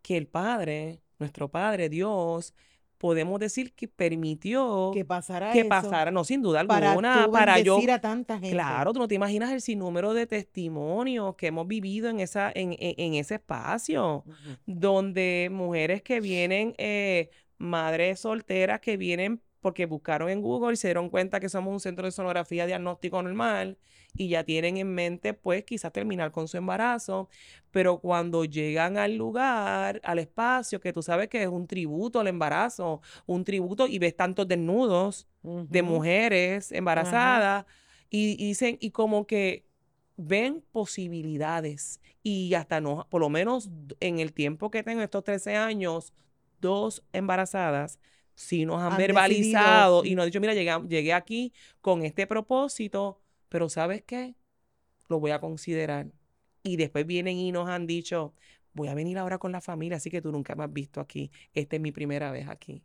que 0.02 0.18
el 0.18 0.28
Padre, 0.28 1.02
nuestro 1.20 1.50
Padre, 1.50 1.90
Dios, 1.90 2.54
podemos 2.98 3.40
decir 3.40 3.74
que 3.74 3.88
permitió 3.88 4.90
Que 4.94 5.06
pasara 5.06 5.52
que 5.52 5.60
eso 5.62 5.70
pasara, 5.70 6.10
no, 6.12 6.24
sin 6.24 6.42
duda 6.42 6.66
para 6.66 6.90
alguna, 6.92 7.26
tú 7.26 7.32
para 7.32 7.60
yo, 7.60 7.80
a 7.92 8.00
tanta 8.00 8.36
gente. 8.40 8.52
claro, 8.52 8.92
tú 8.94 9.00
no 9.00 9.08
te 9.08 9.16
imaginas 9.16 9.52
el 9.52 9.62
sinnúmero 9.62 10.14
de 10.14 10.26
testimonios 10.26 11.36
que 11.36 11.48
hemos 11.48 11.68
vivido 11.68 12.10
en 12.10 12.20
esa, 12.20 12.52
en, 12.54 12.74
en- 12.74 12.96
en 12.98 13.14
ese 13.16 13.36
espacio, 13.36 14.24
donde 14.66 15.50
mujeres 15.52 16.02
que 16.02 16.20
vienen, 16.22 16.74
eh, 16.78 17.30
madres 17.58 18.20
solteras 18.22 18.80
que 18.82 18.98
vienen 18.98 19.42
porque 19.68 19.86
buscaron 19.86 20.30
en 20.30 20.42
Google 20.42 20.72
y 20.72 20.78
se 20.78 20.88
dieron 20.88 21.10
cuenta 21.10 21.42
que 21.42 21.50
somos 21.50 21.74
un 21.74 21.82
centro 21.82 22.06
de 22.06 22.12
sonografía 22.14 22.66
diagnóstico 22.66 23.22
normal 23.22 23.78
y 24.16 24.30
ya 24.30 24.46
tienen 24.46 24.78
en 24.78 24.96
mente, 24.96 25.34
pues, 25.34 25.66
quizás 25.66 25.92
terminar 25.92 26.32
con 26.32 26.48
su 26.48 26.56
embarazo, 26.56 27.28
pero 27.70 28.00
cuando 28.00 28.46
llegan 28.46 28.98
al 28.98 29.18
lugar, 29.18 30.00
al 30.06 30.20
espacio, 30.20 30.80
que 30.80 30.94
tú 30.94 31.02
sabes 31.02 31.28
que 31.28 31.44
es 31.44 31.50
un 31.50 31.68
tributo 31.68 32.22
al 32.22 32.28
embarazo, 32.28 33.02
un 33.26 33.44
tributo 33.44 33.88
y 33.88 34.00
ves 34.00 34.16
tantos 34.16 34.48
desnudos 34.48 35.28
de 35.44 35.82
mujeres 35.82 36.72
embarazadas 36.72 37.66
y, 38.10 38.42
y 38.42 38.48
dicen, 38.48 38.78
y 38.80 38.92
como 38.92 39.28
que 39.28 39.66
ven 40.16 40.64
posibilidades 40.72 42.00
y 42.24 42.54
hasta 42.54 42.80
no, 42.80 43.06
por 43.10 43.20
lo 43.20 43.28
menos 43.28 43.70
en 44.00 44.20
el 44.20 44.32
tiempo 44.32 44.72
que 44.72 44.82
tengo, 44.82 45.02
estos 45.02 45.26
13 45.26 45.58
años, 45.58 46.14
dos 46.62 47.04
embarazadas, 47.12 48.00
sí 48.38 48.66
nos 48.66 48.82
han 48.82 48.94
Han 48.94 48.98
verbalizado 48.98 50.06
y 50.06 50.10
decidido, 50.10 50.16
nos 50.16 50.24
han 50.24 50.28
dicho, 50.30 50.42
mira, 50.42 50.54
llegué, 50.54 50.72
llegué 50.88 51.14
aquí 51.14 51.52
con 51.82 52.04
este 52.04 52.28
propósito, 52.28 53.20
pero 53.50 53.68
¿sabes 53.68 54.04
qué? 54.04 54.36
Lo 55.10 55.20
voy 55.20 55.32
a 55.32 55.40
considerar. 55.40 56.08
Y 56.64 56.78
después 56.78 57.06
vienen 57.06 57.38
y 57.38 57.52
nos 57.52 57.68
han 57.68 57.88
dicho, 57.88 58.34
voy 58.74 58.90
a 58.90 58.94
venir 58.94 59.18
ahora 59.18 59.40
con 59.40 59.52
la 59.52 59.60
familia, 59.60 59.98
así 59.98 60.10
que 60.12 60.22
tú 60.22 60.32
nunca 60.32 60.56
me 60.56 60.64
has 60.64 60.72
visto 60.72 61.02
aquí. 61.02 61.32
Esta 61.54 61.78
es 61.78 61.82
mi 61.82 61.92
primera 61.92 62.32
vez 62.32 62.48
aquí. 62.48 62.84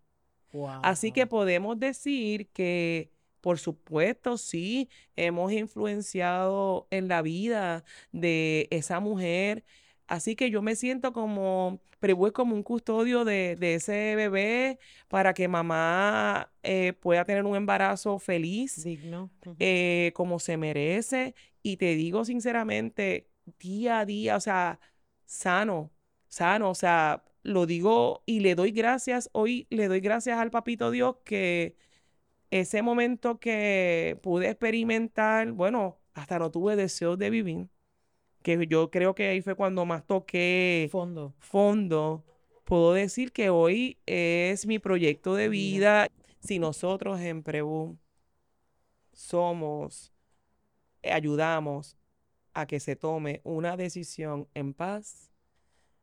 Así 0.82 1.12
que 1.12 1.26
podemos 1.26 1.78
decir 1.78 2.49
que, 2.49 3.11
por 3.40 3.59
supuesto, 3.59 4.38
sí, 4.38 4.88
hemos 5.16 5.53
influenciado 5.53 6.87
en 6.90 7.09
la 7.09 7.22
vida 7.22 7.85
de 8.11 8.68
esa 8.70 9.00
mujer. 9.00 9.64
Así 10.12 10.37
que 10.37 10.51
yo 10.51 10.61
me 10.61 10.77
siento 10.77 11.14
como, 11.14 11.81
pero 11.98 12.27
es 12.27 12.35
como 12.35 12.55
un 12.55 12.62
custodio 12.62 13.25
de, 13.25 13.57
de 13.57 13.77
ese 13.77 14.14
bebé 14.14 14.79
para 15.09 15.33
que 15.33 15.48
mamá 15.48 16.53
eh, 16.62 16.92
pueda 16.92 17.25
tener 17.25 17.46
un 17.46 17.57
embarazo 17.57 18.18
feliz, 18.18 18.85
Digno. 18.85 19.31
Eh, 19.59 20.12
como 20.14 20.38
se 20.38 20.59
merece. 20.59 21.35
Y 21.62 21.79
te 21.79 21.94
digo 21.94 22.27
sinceramente, 22.27 23.31
día 23.59 24.01
a 24.01 24.05
día, 24.05 24.37
o 24.37 24.40
sea, 24.40 24.81
sano, 25.25 25.90
sano, 26.29 26.68
o 26.68 26.75
sea, 26.75 27.25
lo 27.42 27.64
digo 27.64 28.22
y 28.27 28.40
le 28.40 28.55
doy 28.55 28.70
gracias, 28.70 29.31
hoy 29.33 29.66
le 29.70 29.88
doy 29.88 30.01
gracias 30.01 30.38
al 30.38 30.51
papito 30.51 30.90
Dios 30.90 31.16
que 31.25 31.75
ese 32.51 32.83
momento 32.83 33.40
que 33.40 34.18
pude 34.22 34.51
experimentar, 34.51 35.53
bueno, 35.53 36.01
hasta 36.12 36.38
no 36.38 36.51
tuve 36.51 36.77
deseos 36.77 37.18
de 37.18 37.31
vivir, 37.31 37.68
que 38.42 38.66
yo 38.66 38.90
creo 38.90 39.14
que 39.14 39.28
ahí 39.28 39.42
fue 39.42 39.55
cuando 39.55 39.85
más 39.85 40.07
toqué 40.07 40.88
Fondo. 40.90 41.35
fondo, 41.38 42.24
puedo 42.64 42.92
decir 42.92 43.33
que 43.33 43.50
hoy 43.50 43.98
es 44.07 44.66
mi 44.66 44.78
proyecto 44.78 45.35
de 45.35 45.48
Vida. 45.48 46.09
vida. 46.09 46.09
Si 46.40 46.59
nosotros 46.59 47.20
en 47.20 47.42
Prebu 47.42 47.98
somos, 49.12 50.12
eh, 51.02 51.12
ayudamos 51.12 51.96
a 52.55 52.66
que 52.66 52.81
se 52.81 52.96
tome 52.96 53.40
una 53.44 53.76
decisión 53.76 54.48
en 54.55 54.74
paz, 54.74 55.31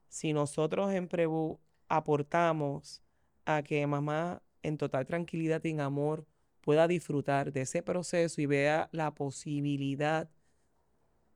si 0.08 0.34
nosotros 0.34 0.91
en 0.93 1.08
Prebu 1.08 1.60
aportamos 1.88 3.02
a 3.45 3.63
que 3.63 3.86
mamá 3.86 4.41
en 4.63 4.78
total 4.78 5.06
tranquilidad 5.06 5.63
y 5.63 5.69
en 5.69 5.82
amor 5.82 6.25
pueda 6.62 6.88
disfrutar 6.88 7.52
de 7.52 7.62
ese 7.62 7.82
proceso 7.82 8.41
y 8.41 8.45
vea 8.45 8.89
la 8.91 9.13
posibilidad 9.13 10.30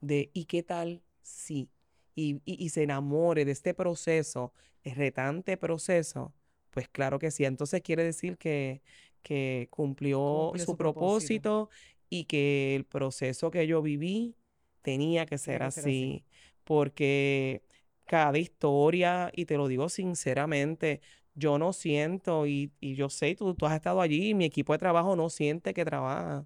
de 0.04 0.30
¿y 0.34 0.46
qué 0.46 0.64
tal 0.64 1.02
si? 1.22 1.70
Y, 2.16 2.42
y- 2.46 2.64
y 2.66 2.70
se 2.70 2.84
enamore 2.84 3.46
de 3.46 3.52
este 3.52 3.74
proceso, 3.74 4.54
el 4.84 4.96
retante 4.96 5.58
proceso, 5.58 6.34
pues 6.72 6.88
claro 6.90 7.20
que 7.20 7.32
sí. 7.32 7.46
Entonces 7.46 7.82
quiere 7.82 8.04
decir 8.04 8.38
que, 8.38 8.82
que 9.24 9.68
cumplió 9.72 10.54
su 10.56 10.76
su 10.76 10.76
propósito. 10.78 11.46
propósito 11.46 11.70
y 12.10 12.26
que 12.26 12.76
el 12.76 12.86
proceso 12.86 13.52
que 13.52 13.66
yo 13.68 13.82
viví 13.82 14.36
tenía 14.82 15.26
que 15.26 15.38
ser 15.38 15.50
Tenía 15.50 15.66
que 15.66 15.72
ser 15.72 15.86
así. 15.86 15.88
así, 15.88 16.24
porque 16.64 17.64
cada 18.06 18.38
historia, 18.38 19.32
y 19.36 19.46
te 19.46 19.58
lo 19.58 19.68
digo 19.68 19.90
sinceramente, 19.90 21.02
yo 21.36 21.58
no 21.58 21.74
siento, 21.74 22.46
y, 22.48 22.72
y 22.80 22.96
yo 22.96 23.10
sé, 23.10 23.36
tú, 23.36 23.56
tú 23.56 23.66
has 23.66 23.76
estado 23.76 24.02
allí, 24.02 24.30
y 24.30 24.34
mi 24.36 24.46
equipo 24.46 24.74
de 24.74 24.80
trabajo 24.80 25.16
no 25.16 25.30
siente 25.30 25.74
que 25.74 25.86
trabaja. 25.86 26.46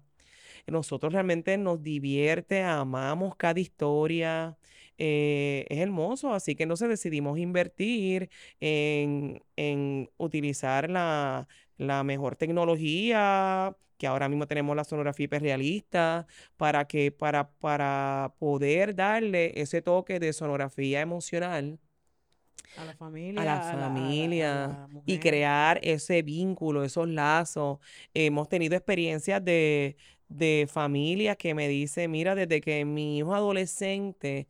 Nosotros 0.66 1.12
realmente 1.12 1.56
nos 1.58 1.82
divierte, 1.82 2.62
amamos 2.62 3.36
cada 3.36 3.60
historia, 3.60 4.56
eh, 4.98 5.64
es 5.68 5.78
hermoso, 5.78 6.32
así 6.34 6.54
que 6.56 6.64
entonces 6.64 6.88
decidimos 6.88 7.38
invertir 7.38 8.30
en, 8.60 9.42
en 9.56 10.10
utilizar 10.16 10.90
la, 10.90 11.48
la 11.76 12.02
mejor 12.04 12.36
tecnología, 12.36 13.76
que 13.96 14.06
ahora 14.06 14.28
mismo 14.28 14.46
tenemos 14.46 14.76
la 14.76 14.84
sonografía 14.84 15.24
hiperrealista, 15.24 16.26
para 16.56 16.86
que, 16.86 17.10
para, 17.12 17.50
para 17.52 18.34
poder 18.38 18.94
darle 18.94 19.52
ese 19.60 19.82
toque 19.82 20.18
de 20.20 20.32
sonografía 20.32 21.00
emocional 21.00 21.78
A 22.76 22.84
la 22.84 22.92
a 22.92 22.94
familia, 22.94 23.42
a 23.42 23.44
la, 23.44 23.70
a 23.70 23.76
la- 23.76 23.86
a 23.86 23.88
familia 23.88 24.78
y 25.06 25.18
crear 25.18 25.80
ese 25.82 26.22
vínculo, 26.22 26.84
esos 26.84 27.08
lazos. 27.08 27.78
Hemos 28.14 28.48
tenido 28.48 28.76
experiencias 28.76 29.44
de, 29.44 29.96
de 30.28 30.68
familias 30.70 31.36
que 31.36 31.54
me 31.54 31.68
dicen, 31.68 32.10
mira, 32.10 32.34
desde 32.34 32.60
que 32.60 32.84
mi 32.84 33.18
hijo 33.18 33.34
adolescente 33.34 34.46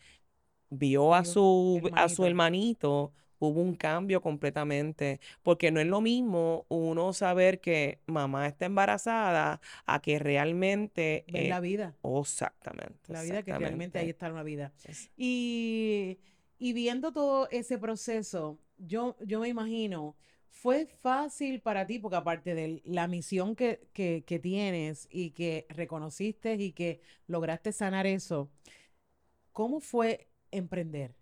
vio 0.70 1.14
a 1.14 1.24
su, 1.24 1.80
a 1.94 2.08
su 2.08 2.24
hermanito. 2.24 2.26
hermanito, 2.26 3.12
hubo 3.38 3.60
un 3.62 3.74
cambio 3.74 4.20
completamente, 4.20 5.20
porque 5.42 5.70
no 5.70 5.80
es 5.80 5.86
lo 5.86 6.00
mismo 6.00 6.66
uno 6.68 7.12
saber 7.12 7.60
que 7.60 8.00
mamá 8.06 8.46
está 8.48 8.66
embarazada 8.66 9.60
a 9.86 10.00
que 10.00 10.18
realmente... 10.18 11.24
Ver 11.28 11.44
eh, 11.44 11.48
la 11.48 11.60
vida. 11.60 11.94
oh, 12.02 12.20
exactamente, 12.22 13.12
La 13.12 13.22
vida 13.22 13.42
que 13.42 13.56
realmente 13.56 13.98
ahí 13.98 14.10
está 14.10 14.30
una 14.30 14.42
vida. 14.42 14.72
Es- 14.84 15.10
Y, 15.16 16.18
y 16.58 16.72
viendo 16.72 17.12
todo 17.12 17.48
ese 17.50 17.78
proceso, 17.78 18.58
yo, 18.78 19.16
yo 19.24 19.40
me 19.40 19.48
imagino, 19.48 20.16
fue 20.50 20.86
fácil 20.86 21.60
para 21.60 21.86
ti, 21.86 21.98
porque 21.98 22.16
aparte 22.16 22.54
de 22.54 22.82
la 22.84 23.06
misión 23.08 23.54
que, 23.56 23.88
que, 23.92 24.24
que 24.26 24.38
tienes 24.38 25.08
y 25.10 25.30
que 25.30 25.66
reconociste 25.70 26.54
y 26.54 26.72
que 26.72 27.00
lograste 27.26 27.72
sanar 27.72 28.06
eso, 28.06 28.50
¿cómo 29.52 29.80
fue 29.80 30.28
emprender? 30.50 31.14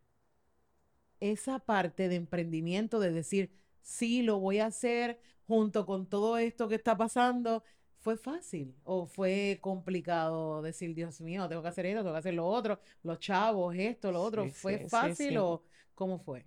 Esa 1.21 1.59
parte 1.61 2.09
de 2.09 2.17
emprendimiento, 2.17 3.01
de 3.01 3.11
decir, 3.11 3.51
sí, 3.81 4.23
lo 4.23 4.39
voy 4.39 4.59
a 4.59 4.67
hacer 4.67 5.19
junto 5.47 5.87
con 5.87 6.07
todo 6.09 6.37
esto 6.39 6.69
que 6.69 6.75
está 6.77 6.97
pasando, 6.97 7.63
¿Fue 7.99 8.17
fácil 8.17 8.77
o 8.85 9.07
fue 9.07 9.59
complicado 9.61 10.63
decir, 10.63 10.95
Dios 10.95 11.21
mío, 11.21 11.49
tengo 11.49 11.61
que 11.63 11.69
hacer 11.69 11.87
esto, 11.87 12.03
tengo 12.03 12.13
que 12.13 12.19
hacer 12.21 12.35
lo 12.35 12.47
otro, 12.47 12.79
los 13.03 13.19
chavos, 13.19 13.75
esto, 13.77 14.13
lo 14.13 14.23
otro? 14.23 14.47
Sí, 14.47 14.53
¿Fue 14.53 14.79
sí, 14.89 14.89
fácil 14.89 15.17
sí. 15.17 15.39
o 15.39 15.65
cómo 15.97 16.21
fue? 16.21 16.47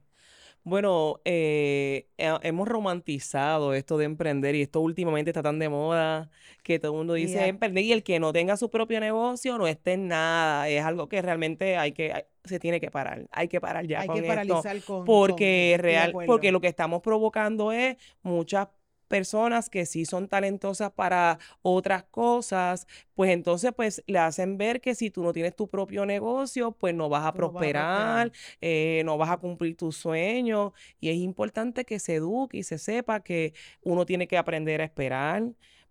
Bueno, 0.70 1.20
eh, 1.26 2.08
he- 2.18 2.40
hemos 2.44 2.68
romantizado 2.68 3.74
esto 3.74 3.98
de 3.98 4.06
emprender 4.06 4.56
y 4.56 4.62
esto 4.62 4.82
últimamente 4.82 5.32
está 5.32 5.42
tan 5.44 5.60
de 5.60 5.70
moda 5.70 6.30
que 6.64 6.80
todo 6.80 6.92
el 6.94 6.98
mundo 7.00 7.14
dice 7.16 7.48
emprender 7.48 7.84
y 7.84 7.92
el 7.94 8.04
que 8.04 8.20
no 8.20 8.32
tenga 8.34 8.56
su 8.58 8.70
propio 8.70 9.00
negocio 9.00 9.58
no 9.58 9.68
esté 9.68 9.94
en 9.94 10.08
nada. 10.08 10.70
Es 10.70 10.84
algo 10.84 11.10
que 11.10 11.22
realmente 11.22 11.78
hay 11.78 11.92
que, 11.94 12.14
hay- 12.14 12.24
se 12.44 12.60
tiene 12.60 12.80
que 12.80 12.92
parar. 12.92 13.26
Hay 13.32 13.48
que 13.48 13.60
parar 13.62 13.86
ya 13.88 14.02
Hay 14.02 14.08
con 14.08 14.16
que 14.16 14.22
esto 14.22 14.30
paralizar 14.36 14.84
con, 14.84 15.06
porque 15.06 15.76
real, 15.80 16.12
porque 16.26 16.52
lo 16.52 16.62
que 16.62 16.68
estamos 16.68 17.02
provocando 17.02 17.72
es 17.72 17.98
muchas 18.22 18.68
personas 19.10 19.70
que 19.70 19.86
sí 19.86 20.06
son 20.06 20.30
talentosas 20.30 20.92
para 20.92 21.40
otras 21.62 22.04
cosas, 22.06 22.88
pues 23.14 23.32
entonces 23.32 23.74
pues 23.76 24.02
le 24.08 24.20
hacen 24.20 24.58
ver 24.58 24.80
que 24.80 24.96
si 24.96 25.10
tú 25.12 25.24
no 25.24 25.34
tienes 25.34 25.56
tu 25.56 25.68
propio 25.68 26.06
negocio, 26.06 26.72
pues 26.72 26.96
no 26.96 27.10
vas 27.10 27.26
a 27.26 27.32
vas 27.32 27.34
prosperar. 27.34 28.32
eh, 28.62 29.02
no 29.06 29.18
vas 29.18 29.30
a 29.32 29.38
cumplir 29.38 29.76
tus 29.76 29.98
sueños 29.98 30.72
y 31.02 31.10
es 31.10 31.18
importante 31.18 31.84
que 31.86 32.00
se 32.00 32.16
eduque 32.16 32.60
y 32.60 32.64
se 32.64 32.78
sepa 32.78 33.22
que 33.22 33.54
uno 33.82 34.06
tiene 34.06 34.28
que 34.28 34.38
aprender 34.38 34.82
a 34.82 34.86
esperar, 34.86 35.44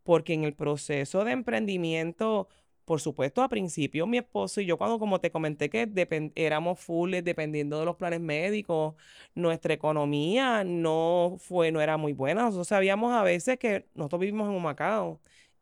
porque 0.02 0.33
en 0.35 0.44
el 0.44 0.54
proceso 0.54 1.24
de 1.24 1.33
emprendimiento, 1.33 2.48
por 2.88 3.03
supuesto, 3.03 3.42
a 3.42 3.51
principio 3.51 4.07
mi 4.07 4.16
esposo 4.16 4.62
y 4.62 4.64
yo 4.64 4.79
cuando 4.79 4.98
como 4.98 5.20
te 5.20 5.31
comenté 5.31 5.68
que 5.68 6.33
éramos 6.35 6.81
fulles 6.81 7.22
dependiendo 7.22 7.79
de 7.79 7.85
los 7.85 7.96
planes 7.96 8.18
médicos, 8.18 8.94
nuestra 9.35 9.74
economía 9.74 10.64
no 10.64 11.37
fue, 11.38 11.70
no 11.70 11.83
era 11.83 11.98
muy 11.98 12.14
buena. 12.14 12.44
Nosotros 12.44 12.68
sabíamos 12.68 13.12
a 13.12 13.22
veces 13.22 13.59
que 13.59 13.87
nosotros 13.94 14.20
vivimos 14.22 14.48
en 14.48 14.55
Humacao 14.55 15.20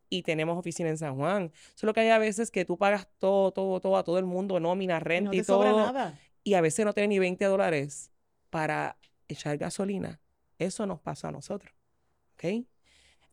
y 0.09 0.23
tenemos 0.23 0.57
oficina 0.57 0.87
en 0.87 0.97
San 0.97 1.17
Juan. 1.17 1.51
Solo 1.75 1.93
que 1.93 1.99
hay 1.99 2.11
a 2.11 2.17
veces 2.17 2.49
que 2.49 2.63
tú 2.63 2.77
pagas 2.77 3.09
todo, 3.17 3.51
todo, 3.51 3.81
todo 3.81 3.97
a 3.97 4.05
todo 4.05 4.19
el 4.19 4.25
mundo, 4.25 4.61
nómina, 4.61 4.97
no 4.97 5.03
renta 5.03 5.35
y 5.35 5.39
te 5.39 5.43
sobra 5.43 5.71
todo 5.71 5.79
nada. 5.79 6.17
y 6.45 6.53
a 6.53 6.61
veces 6.61 6.85
no 6.85 6.93
tiene 6.93 7.09
ni 7.09 7.19
20 7.19 7.43
dólares 7.43 8.09
para 8.49 8.95
echar 9.27 9.57
gasolina. 9.57 10.21
Eso 10.59 10.85
nos 10.85 11.01
pasó 11.01 11.27
a 11.27 11.33
nosotros, 11.33 11.73
¿ok? 12.35 12.65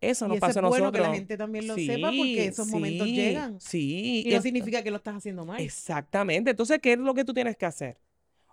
Eso 0.00 0.26
Y 0.28 0.32
eso 0.32 0.40
pasó 0.40 0.50
es 0.60 0.64
a 0.64 0.68
bueno 0.68 0.92
que 0.92 0.98
la 0.98 1.04
nosotros. 1.04 1.14
gente 1.16 1.36
también 1.38 1.66
lo 1.66 1.74
sepa 1.76 2.08
porque 2.08 2.24
Sí, 2.34 2.38
esos 2.40 2.68
momentos 2.68 3.06
llegan. 3.08 3.60
sí. 3.60 4.22
Y 4.26 4.30
no 4.30 4.36
es- 4.36 4.42
significa 4.42 4.82
que 4.82 4.90
lo 4.90 4.96
estás 4.98 5.16
haciendo 5.16 5.44
mal. 5.46 5.60
Exactamente. 5.60 6.50
Entonces, 6.50 6.78
¿qué 6.82 6.92
es 6.92 6.98
lo 6.98 7.14
que 7.14 7.24
tú 7.24 7.32
tienes 7.32 7.56
que 7.56 7.64
hacer? 7.66 7.96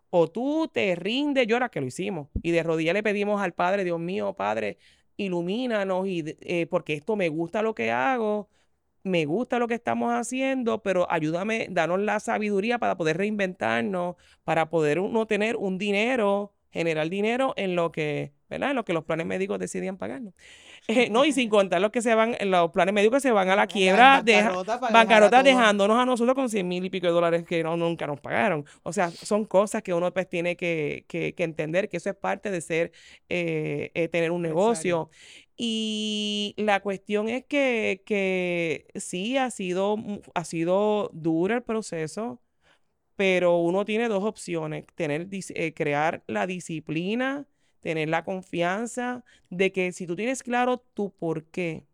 O 0.09 0.29
tú 0.29 0.69
te 0.71 0.95
rindes, 0.95 1.47
llora 1.47 1.69
que 1.69 1.81
lo 1.81 1.87
hicimos. 1.87 2.27
Y 2.41 2.51
de 2.51 2.63
rodillas 2.63 2.93
le 2.93 3.03
pedimos 3.03 3.41
al 3.41 3.53
Padre, 3.53 3.83
Dios 3.83 3.99
mío, 3.99 4.33
Padre, 4.33 4.77
ilumínanos, 5.17 6.07
y, 6.07 6.23
eh, 6.41 6.67
porque 6.67 6.93
esto 6.93 7.15
me 7.15 7.29
gusta 7.29 7.61
lo 7.61 7.75
que 7.75 7.91
hago, 7.91 8.49
me 9.03 9.25
gusta 9.25 9.57
lo 9.59 9.67
que 9.67 9.73
estamos 9.75 10.13
haciendo, 10.13 10.81
pero 10.83 11.09
ayúdame, 11.11 11.67
danos 11.71 11.99
la 11.99 12.19
sabiduría 12.19 12.77
para 12.79 12.97
poder 12.97 13.17
reinventarnos, 13.17 14.15
para 14.43 14.69
poder 14.69 14.99
uno 14.99 15.25
tener 15.27 15.55
un 15.55 15.77
dinero, 15.77 16.53
generar 16.71 17.09
dinero 17.09 17.53
en 17.57 17.75
lo 17.75 17.91
que, 17.91 18.31
¿verdad? 18.49 18.71
En 18.71 18.75
lo 18.75 18.85
que 18.85 18.93
los 18.93 19.03
planes 19.05 19.25
médicos 19.25 19.59
decidían 19.59 19.97
pagarnos. 19.97 20.33
Eh, 20.91 21.09
no, 21.11 21.25
y 21.25 21.31
sin 21.31 21.49
contar 21.49 21.81
los 21.81 21.91
que 21.91 22.01
se 22.01 22.13
van, 22.15 22.35
los 22.45 22.71
planes 22.71 22.93
médicos 22.93 23.17
que 23.17 23.21
se 23.27 23.31
van 23.31 23.49
a 23.49 23.55
la 23.55 23.67
quiebra, 23.67 24.21
deja- 24.23 24.41
bancarrota 24.49 24.79
para 24.79 24.87
dejar 24.91 24.91
a 24.91 24.99
bancarrota 25.03 25.29
todos. 25.37 25.43
dejándonos 25.45 25.97
a 25.99 26.05
nosotros 26.05 26.35
con 26.35 26.49
100 26.49 26.67
mil 26.67 26.85
y 26.85 26.89
pico 26.89 27.07
de 27.07 27.13
dólares 27.13 27.43
que 27.43 27.63
no, 27.63 27.75
nunca 27.77 28.07
nos 28.07 28.19
pagaron. 28.19 28.65
O 28.83 28.93
sea, 28.93 29.09
son 29.11 29.45
cosas 29.45 29.81
que 29.83 29.93
uno 29.93 30.11
pues 30.13 30.27
tiene 30.29 30.55
que, 30.55 31.05
que- 31.07 31.33
que 31.35 31.43
entender 31.43 31.89
que 31.89 31.97
eso 31.97 32.09
es 32.09 32.15
parte 32.15 32.51
de 32.51 32.61
ser, 32.61 32.91
eh, 33.29 33.91
eh, 33.93 34.07
tener 34.07 34.31
un 34.31 34.41
negocio. 34.41 35.09
Y 35.63 36.55
la 36.57 36.79
cuestión 36.79 37.29
es 37.29 37.45
que, 37.45 38.01
que 38.05 38.87
sí, 38.95 39.37
ha 39.37 39.51
sido, 39.51 39.95
ha 40.33 40.43
sido 40.43 41.09
duro 41.13 41.53
el 41.53 41.61
proceso, 41.63 42.41
pero 43.15 43.57
uno 43.59 43.85
tiene 43.85 44.07
dos 44.07 44.23
opciones, 44.23 44.85
tener, 44.95 45.27
eh, 45.31 45.73
crear 45.75 46.23
la 46.27 46.47
disciplina, 46.47 47.45
tener 47.81 48.09
la 48.09 48.23
confianza 48.23 49.23
de 49.49 49.71
que 49.71 49.91
si 49.91 50.07
tú 50.07 50.15
tienes 50.15 50.43
claro 50.43 50.77
tu 50.93 51.11
por 51.11 51.45
qué, 51.45 51.85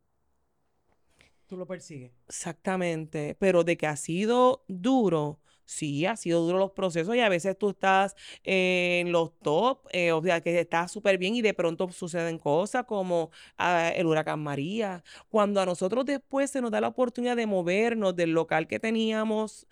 Tú 1.47 1.55
lo 1.55 1.65
persigues. 1.65 2.11
Exactamente, 2.27 3.35
pero 3.39 3.63
de 3.63 3.77
que 3.77 3.87
ha 3.87 3.95
sido 3.95 4.65
duro, 4.67 5.39
sí, 5.63 6.05
ha 6.05 6.17
sido 6.17 6.41
duro 6.41 6.57
los 6.57 6.71
procesos 6.71 7.15
y 7.15 7.21
a 7.21 7.29
veces 7.29 7.57
tú 7.57 7.69
estás 7.69 8.15
eh, 8.43 8.99
en 9.01 9.13
los 9.13 9.31
top, 9.39 9.87
eh, 9.91 10.11
o 10.11 10.21
sea, 10.21 10.41
que 10.41 10.59
estás 10.59 10.91
súper 10.91 11.17
bien 11.17 11.35
y 11.35 11.41
de 11.41 11.53
pronto 11.53 11.89
suceden 11.89 12.37
cosas 12.37 12.83
como 12.83 13.31
ah, 13.57 13.89
el 13.95 14.07
huracán 14.07 14.41
María. 14.41 15.03
Cuando 15.29 15.61
a 15.61 15.65
nosotros 15.65 16.03
después 16.05 16.51
se 16.51 16.59
nos 16.61 16.69
da 16.69 16.81
la 16.81 16.89
oportunidad 16.89 17.37
de 17.37 17.47
movernos 17.47 18.13
del 18.13 18.31
local 18.31 18.67
que 18.67 18.79
teníamos 18.79 19.67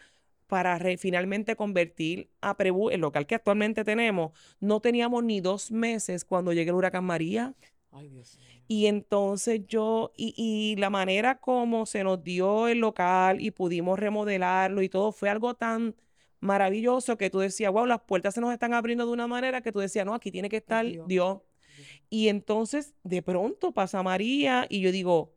para 0.47 0.77
re- 0.77 0.97
finalmente 0.97 1.55
convertir 1.55 2.29
a 2.41 2.55
Prebu, 2.55 2.89
el 2.89 3.01
local 3.01 3.25
que 3.25 3.35
actualmente 3.35 3.83
tenemos, 3.83 4.31
no 4.59 4.79
teníamos 4.79 5.23
ni 5.23 5.41
dos 5.41 5.71
meses 5.71 6.25
cuando 6.25 6.53
llegue 6.53 6.69
el 6.69 6.75
huracán 6.75 7.03
María. 7.03 7.55
Ay, 7.91 8.09
Dios 8.09 8.37
mío. 8.37 8.45
Y 8.67 8.87
entonces 8.87 9.61
yo, 9.67 10.11
y, 10.17 10.33
y 10.37 10.75
la 10.79 10.89
manera 10.89 11.39
como 11.39 11.85
se 11.85 12.03
nos 12.03 12.23
dio 12.23 12.67
el 12.67 12.79
local 12.79 13.39
y 13.39 13.51
pudimos 13.51 13.99
remodelarlo 13.99 14.81
y 14.81 14.89
todo 14.89 15.11
fue 15.11 15.29
algo 15.29 15.53
tan 15.53 15.95
maravilloso 16.39 17.17
que 17.17 17.29
tú 17.29 17.39
decías, 17.39 17.71
wow, 17.71 17.85
las 17.85 18.01
puertas 18.01 18.33
se 18.33 18.41
nos 18.41 18.51
están 18.51 18.73
abriendo 18.73 19.05
de 19.05 19.11
una 19.11 19.27
manera 19.27 19.61
que 19.61 19.71
tú 19.71 19.79
decías, 19.79 20.05
no, 20.05 20.13
aquí 20.13 20.31
tiene 20.31 20.49
que 20.49 20.57
estar 20.57 20.85
Dios. 20.85 21.07
Dios. 21.07 21.37
Y 22.09 22.27
entonces 22.29 22.93
de 23.03 23.21
pronto 23.21 23.71
pasa 23.71 24.01
María 24.03 24.65
y 24.69 24.81
yo 24.81 24.91
digo, 24.91 25.33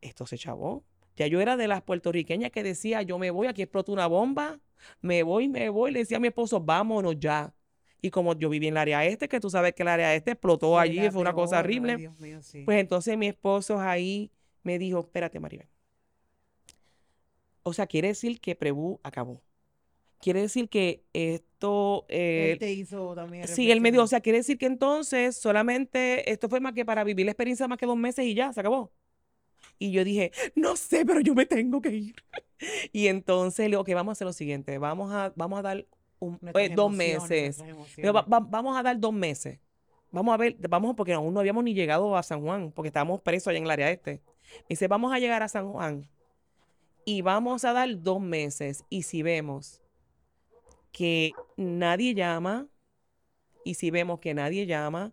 esto 0.00 0.26
se 0.26 0.38
chavó. 0.38 0.84
Ya 1.16 1.26
yo 1.26 1.40
era 1.40 1.56
de 1.56 1.68
las 1.68 1.82
puertorriqueñas 1.82 2.50
que 2.50 2.62
decía, 2.62 3.02
yo 3.02 3.18
me 3.18 3.30
voy, 3.30 3.46
aquí 3.46 3.62
explotó 3.62 3.92
una 3.92 4.06
bomba, 4.06 4.60
me 5.00 5.22
voy, 5.22 5.48
me 5.48 5.68
voy. 5.68 5.92
Le 5.92 6.00
decía 6.00 6.16
a 6.16 6.20
mi 6.20 6.28
esposo, 6.28 6.60
vámonos 6.60 7.18
ya. 7.18 7.54
Y 8.00 8.10
como 8.10 8.36
yo 8.36 8.48
viví 8.48 8.66
en 8.66 8.74
el 8.74 8.78
área 8.78 9.04
este, 9.04 9.28
que 9.28 9.38
tú 9.38 9.48
sabes 9.48 9.74
que 9.74 9.82
el 9.82 9.88
área 9.88 10.14
este 10.14 10.32
explotó 10.32 10.78
allí, 10.78 11.08
fue 11.10 11.20
una 11.20 11.32
cosa 11.32 11.60
horrible. 11.60 11.96
Dios 11.96 12.18
mío, 12.18 12.42
sí. 12.42 12.62
Pues 12.64 12.80
entonces 12.80 13.16
mi 13.16 13.28
esposo 13.28 13.78
ahí 13.78 14.30
me 14.62 14.78
dijo, 14.78 15.00
espérate, 15.00 15.38
Maribel. 15.38 15.68
O 17.62 17.72
sea, 17.72 17.86
quiere 17.86 18.08
decir 18.08 18.40
que 18.40 18.56
Prebu 18.56 18.98
acabó. 19.04 19.40
Quiere 20.18 20.40
decir 20.40 20.68
que 20.68 21.04
esto... 21.12 22.06
eh, 22.08 22.52
Él 22.52 22.58
te 22.58 22.72
hizo 22.72 23.14
también 23.14 23.46
sí, 23.48 23.70
él 23.70 23.80
me 23.80 23.90
dijo, 23.90 24.04
o 24.04 24.06
sea, 24.06 24.20
quiere 24.20 24.38
decir 24.38 24.58
que 24.58 24.66
entonces 24.66 25.36
solamente 25.36 26.30
esto 26.30 26.48
fue 26.48 26.60
más 26.60 26.72
que 26.74 26.84
para 26.84 27.04
vivir 27.04 27.26
la 27.26 27.32
experiencia 27.32 27.66
más 27.68 27.78
que 27.78 27.86
dos 27.86 27.96
meses 27.96 28.24
y 28.24 28.34
ya, 28.34 28.52
se 28.52 28.60
acabó. 28.60 28.92
Y 29.82 29.90
yo 29.90 30.04
dije, 30.04 30.30
no 30.54 30.76
sé, 30.76 31.04
pero 31.04 31.20
yo 31.20 31.34
me 31.34 31.46
tengo 31.46 31.80
que 31.80 31.90
ir. 31.90 32.14
Y 32.92 33.08
entonces 33.08 33.64
le 33.64 33.70
digo, 33.70 33.80
ok, 33.80 33.88
vamos 33.94 34.12
a 34.12 34.14
hacer 34.14 34.26
lo 34.26 34.32
siguiente, 34.32 34.78
vamos 34.78 35.12
a, 35.12 35.32
vamos 35.34 35.58
a 35.58 35.62
dar 35.62 35.84
un- 36.20 36.38
eh, 36.60 36.68
dos 36.76 36.90
meses. 37.28 37.58
va- 38.14 38.22
va- 38.22 38.38
vamos 38.40 38.76
a 38.78 38.82
dar 38.84 39.00
dos 39.00 39.12
meses. 39.12 39.58
Vamos 40.12 40.32
a 40.32 40.36
ver, 40.36 40.56
vamos, 40.68 40.94
porque 40.94 41.12
aún 41.12 41.34
no 41.34 41.40
habíamos 41.40 41.64
ni 41.64 41.74
llegado 41.74 42.16
a 42.16 42.22
San 42.22 42.40
Juan, 42.42 42.70
porque 42.70 42.86
estábamos 42.88 43.20
presos 43.22 43.48
allá 43.48 43.58
en 43.58 43.64
el 43.64 43.70
área 43.72 43.90
este. 43.90 44.22
Me 44.60 44.64
dice, 44.70 44.86
vamos 44.86 45.12
a 45.12 45.18
llegar 45.18 45.42
a 45.42 45.48
San 45.48 45.72
Juan 45.72 46.06
y 47.04 47.22
vamos 47.22 47.64
a 47.64 47.72
dar 47.72 48.00
dos 48.00 48.20
meses. 48.20 48.84
Y 48.88 49.02
si 49.02 49.22
vemos 49.24 49.82
que 50.92 51.32
nadie 51.56 52.14
llama, 52.14 52.68
y 53.64 53.74
si 53.74 53.90
vemos 53.90 54.20
que 54.20 54.34
nadie 54.34 54.66
llama, 54.66 55.12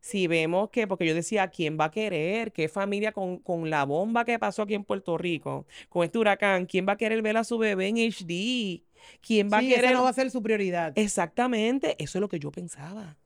si 0.00 0.26
vemos 0.26 0.70
que, 0.70 0.86
porque 0.86 1.06
yo 1.06 1.14
decía, 1.14 1.48
¿quién 1.48 1.78
va 1.78 1.86
a 1.86 1.90
querer? 1.90 2.52
¿Qué 2.52 2.68
familia 2.68 3.12
con, 3.12 3.38
con 3.38 3.68
la 3.70 3.84
bomba 3.84 4.24
que 4.24 4.38
pasó 4.38 4.62
aquí 4.62 4.74
en 4.74 4.84
Puerto 4.84 5.18
Rico, 5.18 5.66
con 5.88 6.04
este 6.04 6.18
huracán? 6.18 6.66
¿Quién 6.66 6.86
va 6.88 6.92
a 6.92 6.96
querer 6.96 7.22
ver 7.22 7.36
a 7.36 7.44
su 7.44 7.58
bebé 7.58 7.88
en 7.88 7.96
HD? 7.98 8.82
¿Quién 9.20 9.50
va 9.52 9.58
a 9.58 9.62
querer? 9.62 9.84
esa 9.86 9.92
no 9.92 10.02
va 10.04 10.10
a 10.10 10.12
ser 10.14 10.30
su 10.30 10.42
prioridad. 10.42 10.92
Exactamente, 10.96 11.96
eso 12.02 12.18
es 12.18 12.20
lo 12.20 12.28
que 12.28 12.38
yo 12.38 12.50
pensaba. 12.50 13.16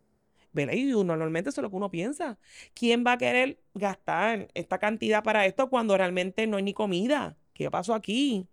¿Verdad? 0.52 0.74
Y 0.74 0.92
uno- 0.92 1.04
normalmente 1.04 1.50
eso 1.50 1.60
es 1.60 1.62
lo 1.64 1.70
que 1.70 1.76
uno 1.76 1.90
piensa. 1.90 2.38
¿Quién 2.74 3.04
va 3.04 3.12
a 3.12 3.18
querer 3.18 3.58
gastar 3.74 4.48
esta 4.54 4.78
cantidad 4.78 5.22
para 5.24 5.46
esto 5.46 5.68
cuando 5.68 5.96
realmente 5.96 6.46
no 6.46 6.56
hay 6.58 6.62
ni 6.62 6.72
comida? 6.74 7.36
¿Qué 7.54 7.70
pasó 7.70 7.92
aquí? 7.94 8.46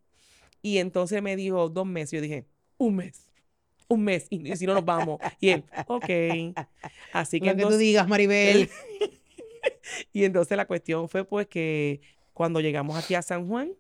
Y 0.61 0.77
entonces 0.79 1.21
me 1.23 1.35
dijo 1.35 1.69
dos 1.69 1.87
meses. 1.87 2.11
Yo 2.13 2.21
dije, 2.21 2.47
un 2.77 2.97
mes, 2.97 3.30
un 3.91 4.03
mes, 4.03 4.27
y, 4.29 4.55
si 4.55 4.65
no 4.65 4.73
nos 4.73 4.85
vamos. 4.85 5.19
Y 5.39 5.49
él, 5.49 5.63
ok. 5.87 6.55
Así 7.13 7.39
que 7.39 7.47
Lo 7.47 7.51
que 7.51 7.61
tú 7.61 7.67
entonces, 7.67 7.79
digas, 7.79 8.07
Maribel. 8.07 8.69
y 10.13 10.23
entonces 10.23 10.55
la 10.57 10.65
cuestión 10.65 11.09
fue 11.09 11.25
pues 11.25 11.47
que 11.47 12.01
cuando 12.33 12.61
llegamos 12.61 12.97
aquí 12.97 13.15
a 13.15 13.21
San 13.21 13.47
Juan, 13.47 13.73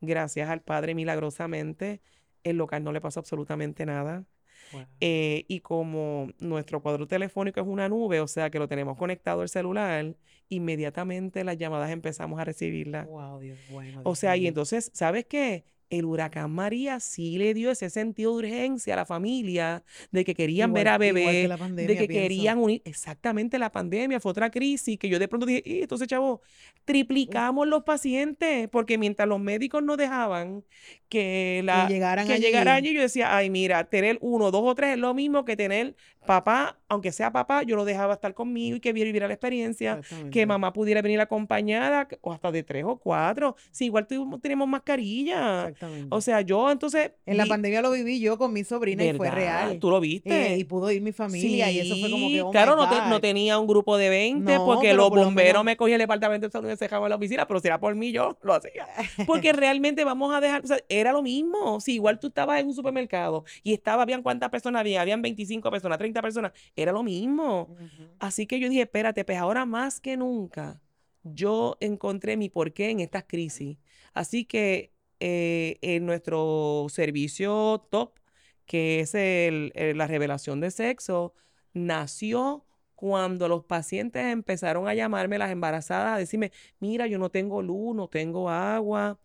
gracias 0.00 0.48
al 0.50 0.60
Padre 0.60 0.94
milagrosamente, 0.94 2.00
el 2.42 2.58
local 2.58 2.84
no 2.84 2.92
le 2.92 3.00
pasó 3.00 3.20
absolutamente 3.20 3.86
nada. 3.86 4.24
Wow. 4.72 4.82
Eh, 5.00 5.44
y 5.48 5.60
como 5.60 6.28
nuestro 6.38 6.82
cuadro 6.82 7.06
telefónico 7.06 7.60
es 7.60 7.66
una 7.66 7.88
nube, 7.88 8.20
o 8.20 8.26
sea 8.26 8.50
que 8.50 8.58
lo 8.58 8.68
tenemos 8.68 8.98
conectado 8.98 9.42
al 9.42 9.48
celular, 9.48 10.14
inmediatamente 10.48 11.44
las 11.44 11.56
llamadas 11.56 11.90
empezamos 11.90 12.38
a 12.38 12.44
recibirlas. 12.44 13.06
Wow, 13.06 13.40
Dios 13.40 13.58
bueno. 13.70 14.00
O 14.00 14.10
Dios 14.10 14.18
sea, 14.18 14.36
y 14.36 14.46
entonces, 14.46 14.90
¿sabes 14.92 15.24
qué? 15.26 15.64
El 15.90 16.04
huracán 16.04 16.50
María 16.50 17.00
sí 17.00 17.38
le 17.38 17.54
dio 17.54 17.70
ese 17.70 17.90
sentido 17.90 18.32
de 18.32 18.46
urgencia 18.48 18.94
a 18.94 18.96
la 18.96 19.06
familia, 19.06 19.84
de 20.10 20.24
que 20.24 20.34
querían 20.34 20.72
ver 20.72 20.88
a 20.88 20.98
que 20.98 21.12
bebé, 21.12 21.48
de 21.86 21.96
que 21.96 22.06
pienso. 22.06 22.22
querían 22.22 22.58
unir. 22.58 22.82
Exactamente, 22.84 23.58
la 23.58 23.70
pandemia 23.72 24.20
fue 24.20 24.30
otra 24.30 24.50
crisis 24.50 24.98
que 24.98 25.08
yo 25.08 25.18
de 25.18 25.28
pronto 25.28 25.46
dije, 25.46 25.62
"Y, 25.64 25.82
entonces, 25.82 26.08
chavo, 26.08 26.40
triplicamos 26.84 27.66
los 27.66 27.82
pacientes, 27.84 28.68
porque 28.68 28.98
mientras 28.98 29.28
los 29.28 29.40
médicos 29.40 29.82
no 29.82 29.96
dejaban 29.96 30.64
que, 31.08 31.62
la, 31.64 31.88
llegaran 31.88 32.26
que 32.26 32.34
allí. 32.34 32.42
llegaran 32.42 32.76
allí, 32.76 32.94
yo 32.94 33.00
decía, 33.00 33.36
ay, 33.36 33.50
mira, 33.50 33.84
tener 33.88 34.18
uno, 34.20 34.50
dos 34.50 34.62
o 34.64 34.74
tres 34.74 34.92
es 34.94 34.98
lo 34.98 35.14
mismo 35.14 35.44
que 35.44 35.56
tener 35.56 35.96
papá, 36.26 36.78
aunque 36.94 37.12
sea 37.12 37.30
papá, 37.32 37.62
yo 37.62 37.76
lo 37.76 37.84
dejaba 37.84 38.14
estar 38.14 38.34
conmigo 38.34 38.76
y 38.76 38.80
que 38.80 38.92
viviera 38.92 39.28
la 39.28 39.34
experiencia 39.34 40.00
que 40.30 40.46
mamá 40.46 40.72
pudiera 40.72 41.02
venir 41.02 41.20
acompañada 41.20 42.08
o 42.20 42.32
hasta 42.32 42.50
de 42.50 42.62
tres 42.62 42.84
o 42.86 42.96
cuatro. 42.96 43.56
Si 43.70 43.86
igual 43.86 44.06
tuvimos, 44.06 44.40
tenemos 44.40 44.66
mascarilla. 44.68 45.62
Exactamente. 45.68 46.08
O 46.10 46.20
sea, 46.20 46.40
yo 46.40 46.70
entonces. 46.70 47.12
en 47.26 47.36
la 47.36 47.46
pandemia 47.46 47.82
lo 47.82 47.90
viví 47.90 48.20
yo 48.20 48.38
con 48.38 48.52
mi 48.52 48.64
sobrina 48.64 49.04
y 49.04 49.12
fue 49.14 49.30
real. 49.30 49.78
Tú 49.78 49.90
lo 49.90 49.98
Eh, 49.98 50.00
viste. 50.00 50.56
y 50.56 50.64
pudo 50.64 50.90
ir 50.90 51.00
mi 51.02 51.12
familia 51.12 51.70
y 51.70 51.80
eso 51.80 51.96
fue 51.96 52.10
como 52.10 52.28
que, 52.28 52.42
oh 52.42 52.50
claro, 52.50 52.76
no, 52.76 52.88
te- 52.88 52.96
God. 52.96 53.06
no 53.08 53.20
tenía 53.20 53.58
un 53.58 53.66
grupo 53.66 53.96
de 53.96 54.08
20 54.08 54.54
No, 54.54 54.64
porque 54.64 54.94
los 54.94 55.08
por 55.08 55.18
bomberos 55.24 55.64
me 55.64 55.76
cogían 55.76 55.94
el 56.00 56.04
departamento 56.04 56.46
de 56.46 56.50
salud 56.52 56.66
y 56.66 56.70
me 56.70 56.76
dejaban 56.76 57.04
en 57.06 57.10
la 57.10 57.16
oficina, 57.16 57.46
pero 57.46 57.60
si 57.60 57.66
era 57.68 57.78
por 57.80 57.94
mí, 57.94 58.12
yo 58.12 58.36
lo 58.42 58.54
hacía. 58.54 58.86
Porque 59.26 59.52
realmente 59.52 60.04
vamos 60.04 60.34
a 60.34 60.40
dejar, 60.40 60.62
o 60.64 60.66
sea, 60.66 60.78
era 60.88 61.12
lo 61.12 61.22
mismo. 61.22 61.80
Si 61.80 61.94
igual 61.94 62.18
tú 62.18 62.28
estabas 62.28 62.60
en 62.60 62.66
un 62.68 62.74
supermercado 62.74 63.44
y 63.62 63.72
estaba, 63.72 64.02
habían 64.02 64.22
cuántas 64.22 64.50
personas 64.50 64.80
había, 64.80 65.00
habían 65.00 65.22
25 65.22 65.70
personas, 65.70 65.98
30 65.98 66.22
personas, 66.22 66.52
era 66.76 66.83
lo 66.92 67.02
mismo. 67.02 67.74
Así 68.18 68.46
que 68.46 68.58
yo 68.60 68.68
dije, 68.68 68.82
espérate, 68.82 69.24
pues 69.24 69.38
ahora 69.38 69.64
más 69.66 70.00
que 70.00 70.16
nunca 70.16 70.80
yo 71.22 71.76
encontré 71.80 72.36
mi 72.36 72.48
porqué 72.50 72.90
en 72.90 73.00
estas 73.00 73.24
crisis. 73.24 73.78
Así 74.12 74.44
que 74.44 74.92
eh, 75.20 75.78
en 75.80 76.04
nuestro 76.04 76.86
servicio 76.90 77.86
top, 77.90 78.18
que 78.66 79.00
es 79.00 79.14
el- 79.14 79.72
el- 79.74 79.96
la 79.96 80.06
revelación 80.06 80.60
de 80.60 80.70
sexo, 80.70 81.32
nació 81.72 82.64
cuando 82.94 83.48
los 83.48 83.64
pacientes 83.64 84.24
empezaron 84.24 84.86
a 84.88 84.94
llamarme, 84.94 85.38
las 85.38 85.50
embarazadas, 85.50 86.14
a 86.16 86.18
decirme, 86.18 86.52
mira, 86.80 87.06
yo 87.06 87.18
no 87.18 87.30
tengo 87.30 87.62
luz, 87.62 87.94
no 87.94 88.08
tengo 88.08 88.48
agua. 88.50 89.18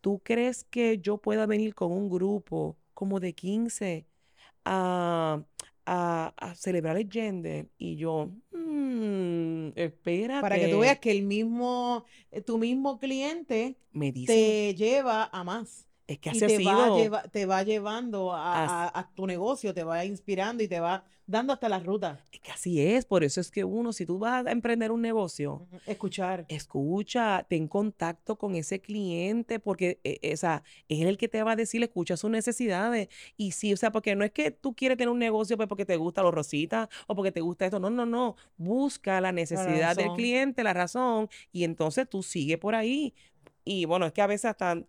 ¿Tú 0.00 0.20
crees 0.22 0.64
que 0.64 0.98
yo 0.98 1.18
pueda 1.18 1.46
venir 1.46 1.74
con 1.74 1.92
un 1.92 2.08
grupo 2.08 2.76
como 2.94 3.20
de 3.20 3.32
15 3.34 4.06
a, 4.64 5.42
a, 5.88 6.34
a 6.36 6.54
celebrar 6.54 6.96
el 6.96 7.08
gender? 7.10 7.68
Y 7.78 7.96
yo, 7.96 8.30
"Mm, 8.52 9.68
espérate. 9.74 10.40
Para 10.40 10.58
que 10.58 10.68
tú 10.68 10.80
veas 10.80 10.98
que 10.98 11.10
el 11.10 11.22
mismo, 11.22 12.04
eh, 12.30 12.40
tu 12.42 12.58
mismo 12.58 12.98
cliente 12.98 13.76
me 13.92 14.12
dice, 14.12 14.32
te 14.32 14.74
lleva 14.74 15.28
a 15.32 15.42
más. 15.44 15.87
Es 16.08 16.18
que 16.18 16.30
Y 16.30 16.32
así 16.32 16.44
ha 16.44 16.48
te 16.48 16.64
va, 16.64 16.84
sido. 16.84 16.98
lleva- 16.98 17.22
te 17.22 17.46
va 17.46 17.62
llevando 17.62 18.32
a, 18.34 18.64
As- 18.64 18.92
a- 18.94 18.98
a 19.00 19.10
tu 19.14 19.26
negocio, 19.26 19.72
te 19.72 19.84
va 19.84 20.04
inspirando 20.04 20.62
y 20.64 20.68
te 20.68 20.80
va 20.80 21.04
dando 21.26 21.52
hasta 21.52 21.68
la 21.68 21.78
ruta. 21.78 22.18
Es 22.32 22.40
que 22.40 22.50
así 22.50 22.80
es. 22.80 23.04
Por 23.04 23.22
eso 23.22 23.42
es 23.42 23.50
que 23.50 23.62
uno, 23.62 23.92
si 23.92 24.06
tú 24.06 24.18
vas 24.18 24.46
a 24.46 24.50
emprender 24.50 24.90
un 24.90 25.02
negocio. 25.02 25.66
Escuchar. 25.86 26.46
escucha, 26.48 27.44
ten 27.48 27.68
contacto 27.68 28.36
con 28.36 28.54
ese 28.54 28.80
cliente, 28.80 29.60
porque 29.60 30.00
eh, 30.04 30.18
eh, 30.22 30.32
o 30.32 30.36
sea, 30.38 30.62
es 30.88 31.00
el 31.06 31.18
que 31.18 31.28
te 31.28 31.42
va 31.42 31.52
a 31.52 31.56
decir, 31.56 31.82
escucha 31.82 32.16
sus 32.16 32.30
necesidades. 32.30 33.08
Y 33.36 33.50
sí, 33.52 33.74
o 33.74 33.76
sea, 33.76 33.92
porque 33.92 34.16
no 34.16 34.24
es 34.24 34.30
que 34.32 34.50
tú 34.50 34.74
quieres 34.74 34.96
tener 34.96 35.10
un 35.10 35.18
negocio 35.18 35.58
pues, 35.58 35.68
porque 35.68 35.84
te 35.84 35.96
gusta 35.98 36.22
los 36.22 36.32
rositas 36.32 36.88
o 37.06 37.14
porque 37.14 37.30
te 37.32 37.42
gusta 37.42 37.66
esto. 37.66 37.78
No, 37.78 37.90
no, 37.90 38.06
no. 38.06 38.36
Busca 38.56 39.20
la 39.20 39.30
necesidad 39.32 39.94
del 39.96 40.12
cliente, 40.14 40.62
la 40.64 40.72
razón, 40.72 41.28
y 41.52 41.64
entonces 41.64 42.08
tú 42.08 42.22
sigue 42.22 42.56
por 42.56 42.74
ahí. 42.74 43.14
Y 43.66 43.84
bueno, 43.84 44.06
es 44.06 44.12
que 44.14 44.22
a 44.22 44.26
veces 44.26 44.46
hasta 44.46 44.82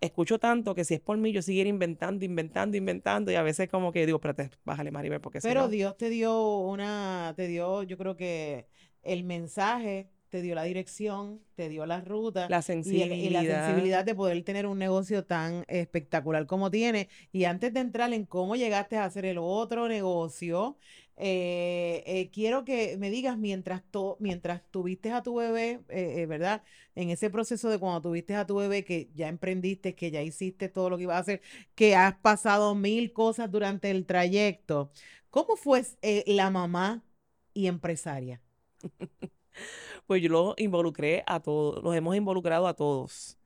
escucho 0.00 0.38
tanto 0.38 0.74
que 0.74 0.84
si 0.84 0.94
es 0.94 1.00
por 1.00 1.16
mí, 1.18 1.32
yo 1.32 1.42
siguiera 1.42 1.68
inventando, 1.70 2.24
inventando, 2.24 2.76
inventando, 2.76 3.30
y 3.32 3.34
a 3.34 3.42
veces 3.42 3.68
como 3.68 3.92
que 3.92 4.04
digo, 4.06 4.16
espérate, 4.16 4.50
bájale, 4.64 4.90
Maribel, 4.90 5.20
porque 5.20 5.40
si 5.40 5.48
Pero 5.48 5.62
no. 5.62 5.68
Dios 5.68 5.96
te 5.96 6.08
dio 6.10 6.58
una, 6.58 7.32
te 7.36 7.46
dio, 7.46 7.82
yo 7.82 7.96
creo 7.96 8.16
que 8.16 8.66
el 9.02 9.24
mensaje, 9.24 10.10
te 10.28 10.42
dio 10.42 10.54
la 10.54 10.64
dirección, 10.64 11.40
te 11.54 11.68
dio 11.68 11.86
la 11.86 12.00
ruta. 12.00 12.48
La 12.48 12.58
y, 12.58 12.60
el- 12.60 13.12
y 13.12 13.30
la 13.30 13.40
sensibilidad. 13.42 13.66
sensibilidad 13.66 14.04
de 14.04 14.14
poder 14.14 14.42
tener 14.42 14.66
un 14.66 14.78
negocio 14.78 15.24
tan 15.24 15.64
espectacular 15.68 16.46
como 16.46 16.70
tiene. 16.70 17.08
Y 17.32 17.44
antes 17.44 17.72
de 17.72 17.80
entrar 17.80 18.12
en 18.12 18.26
cómo 18.26 18.56
llegaste 18.56 18.96
a 18.96 19.04
hacer 19.04 19.24
el 19.24 19.38
otro 19.38 19.88
negocio, 19.88 20.76
eh, 21.16 22.02
eh, 22.06 22.30
quiero 22.32 22.64
que 22.64 22.96
me 22.98 23.10
digas 23.10 23.38
mientras, 23.38 23.82
to- 23.90 24.16
mientras 24.20 24.62
tuviste 24.70 25.12
a 25.12 25.22
tu 25.22 25.36
bebé, 25.36 25.80
eh, 25.88 26.22
eh, 26.22 26.26
¿verdad? 26.26 26.62
En 26.94 27.10
ese 27.10 27.30
proceso 27.30 27.70
de 27.70 27.78
cuando 27.78 28.02
tuviste 28.02 28.34
a 28.34 28.46
tu 28.46 28.56
bebé, 28.56 28.84
que 28.84 29.10
ya 29.14 29.28
emprendiste, 29.28 29.94
que 29.94 30.10
ya 30.10 30.22
hiciste 30.22 30.68
todo 30.68 30.90
lo 30.90 30.96
que 30.96 31.04
ibas 31.04 31.16
a 31.16 31.20
hacer, 31.20 31.42
que 31.74 31.94
has 31.96 32.14
pasado 32.16 32.74
mil 32.74 33.12
cosas 33.12 33.50
durante 33.50 33.90
el 33.90 34.06
trayecto. 34.06 34.90
¿Cómo 35.30 35.56
fue 35.56 35.82
la 36.26 36.50
mamá 36.50 37.04
y 37.54 37.66
empresaria? 37.68 38.40
Pues 40.06 40.22
yo 40.22 40.28
los 40.28 40.54
involucré 40.58 41.22
a 41.26 41.40
todos, 41.40 41.82
los 41.82 41.94
hemos 41.94 42.16
involucrado 42.16 42.66
a 42.66 42.74
todos. 42.74 43.38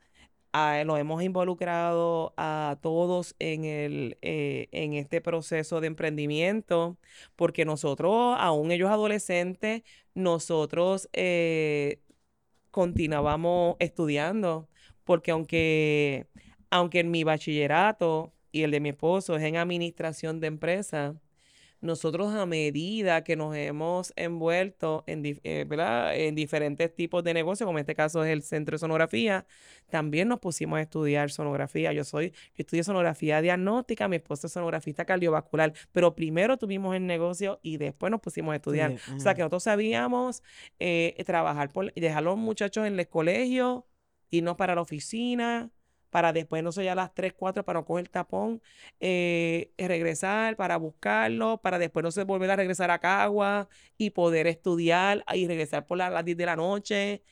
A- 0.52 0.82
los 0.84 0.98
hemos 0.98 1.22
involucrado 1.22 2.34
a 2.36 2.78
todos 2.82 3.36
en 3.38 3.64
el, 3.64 4.18
eh, 4.22 4.68
en 4.72 4.94
este 4.94 5.20
proceso 5.20 5.80
de 5.80 5.86
emprendimiento, 5.88 6.98
porque 7.36 7.64
nosotros, 7.64 8.36
aún 8.38 8.72
ellos 8.72 8.90
adolescentes, 8.90 9.82
nosotros 10.14 11.08
eh, 11.12 12.00
continuábamos 12.70 13.76
estudiando, 13.80 14.68
porque 15.04 15.30
aunque, 15.32 16.26
aunque 16.70 17.00
en 17.00 17.10
mi 17.10 17.24
bachillerato 17.24 18.32
y 18.52 18.62
el 18.62 18.70
de 18.72 18.80
mi 18.80 18.90
esposo 18.90 19.36
es 19.36 19.42
en 19.44 19.56
administración 19.56 20.40
de 20.40 20.48
empresas, 20.48 21.16
nosotros 21.80 22.34
a 22.34 22.46
medida 22.46 23.24
que 23.24 23.36
nos 23.36 23.56
hemos 23.56 24.12
envuelto 24.16 25.04
en, 25.06 25.22
eh, 25.24 25.64
¿verdad? 25.66 26.14
en 26.16 26.34
diferentes 26.34 26.94
tipos 26.94 27.24
de 27.24 27.34
negocios, 27.34 27.66
como 27.66 27.78
en 27.78 27.82
este 27.82 27.94
caso 27.94 28.22
es 28.24 28.30
el 28.30 28.42
centro 28.42 28.74
de 28.74 28.78
sonografía, 28.78 29.46
también 29.88 30.28
nos 30.28 30.40
pusimos 30.40 30.78
a 30.78 30.82
estudiar 30.82 31.30
sonografía. 31.30 31.92
Yo 31.92 32.04
soy, 32.04 32.30
yo 32.30 32.36
estudié 32.58 32.84
sonografía 32.84 33.40
diagnóstica, 33.40 34.08
mi 34.08 34.16
esposo 34.16 34.46
es 34.46 34.52
sonografista 34.52 35.04
cardiovascular, 35.04 35.72
pero 35.92 36.14
primero 36.14 36.56
tuvimos 36.56 36.94
el 36.94 37.06
negocio 37.06 37.60
y 37.62 37.78
después 37.78 38.10
nos 38.10 38.20
pusimos 38.20 38.52
a 38.52 38.56
estudiar. 38.56 38.96
O 39.16 39.20
sea 39.20 39.34
que 39.34 39.40
nosotros 39.40 39.62
sabíamos 39.64 40.42
eh, 40.78 41.22
trabajar 41.24 41.70
por, 41.70 41.92
dejar 41.94 42.18
a 42.18 42.22
los 42.22 42.36
muchachos 42.36 42.86
en 42.86 42.98
el 42.98 43.08
colegio, 43.08 43.86
irnos 44.30 44.56
para 44.56 44.74
la 44.74 44.82
oficina, 44.82 45.70
para 46.10 46.32
después, 46.32 46.62
no 46.62 46.72
sé, 46.72 46.84
ya 46.84 46.92
a 46.92 46.94
las 46.94 47.14
3, 47.14 47.32
4 47.34 47.64
para 47.64 47.80
no 47.80 47.84
coger 47.86 48.08
tapón, 48.08 48.60
eh, 49.00 49.72
regresar, 49.78 50.56
para 50.56 50.76
buscarlo, 50.76 51.58
para 51.62 51.78
después 51.78 52.02
no 52.04 52.10
sé, 52.10 52.24
volver 52.24 52.50
a 52.50 52.56
regresar 52.56 52.90
a 52.90 52.98
Cagua 52.98 53.68
y 53.98 54.10
poder 54.10 54.46
estudiar 54.46 55.24
y 55.34 55.46
regresar 55.46 55.86
por 55.86 55.98
la- 55.98 56.10
las 56.10 56.24
10 56.24 56.36
de 56.36 56.46
la 56.46 56.56
noche. 56.56 57.22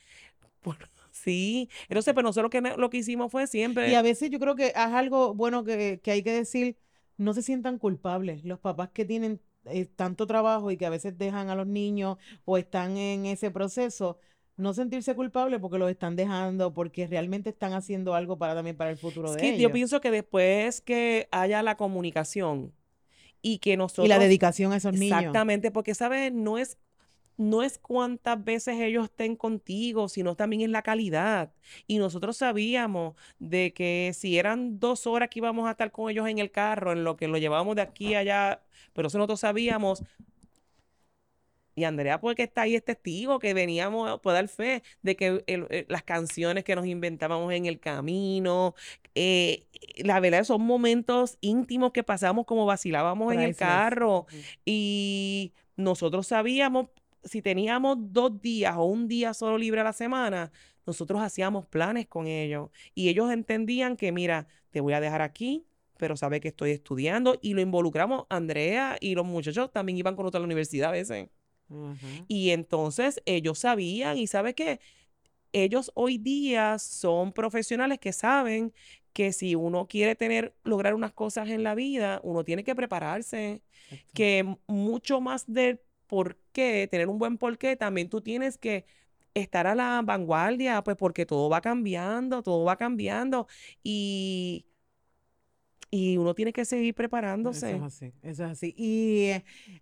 Por- 0.61 0.77
sí, 1.11 1.69
entonces, 1.89 2.13
pero 2.13 2.23
nosotros 2.27 2.45
lo 2.53 2.61
que, 2.71 2.77
lo 2.77 2.89
que 2.89 2.97
hicimos 2.97 3.31
fue 3.31 3.47
Y 3.47 3.49
siempre, 3.51 3.95
a 3.95 4.01
veces 4.01 4.29
yo 4.29 4.39
creo 4.39 4.55
que 4.55 4.67
es 4.67 4.75
algo 4.75 5.33
bueno 5.33 5.63
que, 5.63 5.99
que 6.03 6.11
hay 6.11 6.23
que 6.23 6.31
decir, 6.33 6.77
no 7.17 7.33
se 7.33 7.41
sientan 7.41 7.77
culpables. 7.79 8.43
Los 8.43 8.59
papás 8.59 8.89
que 8.91 9.05
tienen 9.05 9.41
eh, 9.65 9.85
tanto 9.85 10.27
trabajo 10.27 10.71
y 10.71 10.77
que 10.77 10.85
a 10.85 10.89
veces 10.89 11.17
dejan 11.17 11.49
a 11.49 11.55
los 11.55 11.67
niños 11.67 12.17
o 12.45 12.57
están 12.57 12.97
en 12.97 13.25
ese 13.25 13.51
proceso, 13.51 14.17
no 14.59 14.73
sentirse 14.73 15.15
culpables 15.15 15.59
porque 15.59 15.77
los 15.79 15.89
están 15.89 16.15
dejando, 16.15 16.73
porque 16.73 17.07
realmente 17.07 17.49
están 17.49 17.73
haciendo 17.73 18.15
algo 18.15 18.37
para 18.37 18.55
también 18.55 18.77
para 18.77 18.91
el 18.91 18.97
futuro 18.97 19.33
es 19.33 19.35
de 19.35 19.37
que 19.37 19.57
yo 19.57 19.69
ellos. 19.69 19.71
pienso 19.71 20.01
que 20.01 20.11
después 20.11 20.81
que 20.81 21.27
haya 21.31 21.63
la 21.63 21.77
comunicación 21.77 22.73
y 23.41 23.59
que 23.59 23.77
Y 23.97 24.07
la 24.07 24.17
nosotros 24.17 24.19
dedicación 24.19 24.73
a 24.73 24.77
esos 24.77 24.93
niños. 24.93 25.35
Exactamente, 25.35 25.71
porque 25.71 25.95
sabes, 25.95 26.33
no 26.33 26.57
es, 26.57 26.77
no 27.37 27.63
es 27.63 27.79
cuántas 27.79 28.43
veces 28.43 28.79
ellos 28.81 29.05
estén 29.05 29.35
contigo, 29.35 30.09
sino 30.09 30.35
también 30.35 30.63
es 30.63 30.69
la 30.69 30.81
calidad. 30.83 31.53
Y 31.87 31.99
nosotros 31.99 32.37
sabíamos 32.37 33.15
de 33.39 33.73
que 33.73 34.11
si 34.15 34.37
eran 34.37 34.79
dos 34.79 35.07
horas 35.07 35.29
que 35.29 35.39
íbamos 35.39 35.67
a 35.67 35.71
estar 35.71 35.91
con 35.91 36.09
ellos 36.09 36.27
en 36.27 36.39
el 36.39 36.51
carro, 36.51 36.91
en 36.93 37.03
lo 37.03 37.17
que 37.17 37.27
lo 37.27 37.37
llevábamos 37.37 37.75
de 37.75 37.81
aquí 37.83 38.15
a 38.15 38.19
allá, 38.19 38.63
pero 38.93 39.07
eso 39.07 39.17
nosotros 39.17 39.41
sabíamos. 39.41 40.03
Y 41.75 41.83
Andrea, 41.85 42.19
porque 42.19 42.43
está 42.43 42.63
ahí, 42.63 42.75
es 42.75 42.83
testigo, 42.83 43.39
que 43.39 43.53
veníamos, 43.53 44.19
puede 44.21 44.35
dar 44.35 44.47
fe 44.47 44.83
de 45.01 45.15
que 45.15 45.43
el- 45.47 45.67
eh, 45.69 45.85
las 45.87 46.03
canciones 46.03 46.63
que 46.63 46.75
nos 46.75 46.85
inventábamos 46.85 47.53
en 47.53 47.65
el 47.65 47.79
camino, 47.79 48.75
eh, 49.15 49.65
la 49.97 50.19
verdad 50.19 50.43
son 50.43 50.61
momentos 50.61 51.37
íntimos 51.41 51.91
que 51.91 52.03
pasamos 52.03 52.45
como 52.45 52.65
vacilábamos 52.65 53.33
en 53.33 53.39
el 53.41 53.55
carro. 53.55 54.25
Y 54.65 55.53
nosotros 55.77 56.27
sabíamos, 56.27 56.87
si 57.23 57.41
teníamos 57.41 57.97
dos 57.99 58.41
días 58.41 58.75
o 58.77 58.83
un 58.85 59.07
día 59.07 59.33
solo 59.33 59.57
libre 59.57 59.81
a 59.81 59.83
la 59.85 59.93
semana, 59.93 60.51
nosotros 60.85 61.21
hacíamos 61.21 61.65
planes 61.67 62.07
con 62.07 62.27
ellos. 62.27 62.69
Y 62.95 63.09
ellos 63.09 63.31
entendían 63.31 63.95
que, 63.95 64.11
mira, 64.11 64.47
te 64.71 64.81
voy 64.81 64.93
a 64.93 64.99
dejar 64.99 65.21
aquí, 65.21 65.65
pero 65.97 66.15
sabe 66.17 66.39
que 66.39 66.47
estoy 66.49 66.71
estudiando. 66.71 67.37
Y 67.41 67.53
lo 67.53 67.61
involucramos, 67.61 68.25
Andrea 68.29 68.97
y 68.99 69.15
los 69.15 69.25
muchachos 69.25 69.71
también 69.71 69.97
iban 69.97 70.15
con 70.15 70.23
nosotros 70.23 70.39
a 70.39 70.41
la 70.41 70.45
universidad 70.45 70.89
a 70.89 70.93
veces. 70.93 71.29
Y 72.27 72.51
entonces 72.51 73.21
ellos 73.25 73.59
sabían, 73.59 74.17
y 74.17 74.27
sabe 74.27 74.55
qué, 74.55 74.79
ellos 75.53 75.91
hoy 75.95 76.17
día 76.17 76.79
son 76.79 77.31
profesionales 77.33 77.99
que 77.99 78.13
saben 78.13 78.73
que 79.13 79.33
si 79.33 79.55
uno 79.55 79.87
quiere 79.87 80.15
tener, 80.15 80.53
lograr 80.63 80.93
unas 80.93 81.11
cosas 81.13 81.49
en 81.49 81.63
la 81.63 81.75
vida, 81.75 82.21
uno 82.23 82.43
tiene 82.43 82.63
que 82.63 82.75
prepararse, 82.75 83.61
que 84.13 84.55
mucho 84.67 85.19
más 85.21 85.45
de 85.47 85.81
por 86.07 86.37
qué, 86.51 86.87
tener 86.89 87.07
un 87.07 87.19
buen 87.19 87.37
porqué, 87.37 87.75
también 87.75 88.09
tú 88.09 88.21
tienes 88.21 88.57
que 88.57 88.85
estar 89.33 89.67
a 89.67 89.75
la 89.75 90.01
vanguardia, 90.03 90.83
pues 90.83 90.97
porque 90.97 91.25
todo 91.25 91.49
va 91.49 91.61
cambiando, 91.61 92.41
todo 92.43 92.63
va 92.65 92.77
cambiando 92.77 93.47
y 93.83 94.65
y 95.91 96.17
uno 96.17 96.35
tiene 96.35 96.53
que 96.53 96.65
seguir 96.65 96.93
preparándose. 96.93 97.69
Eso 97.71 97.77
es 97.77 97.83
así, 97.83 98.13
eso 98.21 98.45
es 98.45 98.51
así. 98.51 98.73
Y 98.77 99.31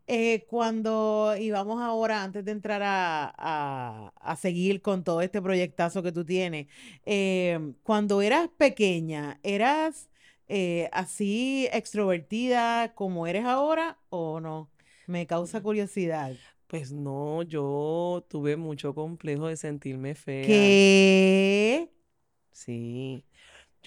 eh, 0.08 0.46
cuando 0.48 1.36
íbamos 1.38 1.82
ahora, 1.82 2.24
antes 2.24 2.46
de 2.46 2.52
entrar 2.52 2.82
a, 2.84 4.14
a, 4.16 4.36
seguir 4.38 4.82
con 4.82 5.04
todo 5.04 5.22
este 5.22 5.42
proyectazo 5.42 6.02
que 6.04 6.12
tú 6.12 6.24
tienes, 6.24 6.68
em, 7.06 7.74
cuando 7.84 8.22
eras 8.22 8.50
pequeña, 8.58 9.40
¿eras 9.44 10.10
eh, 10.48 10.90
así 10.94 11.68
extrovertida 11.74 12.94
como 12.94 13.28
eres 13.28 13.46
ahora 13.46 13.98
o 14.10 14.40
no? 14.40 14.70
Me 15.08 15.28
causa 15.28 15.62
curiosidad. 15.62 16.36
Pues 16.68 16.92
no, 16.92 17.44
yo 17.44 18.26
tuve 18.30 18.58
mucho 18.58 18.94
complejo 18.94 19.48
de 19.48 19.56
sentirme 19.58 20.16
fea. 20.16 20.46
¿Qué? 20.46 21.90
Sí. 22.52 23.24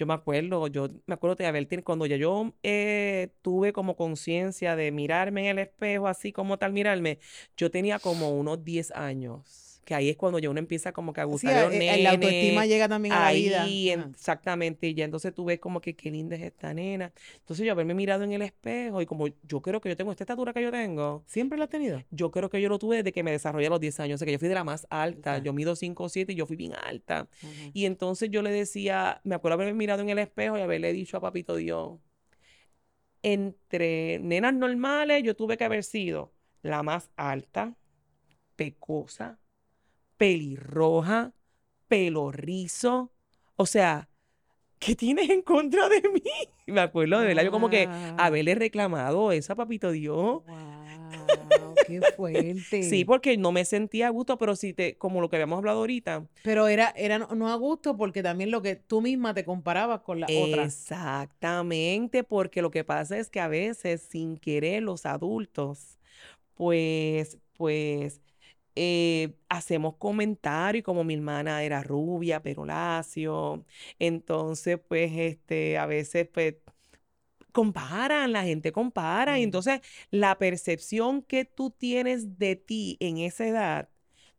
Yo 0.01 0.07
me 0.07 0.15
acuerdo, 0.15 0.65
yo 0.65 0.87
me 1.05 1.13
acuerdo 1.13 1.35
de 1.35 1.45
haber 1.45 1.67
cuando 1.83 2.07
ya 2.07 2.15
yo 2.15 2.55
eh, 2.63 3.29
tuve 3.43 3.71
como 3.71 3.95
conciencia 3.95 4.75
de 4.75 4.91
mirarme 4.91 5.41
en 5.41 5.47
el 5.49 5.59
espejo, 5.59 6.07
así 6.07 6.31
como 6.31 6.57
tal 6.57 6.73
mirarme, 6.73 7.19
yo 7.55 7.69
tenía 7.69 7.99
como 7.99 8.31
unos 8.31 8.65
10 8.65 8.89
años 8.93 9.70
que 9.83 9.95
ahí 9.95 10.09
es 10.09 10.17
cuando 10.17 10.39
ya 10.39 10.49
uno 10.49 10.59
empieza 10.59 10.91
como 10.91 11.13
que 11.13 11.21
a 11.21 11.23
gustar 11.23 11.55
de 11.55 11.61
los 11.61 11.71
nenes. 11.71 11.97
Eh, 11.97 12.03
la 12.03 12.11
autoestima 12.11 12.65
llega 12.65 12.87
también 12.87 13.13
a 13.13 13.25
la 13.25 13.31
vida. 13.31 13.65
exactamente, 13.67 14.87
y 14.87 14.93
ya 14.93 15.05
entonces 15.05 15.33
tú 15.33 15.45
ves 15.45 15.59
como 15.59 15.81
que 15.81 15.95
qué 15.95 16.11
linda 16.11 16.35
es 16.35 16.43
esta 16.43 16.73
nena. 16.73 17.11
Entonces 17.39 17.65
yo 17.65 17.71
haberme 17.71 17.93
mirado 17.93 18.23
en 18.23 18.31
el 18.33 18.41
espejo 18.41 19.01
y 19.01 19.05
como 19.05 19.27
yo 19.27 19.61
creo 19.61 19.81
que 19.81 19.89
yo 19.89 19.97
tengo 19.97 20.11
esta 20.11 20.23
estatura 20.23 20.53
que 20.53 20.61
yo 20.61 20.71
tengo. 20.71 21.23
¿Siempre 21.25 21.57
la 21.57 21.65
has 21.65 21.69
tenido? 21.69 22.03
Yo 22.11 22.31
creo 22.31 22.49
que 22.49 22.61
yo 22.61 22.69
lo 22.69 22.79
tuve 22.79 22.97
desde 22.97 23.11
que 23.11 23.23
me 23.23 23.31
desarrollé 23.31 23.67
a 23.67 23.71
los 23.71 23.79
10 23.79 23.99
años, 23.99 24.15
o 24.15 24.17
sea 24.19 24.25
que 24.25 24.33
yo 24.33 24.39
fui 24.39 24.47
de 24.47 24.55
la 24.55 24.63
más 24.63 24.85
alta, 24.89 25.39
yo 25.39 25.53
mido 25.53 25.75
5 25.75 26.03
o 26.03 26.09
7 26.09 26.33
y 26.33 26.35
yo 26.35 26.45
fui 26.45 26.55
bien 26.55 26.73
alta. 26.75 27.27
Y 27.73 27.85
entonces 27.85 28.29
yo 28.29 28.41
le 28.41 28.51
decía, 28.51 29.21
me 29.23 29.35
acuerdo 29.35 29.55
haberme 29.55 29.73
mirado 29.73 30.01
en 30.01 30.09
el 30.09 30.19
espejo 30.19 30.57
y 30.57 30.61
haberle 30.61 30.93
dicho 30.93 31.17
a 31.17 31.21
Papito 31.21 31.55
Dios, 31.55 31.99
entre 33.23 34.19
nenas 34.19 34.53
normales 34.53 35.23
yo 35.23 35.35
tuve 35.35 35.57
que 35.57 35.63
haber 35.63 35.83
sido 35.83 36.33
la 36.61 36.83
más 36.83 37.09
alta, 37.15 37.75
pecosa, 38.55 39.39
pelirroja, 40.21 41.33
pelo 41.87 42.31
rizo. 42.31 43.11
O 43.55 43.65
sea, 43.65 44.07
¿qué 44.77 44.95
tienes 44.95 45.31
en 45.31 45.41
contra 45.41 45.89
de 45.89 45.99
mí? 46.13 46.21
Me 46.67 46.79
acuerdo 46.79 47.19
de 47.19 47.25
verdad, 47.25 47.43
yo 47.43 47.49
como 47.49 47.71
que 47.71 47.89
haberle 48.19 48.53
reclamado 48.53 49.31
eso 49.31 49.53
a 49.53 49.55
Papito 49.55 49.89
Dios. 49.89 50.43
Wow, 50.45 51.73
qué 51.87 52.01
fuerte. 52.15 52.83
Sí, 52.83 53.03
porque 53.03 53.35
no 53.35 53.51
me 53.51 53.65
sentía 53.65 54.05
a 54.05 54.09
gusto, 54.11 54.37
pero 54.37 54.55
sí 54.55 54.73
te, 54.73 54.95
como 54.95 55.21
lo 55.21 55.29
que 55.31 55.37
habíamos 55.37 55.57
hablado 55.57 55.79
ahorita. 55.79 56.27
Pero 56.43 56.67
era, 56.67 56.93
era 56.95 57.17
no 57.17 57.49
a 57.49 57.55
gusto 57.55 57.97
porque 57.97 58.21
también 58.21 58.51
lo 58.51 58.61
que 58.61 58.75
tú 58.75 59.01
misma 59.01 59.33
te 59.33 59.43
comparabas 59.43 60.01
con 60.01 60.19
la 60.19 60.27
otra. 60.27 60.65
Exactamente, 60.65 62.23
porque 62.23 62.61
lo 62.61 62.69
que 62.69 62.83
pasa 62.83 63.17
es 63.17 63.31
que 63.31 63.39
a 63.39 63.47
veces 63.47 64.03
sin 64.03 64.37
querer 64.37 64.83
los 64.83 65.07
adultos, 65.07 65.97
pues, 66.53 67.39
pues 67.57 68.21
eh, 68.75 69.33
hacemos 69.49 69.95
comentarios 69.97 70.83
como 70.83 71.03
mi 71.03 71.13
hermana 71.15 71.63
era 71.63 71.83
rubia, 71.83 72.41
pero 72.41 72.65
lacio. 72.65 73.65
Entonces, 73.99 74.79
pues, 74.87 75.11
este, 75.15 75.77
a 75.77 75.85
veces, 75.85 76.27
pues, 76.33 76.55
comparan, 77.51 78.31
la 78.31 78.43
gente 78.43 78.71
compara. 78.71 79.39
Y 79.39 79.43
entonces, 79.43 79.81
la 80.11 80.37
percepción 80.37 81.21
que 81.23 81.45
tú 81.45 81.71
tienes 81.71 82.37
de 82.39 82.55
ti 82.55 82.97
en 82.99 83.17
esa 83.17 83.47
edad 83.47 83.89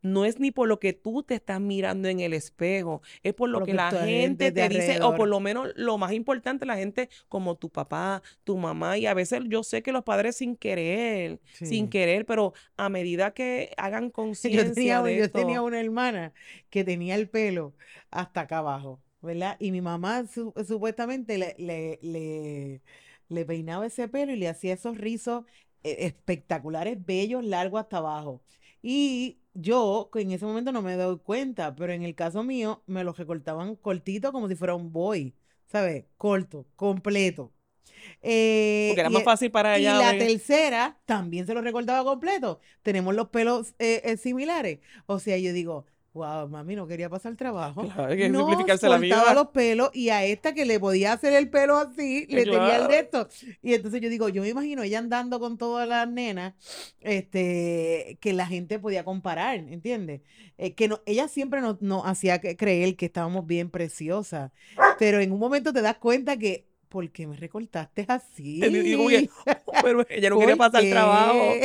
no 0.03 0.25
es 0.25 0.39
ni 0.39 0.51
por 0.51 0.67
lo 0.67 0.79
que 0.79 0.93
tú 0.93 1.23
te 1.23 1.35
estás 1.35 1.59
mirando 1.59 2.09
en 2.09 2.19
el 2.19 2.33
espejo, 2.33 3.01
es 3.23 3.33
por 3.33 3.49
lo, 3.49 3.63
que, 3.63 3.73
la 3.73 3.89
gente 3.89 4.51
te 4.51 4.69
dice, 4.69 5.01
o 5.01 5.15
por 5.15 5.27
lo 5.27 5.39
menos 5.39 5.69
lo 5.75 5.97
más 5.97 6.11
importante, 6.11 6.65
la 6.65 6.75
gente 6.75 7.09
como 7.29 7.55
tu 7.55 7.69
papá, 7.69 8.21
tu 8.43 8.57
mamá, 8.57 8.97
y 8.97 9.05
a 9.07 9.13
veces 9.13 9.41
yo 9.47 9.63
sé 9.63 9.81
que 9.81 9.93
los 9.93 10.03
padres 10.03 10.35
sin 10.35 10.57
querer, 10.57 11.39
sin 11.53 11.89
querer, 11.89 12.25
pero 12.25 12.53
a 12.75 12.89
medida 12.89 13.33
que 13.33 13.73
hagan 13.77 14.09
conciencia 14.11 14.97
yo 14.97 15.03
tenía, 15.03 15.19
Yo 15.19 15.31
tenía 15.31 15.61
una 15.61 15.79
hermana 15.79 16.33
que 16.69 16.83
tenía 16.83 17.15
el 17.15 17.29
pelo 17.29 17.73
hasta 18.11 18.41
acá 18.41 18.57
abajo, 18.57 19.01
¿verdad? 19.21 19.55
Y 19.59 19.71
mi 19.71 19.81
mamá 19.81 20.25
supuestamente 20.27 21.37
le, 21.37 21.55
le, 21.57 22.81
le, 23.29 23.45
peinaba 23.45 23.85
ese 23.85 24.09
pelo 24.09 24.33
y 24.33 24.35
le 24.35 24.49
hacía 24.49 24.73
esos 24.73 24.97
rizos 24.97 25.45
eh, 25.83 25.95
espectaculares, 25.99 27.03
bellos, 27.05 27.43
largos 27.45 27.81
hasta 27.81 27.97
abajo. 27.97 28.41
Y 28.81 29.37
yo 29.53 30.09
en 30.15 30.31
ese 30.31 30.45
momento 30.45 30.71
no 30.71 30.81
me 30.81 30.95
doy 30.95 31.19
cuenta, 31.19 31.75
pero 31.75 31.93
en 31.93 32.03
el 32.03 32.15
caso 32.15 32.43
mío 32.43 32.83
me 32.87 33.03
lo 33.03 33.13
recortaban 33.13 33.75
cortito 33.75 34.31
como 34.31 34.47
si 34.47 34.55
fuera 34.55 34.75
un 34.75 34.91
boy, 34.91 35.35
¿sabes? 35.65 36.05
Corto, 36.17 36.65
completo. 36.75 37.51
Eh, 38.21 38.87
Porque 38.89 39.01
era 39.01 39.09
más 39.09 39.23
fácil 39.23 39.51
para 39.51 39.77
ella. 39.77 39.95
Y 39.95 39.99
la 39.99 40.17
tercera 40.17 40.99
también 41.05 41.45
se 41.45 41.53
lo 41.53 41.61
recortaba 41.61 42.03
completo. 42.03 42.59
Tenemos 42.81 43.15
los 43.15 43.29
pelos 43.29 43.75
eh, 43.79 44.01
eh, 44.03 44.17
similares. 44.17 44.79
O 45.05 45.19
sea, 45.19 45.37
yo 45.37 45.53
digo, 45.53 45.85
Wow, 46.13 46.47
mami, 46.47 46.75
no 46.75 46.85
quería 46.85 47.09
pasar 47.09 47.35
trabajo. 47.35 47.81
Claro, 47.81 48.05
hay 48.05 48.17
que 48.17 48.29
no, 48.29 48.39
simplificarse 48.39 48.87
la 48.87 48.99
vida. 48.99 49.33
los 49.33 49.47
pelos 49.47 49.89
y 49.93 50.09
a 50.09 50.23
esta 50.23 50.53
que 50.53 50.63
le 50.63 50.79
podía 50.79 51.13
hacer 51.13 51.33
el 51.33 51.49
pelo 51.49 51.77
así, 51.77 52.27
le 52.27 52.43
tenía 52.43 52.77
el 52.77 52.87
de 52.87 52.99
esto. 52.99 53.27
Y 53.63 53.73
entonces 53.73 53.99
yo 53.99 54.09
digo, 54.09 54.29
yo 54.29 54.43
me 54.43 54.49
imagino 54.49 54.83
ella 54.83 54.99
andando 54.99 55.39
con 55.39 55.57
todas 55.57 55.87
las 55.87 56.07
nenas, 56.07 56.53
este, 57.01 58.19
que 58.21 58.33
la 58.33 58.45
gente 58.45 58.77
podía 58.77 59.03
comparar, 59.03 59.55
¿entiendes? 59.55 60.21
Eh, 60.59 60.75
que 60.75 60.87
no, 60.87 61.01
ella 61.07 61.27
siempre 61.27 61.61
nos, 61.61 61.81
nos 61.81 62.05
hacía 62.05 62.39
creer 62.39 62.95
que 62.95 63.07
estábamos 63.07 63.47
bien 63.47 63.71
preciosas, 63.71 64.51
pero 64.99 65.19
en 65.19 65.31
un 65.31 65.39
momento 65.39 65.73
te 65.73 65.81
das 65.81 65.97
cuenta 65.97 66.37
que 66.37 66.67
¿por 66.93 67.09
qué 67.09 67.25
me 67.25 67.35
recortaste 67.35 68.05
así? 68.07 68.61
pero 69.81 70.05
ella 70.09 70.29
no 70.29 70.37
quería 70.37 70.55
pasar 70.55 70.83
trabajo. 70.87 71.55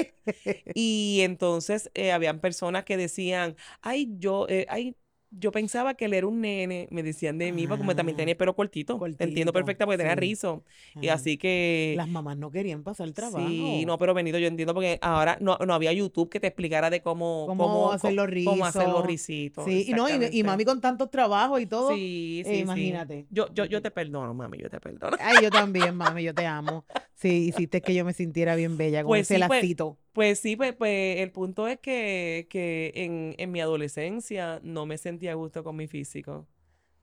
Y 0.73 1.21
entonces 1.21 1.91
eh, 1.93 2.12
habían 2.12 2.41
personas 2.41 2.85
que 2.85 2.97
decían, 2.97 3.55
ay, 3.83 4.09
yo, 4.19 4.47
eh, 4.49 4.64
ay, 4.71 4.97
yo 5.31 5.53
pensaba 5.53 5.95
que 5.95 6.07
él 6.07 6.14
era 6.14 6.27
un 6.27 6.41
nene, 6.41 6.88
me 6.91 7.03
decían 7.03 7.38
de 7.38 7.53
mí, 7.53 7.67
porque 7.67 7.95
también 7.95 8.17
tenía 8.17 8.33
el 8.33 8.37
pelo 8.37 8.55
cortito. 8.55 8.99
Entiendo 9.19 9.53
perfectamente 9.53 9.87
porque 9.87 9.99
tenía 9.99 10.14
rizo. 10.14 10.64
Y 11.01 11.09
así 11.09 11.37
que. 11.37 11.95
Las 11.97 12.09
mamás 12.09 12.37
no 12.37 12.51
querían 12.51 12.83
pasar 12.83 13.07
el 13.07 13.14
trabajo. 13.14 13.47
Sí, 13.47 13.85
no, 13.87 13.99
pero 13.99 14.14
Benito, 14.14 14.38
yo 14.38 14.49
entiendo 14.49 14.75
porque 14.75 14.99
ahora 15.03 15.37
no, 15.41 15.59
no 15.59 15.75
había 15.75 15.93
YouTube 15.93 16.29
que 16.29 16.41
te 16.41 16.47
explicara 16.47 16.91
de 16.91 17.03
cómo, 17.03 17.45
cómo, 17.47 17.93
hacer 17.93 18.14
los 18.14 18.29
rizos. 18.29 18.53
Cómo 18.53 18.67
hacer 18.67 18.88
los 18.88 19.05
risitos. 19.05 19.64
Sí, 19.64 19.87
y, 19.88 19.93
no, 19.93 20.07
y, 20.09 20.43
mami 20.43 20.64
con 20.64 20.81
tantos 20.81 21.11
trabajos 21.11 21.61
y 21.61 21.67
todo. 21.67 21.95
Sí, 21.95 22.43
sí. 22.47 22.57
imagínate. 22.59 23.27
Yo, 23.31 23.53
yo, 23.53 23.64
yo 23.64 23.83
te 23.83 23.91
perdono, 23.91 24.33
mami, 24.35 24.59
yo 24.59 24.71
te 24.71 24.81
perdono. 24.81 25.17
Ay, 25.21 25.37
yo 25.43 25.51
también, 25.51 25.95
mami, 25.95 26.23
yo 26.23 26.35
te 26.35 26.47
amo. 26.47 26.85
Sí, 27.14 27.49
hiciste 27.49 27.81
que 27.81 27.95
yo 27.95 28.05
me 28.05 28.12
sintiera 28.12 28.55
bien 28.55 28.77
bella 28.77 29.03
con 29.03 29.09
pues 29.09 29.31
ese 29.31 29.45
pues, 29.47 29.61
lacito. 29.61 29.95
Pues, 29.95 30.08
sí, 30.35 30.57
pues, 30.57 30.75
pues 30.75 31.21
el 31.21 31.31
punto 31.31 31.68
es 31.68 31.79
que, 31.79 32.47
que 32.51 32.92
en, 32.94 33.35
en, 33.38 33.51
mi 33.51 33.61
adolescencia 33.61 34.61
no 34.62 34.87
me 34.87 34.99
sentía 34.99 35.33
a 35.33 35.35
gusto 35.35 35.62
con 35.64 35.77
mi 35.77 35.87
físico. 35.87 36.47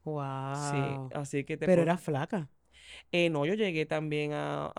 Wow. 0.03 0.55
Sí, 0.55 1.15
así 1.15 1.43
que 1.43 1.57
te 1.57 1.65
Pero 1.65 1.81
era 1.81 1.97
flaca. 1.97 2.49
Eh, 3.11 3.29
no, 3.29 3.45
yo 3.45 3.53
llegué 3.53 3.85
también 3.85 4.31
a, 4.33 4.71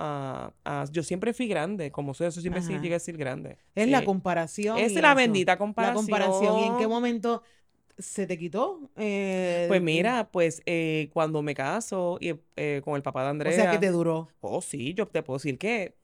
a, 0.65 0.85
Yo 0.91 1.03
siempre 1.03 1.33
fui 1.33 1.49
grande, 1.49 1.91
como 1.91 2.15
soy, 2.15 2.29
eso 2.29 2.41
siempre 2.41 2.63
sí 2.63 2.79
llegué 2.79 2.95
a 2.95 2.99
ser 3.01 3.17
grande. 3.17 3.59
Es 3.75 3.89
la 3.89 4.05
comparación. 4.05 4.79
Es 4.79 4.95
la 4.95 5.15
bendita 5.15 5.59
comparación. 5.59 5.95
La 5.95 6.01
comparación. 6.01 6.59
¿Y 6.61 6.65
en 6.65 6.77
qué 6.77 6.87
momento 6.87 7.43
se 7.99 8.27
te 8.27 8.39
quitó? 8.39 8.91
Eh, 8.97 9.65
pues 9.69 9.83
mira, 9.83 10.29
pues 10.31 10.63
eh, 10.67 11.11
cuando 11.13 11.43
me 11.43 11.55
caso 11.55 12.19
y, 12.21 12.35
eh, 12.57 12.81
con 12.85 12.97
el 12.97 13.03
papá 13.03 13.23
de 13.25 13.31
Andrea. 13.31 13.53
O 13.53 13.55
sea, 13.55 13.71
que 13.71 13.79
te 13.79 13.91
duró. 13.91 14.29
Oh, 14.41 14.61
sí, 14.61 14.95
yo 14.95 15.07
te 15.07 15.23
puedo 15.23 15.39
decir 15.39 15.59
que 15.59 15.95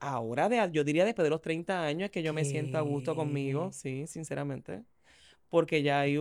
ahora, 0.00 0.48
de, 0.48 0.70
yo 0.72 0.84
diría 0.84 1.04
después 1.04 1.24
de 1.24 1.30
los 1.30 1.40
30 1.40 1.84
años, 1.84 2.06
es 2.06 2.10
que 2.10 2.22
yo 2.22 2.32
me 2.32 2.44
siento 2.44 2.78
a 2.78 2.82
gusto 2.82 3.14
conmigo, 3.14 3.70
sí, 3.72 4.06
sinceramente. 4.06 4.82
Porque 5.48 5.82
ya 5.82 6.00
hay... 6.00 6.18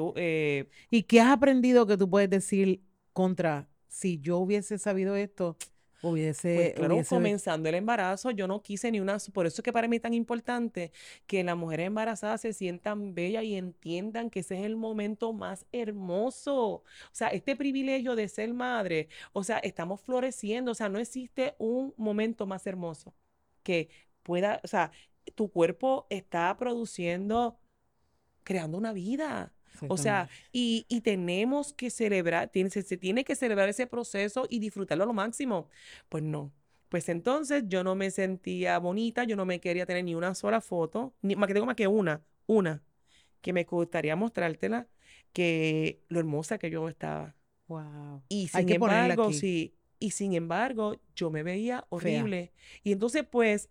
¿Y 0.90 1.04
qué 1.04 1.22
has 1.22 1.32
aprendido 1.32 1.88
que 1.88 1.98
tú 1.98 2.10
puedes 2.10 2.30
decir 2.30 2.82
contra, 3.14 3.68
si 3.88 4.20
yo 4.20 4.38
hubiese 4.38 4.78
sabido 4.78 5.16
esto, 5.16 5.58
Hubiese, 6.02 6.56
pues 6.56 6.74
claro, 6.74 7.02
comenzando 7.08 7.68
el 7.68 7.76
embarazo, 7.76 8.30
yo 8.30 8.48
no 8.48 8.62
quise 8.62 8.92
ni 8.92 9.00
una. 9.00 9.18
Por 9.34 9.48
eso 9.48 9.62
es 9.62 9.64
que 9.64 9.74
para 9.74 9.88
mí 9.88 9.96
es 9.96 10.02
tan 10.02 10.14
importante 10.14 10.92
que 11.26 11.44
las 11.44 11.58
mujeres 11.58 11.88
embarazadas 11.88 12.42
se 12.42 12.54
sientan 12.54 13.16
bellas 13.16 13.44
y 13.44 13.56
entiendan 13.56 14.30
que 14.30 14.42
ese 14.42 14.60
es 14.60 14.66
el 14.66 14.76
momento 14.76 15.34
más 15.34 15.66
hermoso. 15.72 16.58
O 16.58 16.84
sea, 17.12 17.30
este 17.30 17.56
privilegio 17.56 18.16
de 18.16 18.28
ser 18.28 18.54
madre, 18.54 19.08
o 19.34 19.44
sea, 19.44 19.58
estamos 19.60 20.02
floreciendo. 20.02 20.72
O 20.72 20.76
sea, 20.76 20.90
no 20.90 21.00
existe 21.00 21.56
un 21.58 21.94
momento 21.98 22.46
más 22.46 22.68
hermoso 22.68 23.14
que 23.66 23.90
pueda. 24.24 24.62
O 24.64 24.70
sea, 24.70 24.94
tu 25.36 25.52
cuerpo 25.52 26.08
está 26.10 26.56
produciendo, 26.58 27.60
creando 28.44 28.78
una 28.78 28.94
vida. 28.94 29.54
O 29.88 29.98
sea, 29.98 30.30
y, 30.54 30.86
y 30.90 31.02
tenemos 31.02 31.74
que 31.74 31.90
celebrar, 31.90 32.50
tiene, 32.50 32.70
se, 32.70 32.82
se 32.84 32.98
tiene 32.98 33.26
que 33.26 33.36
celebrar 33.36 33.68
ese 33.70 33.88
proceso 33.88 34.48
y 34.50 34.60
disfrutarlo 34.60 35.04
a 35.04 35.08
lo 35.08 35.14
máximo. 35.14 35.70
Pues 36.10 36.24
no. 36.24 36.54
Pues 36.90 37.10
entonces 37.10 37.66
yo 37.68 37.84
no 37.84 37.96
me 37.96 38.12
sentía 38.12 38.80
bonita, 38.80 39.26
yo 39.26 39.36
no 39.36 39.46
me 39.46 39.60
quería 39.60 39.86
tener 39.86 40.06
ni 40.06 40.16
una 40.16 40.34
sola 40.36 40.62
foto, 40.62 41.14
ni 41.22 41.36
más 41.36 41.48
que 41.48 41.54
tengo 41.54 41.66
más 41.66 41.76
que 41.76 41.88
una, 41.88 42.24
una, 42.48 42.84
que 43.42 43.54
me 43.54 43.64
gustaría 43.66 44.16
mostrártela, 44.16 44.88
que 45.34 46.04
lo 46.10 46.20
hermosa 46.20 46.58
que 46.58 46.70
yo 46.70 46.88
estaba. 46.90 47.36
Wow. 47.68 48.24
Y 48.30 48.48
Hay 48.54 48.64
sin 48.64 48.66
que 48.66 48.80
ponerla 48.80 49.14
embargo, 49.14 49.26
aquí. 49.30 49.34
sí, 49.34 49.76
y 50.06 50.12
sin 50.12 50.34
embargo, 50.34 50.96
yo 51.16 51.30
me 51.32 51.44
veía 51.44 51.86
Fea. 51.98 52.30
horrible. 52.30 52.54
Y 52.84 52.92
entonces, 52.94 53.26
pues, 53.30 53.70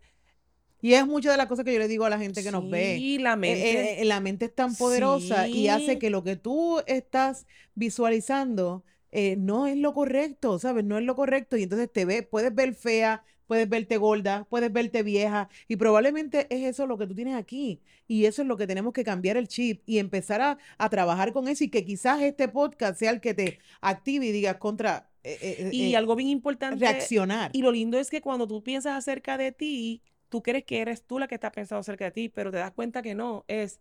Y 0.80 0.94
es 0.94 1.06
muchas 1.06 1.32
de 1.32 1.38
las 1.38 1.46
cosas 1.46 1.64
que 1.64 1.72
yo 1.72 1.78
le 1.78 1.88
digo 1.88 2.04
a 2.04 2.10
la 2.10 2.18
gente 2.18 2.42
que 2.42 2.50
nos 2.52 2.68
ve. 2.68 3.06
sí, 3.06 3.18
la 3.18 3.36
Eh, 3.36 3.36
mente, 3.36 3.98
eh, 3.98 4.02
eh, 4.02 4.04
la 4.04 4.20
mente 4.20 4.46
es 4.46 4.54
tan 4.54 4.76
poderosa 4.76 5.48
y 5.48 5.68
hace 5.68 5.98
que 5.98 6.10
lo 6.10 6.22
que 6.24 6.36
tú 6.36 6.80
estás 6.86 7.46
visualizando 7.74 8.84
eh, 9.12 9.36
no 9.36 9.66
es 9.66 9.76
lo 9.76 9.94
correcto, 9.94 10.58
¿sabes? 10.58 10.84
No 10.84 10.98
es 10.98 11.04
lo 11.04 11.14
correcto 11.16 11.56
y 11.56 11.62
entonces 11.64 11.90
te 11.92 12.04
ves, 12.04 12.26
puedes 12.26 12.54
ver 12.54 12.74
fea, 12.74 13.24
puedes 13.46 13.68
verte 13.68 13.96
gorda, 13.98 14.46
puedes 14.50 14.72
verte 14.72 15.02
vieja 15.02 15.48
y 15.68 15.76
probablemente 15.76 16.46
es 16.50 16.64
eso 16.64 16.86
lo 16.86 16.98
que 16.98 17.06
tú 17.06 17.14
tienes 17.14 17.36
aquí 17.36 17.80
y 18.08 18.24
eso 18.26 18.42
es 18.42 18.48
lo 18.48 18.56
que 18.56 18.66
tenemos 18.66 18.92
que 18.92 19.04
cambiar 19.04 19.36
el 19.36 19.48
chip 19.48 19.82
y 19.86 19.98
empezar 19.98 20.40
a, 20.40 20.58
a 20.78 20.90
trabajar 20.90 21.32
con 21.32 21.48
eso 21.48 21.64
y 21.64 21.68
que 21.70 21.84
quizás 21.84 22.22
este 22.22 22.48
podcast 22.48 22.98
sea 22.98 23.10
el 23.10 23.20
que 23.20 23.34
te 23.34 23.58
active 23.80 24.26
y 24.26 24.32
digas 24.32 24.56
contra, 24.56 25.08
eh, 25.24 25.38
eh, 25.40 25.68
y 25.70 25.94
eh, 25.94 25.96
algo 25.96 26.16
bien 26.16 26.28
importante, 26.30 26.86
reaccionar. 26.86 27.50
y 27.52 27.62
lo 27.62 27.72
lindo 27.72 27.98
es 27.98 28.10
que 28.10 28.20
cuando 28.20 28.46
tú 28.46 28.62
piensas 28.62 28.94
acerca 28.96 29.38
de 29.38 29.52
ti, 29.52 30.02
tú 30.28 30.42
crees 30.42 30.64
que 30.64 30.80
eres 30.80 31.04
tú 31.06 31.18
la 31.18 31.28
que 31.28 31.34
está 31.36 31.52
pensando 31.52 31.80
acerca 31.80 32.06
de 32.06 32.10
ti, 32.12 32.28
pero 32.28 32.50
te 32.50 32.58
das 32.58 32.72
cuenta 32.72 33.02
que 33.02 33.14
no, 33.14 33.44
es, 33.48 33.80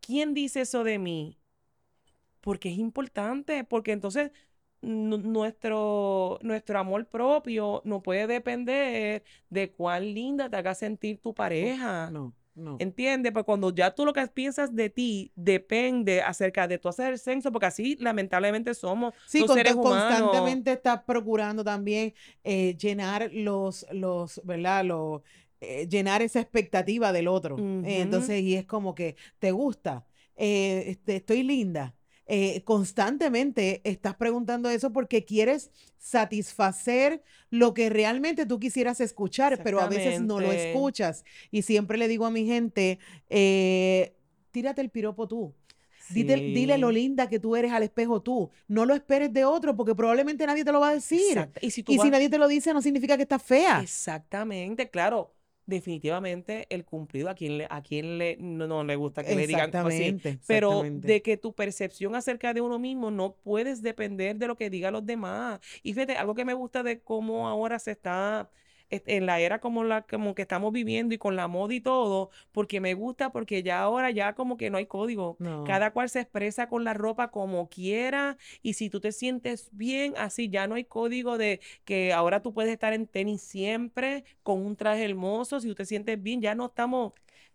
¿quién 0.00 0.34
dice 0.34 0.60
eso 0.62 0.84
de 0.84 0.98
mí? 0.98 1.38
Porque 2.40 2.70
es 2.70 2.78
importante, 2.78 3.64
porque 3.64 3.92
entonces 3.92 4.32
nu- 4.80 5.18
nuestro, 5.18 6.38
nuestro 6.42 6.78
amor 6.78 7.06
propio 7.08 7.82
no 7.84 8.02
puede 8.02 8.26
depender 8.26 9.24
de 9.50 9.72
cuán 9.72 10.14
linda 10.14 10.48
te 10.50 10.56
haga 10.56 10.74
sentir 10.74 11.20
tu 11.20 11.34
pareja. 11.34 12.10
No, 12.10 12.34
no. 12.60 12.76
¿Entiendes? 12.78 13.32
Pues 13.32 13.44
cuando 13.44 13.74
ya 13.74 13.90
tú 13.94 14.04
lo 14.04 14.12
que 14.12 14.26
piensas 14.28 14.74
de 14.74 14.90
ti 14.90 15.32
depende 15.34 16.22
acerca 16.22 16.68
de 16.68 16.78
tu 16.78 16.88
hacer 16.88 17.18
sexo, 17.18 17.50
porque 17.50 17.66
así 17.66 17.96
lamentablemente 17.98 18.74
somos 18.74 19.14
Sí, 19.26 19.40
los 19.40 19.52
seres 19.52 19.74
humanos. 19.74 20.14
constantemente 20.14 20.72
estás 20.72 21.02
procurando 21.04 21.64
también 21.64 22.14
eh, 22.44 22.76
llenar 22.76 23.30
los, 23.32 23.86
los, 23.92 24.40
¿verdad? 24.44 24.84
Los, 24.84 25.22
eh, 25.60 25.86
llenar 25.88 26.22
esa 26.22 26.40
expectativa 26.40 27.12
del 27.12 27.28
otro. 27.28 27.56
Eh, 27.58 28.00
entonces, 28.00 28.40
y 28.42 28.54
es 28.56 28.64
como 28.64 28.94
que 28.94 29.16
te 29.38 29.50
gusta, 29.52 30.06
eh, 30.36 30.84
este, 30.86 31.16
estoy 31.16 31.42
linda. 31.42 31.94
Eh, 32.32 32.62
constantemente 32.62 33.80
estás 33.82 34.14
preguntando 34.14 34.70
eso 34.70 34.92
porque 34.92 35.24
quieres 35.24 35.70
satisfacer 35.98 37.22
lo 37.50 37.74
que 37.74 37.90
realmente 37.90 38.46
tú 38.46 38.60
quisieras 38.60 39.00
escuchar, 39.00 39.60
pero 39.64 39.80
a 39.80 39.88
veces 39.88 40.22
no 40.22 40.38
lo 40.38 40.52
escuchas. 40.52 41.24
Y 41.50 41.62
siempre 41.62 41.98
le 41.98 42.06
digo 42.06 42.26
a 42.26 42.30
mi 42.30 42.46
gente, 42.46 43.00
eh, 43.28 44.14
tírate 44.52 44.80
el 44.80 44.90
piropo 44.90 45.26
tú. 45.26 45.52
Dite- 46.10 46.36
dile 46.36 46.78
lo 46.78 46.88
Sí. 46.88 46.94
linda 46.94 47.28
que 47.28 47.38
tú 47.40 47.56
eres 47.56 47.72
al 47.72 47.82
espejo 47.82 48.20
tú. 48.22 48.50
No 48.68 48.84
lo 48.86 48.94
esperes 48.94 49.32
de 49.32 49.44
otro 49.44 49.76
porque 49.76 49.94
probablemente 49.94 50.46
nadie 50.46 50.64
te 50.64 50.72
lo 50.72 50.80
va 50.80 50.90
a 50.90 50.94
decir. 50.94 51.20
Exacto. 51.38 51.60
Y 51.62 51.70
si 51.70 51.82
tú 51.82 51.92
Y 51.92 51.98
si 51.98 52.10
nadie 52.10 52.28
te 52.28 52.38
lo 52.38 52.46
dice, 52.48 52.72
no 52.72 52.80
significa 52.82 53.16
que 53.16 53.22
estás 53.24 53.42
fea. 53.42 53.80
Exactamente, 53.80 54.88
claro. 54.88 55.34
Definitivamente 55.70 56.66
el 56.70 56.84
cumplido 56.84 57.30
a 57.30 57.34
quien 57.34 57.58
le, 57.58 57.66
a 57.70 57.82
quien 57.82 58.18
le 58.18 58.36
no, 58.38 58.66
no 58.66 58.84
le 58.84 58.96
gusta 58.96 59.22
que 59.24 59.30
le 59.36 59.46
digan 59.46 59.70
así. 59.88 60.02
Pero 60.46 60.82
de 61.08 61.22
que 61.22 61.36
tu 61.36 61.54
percepción 61.54 62.14
acerca 62.14 62.52
de 62.52 62.60
uno 62.60 62.78
mismo 62.78 63.10
no 63.10 63.34
puedes 63.36 63.80
depender 63.82 64.36
de 64.36 64.46
lo 64.46 64.56
que 64.56 64.68
digan 64.70 64.92
los 64.92 65.06
demás. 65.06 65.60
Y 65.82 65.94
fíjate, 65.94 66.16
algo 66.16 66.34
que 66.34 66.44
me 66.44 66.54
gusta 66.54 66.82
de 66.82 67.00
cómo 67.00 67.48
ahora 67.48 67.78
se 67.78 67.92
está 67.92 68.50
est- 68.50 68.50
en 68.90 69.26
la 69.26 69.40
era 69.40 69.60
como 69.60 69.84
la 69.84 70.02
como 70.02 70.34
que 70.34 70.42
estamos 70.42 70.72
viviendo 70.72 71.14
y 71.14 71.18
con 71.18 71.36
la 71.36 71.48
moda 71.48 71.74
y 71.74 71.80
todo, 71.80 72.30
porque 72.52 72.80
me 72.80 72.94
gusta 72.94 73.30
porque 73.30 73.62
ya 73.62 73.80
ahora 73.80 74.10
ya 74.10 74.34
como 74.34 74.56
que 74.56 74.70
no 74.70 74.78
hay 74.78 74.86
código. 74.86 75.36
No. 75.38 75.64
Cada 75.64 75.92
cual 75.92 76.08
se 76.08 76.20
expresa 76.20 76.68
con 76.68 76.84
la 76.84 76.94
ropa 76.94 77.30
como 77.30 77.68
quiera 77.68 78.36
y 78.62 78.74
si 78.74 78.90
tú 78.90 79.00
te 79.00 79.12
sientes 79.12 79.70
bien, 79.72 80.14
así 80.16 80.48
ya 80.48 80.66
no 80.66 80.74
hay 80.74 80.84
código 80.84 81.38
de 81.38 81.60
que 81.84 82.12
ahora 82.12 82.42
tú 82.42 82.52
puedes 82.52 82.72
estar 82.72 82.92
en 82.92 83.06
tenis 83.06 83.42
siempre 83.42 84.24
con 84.42 84.64
un 84.64 84.76
traje 84.76 85.04
hermoso, 85.04 85.60
si 85.60 85.68
tú 85.68 85.74
te 85.74 85.84
sientes 85.84 86.20
bien, 86.22 86.40
ya 86.40 86.54
no 86.54 86.66
estamos 86.66 87.12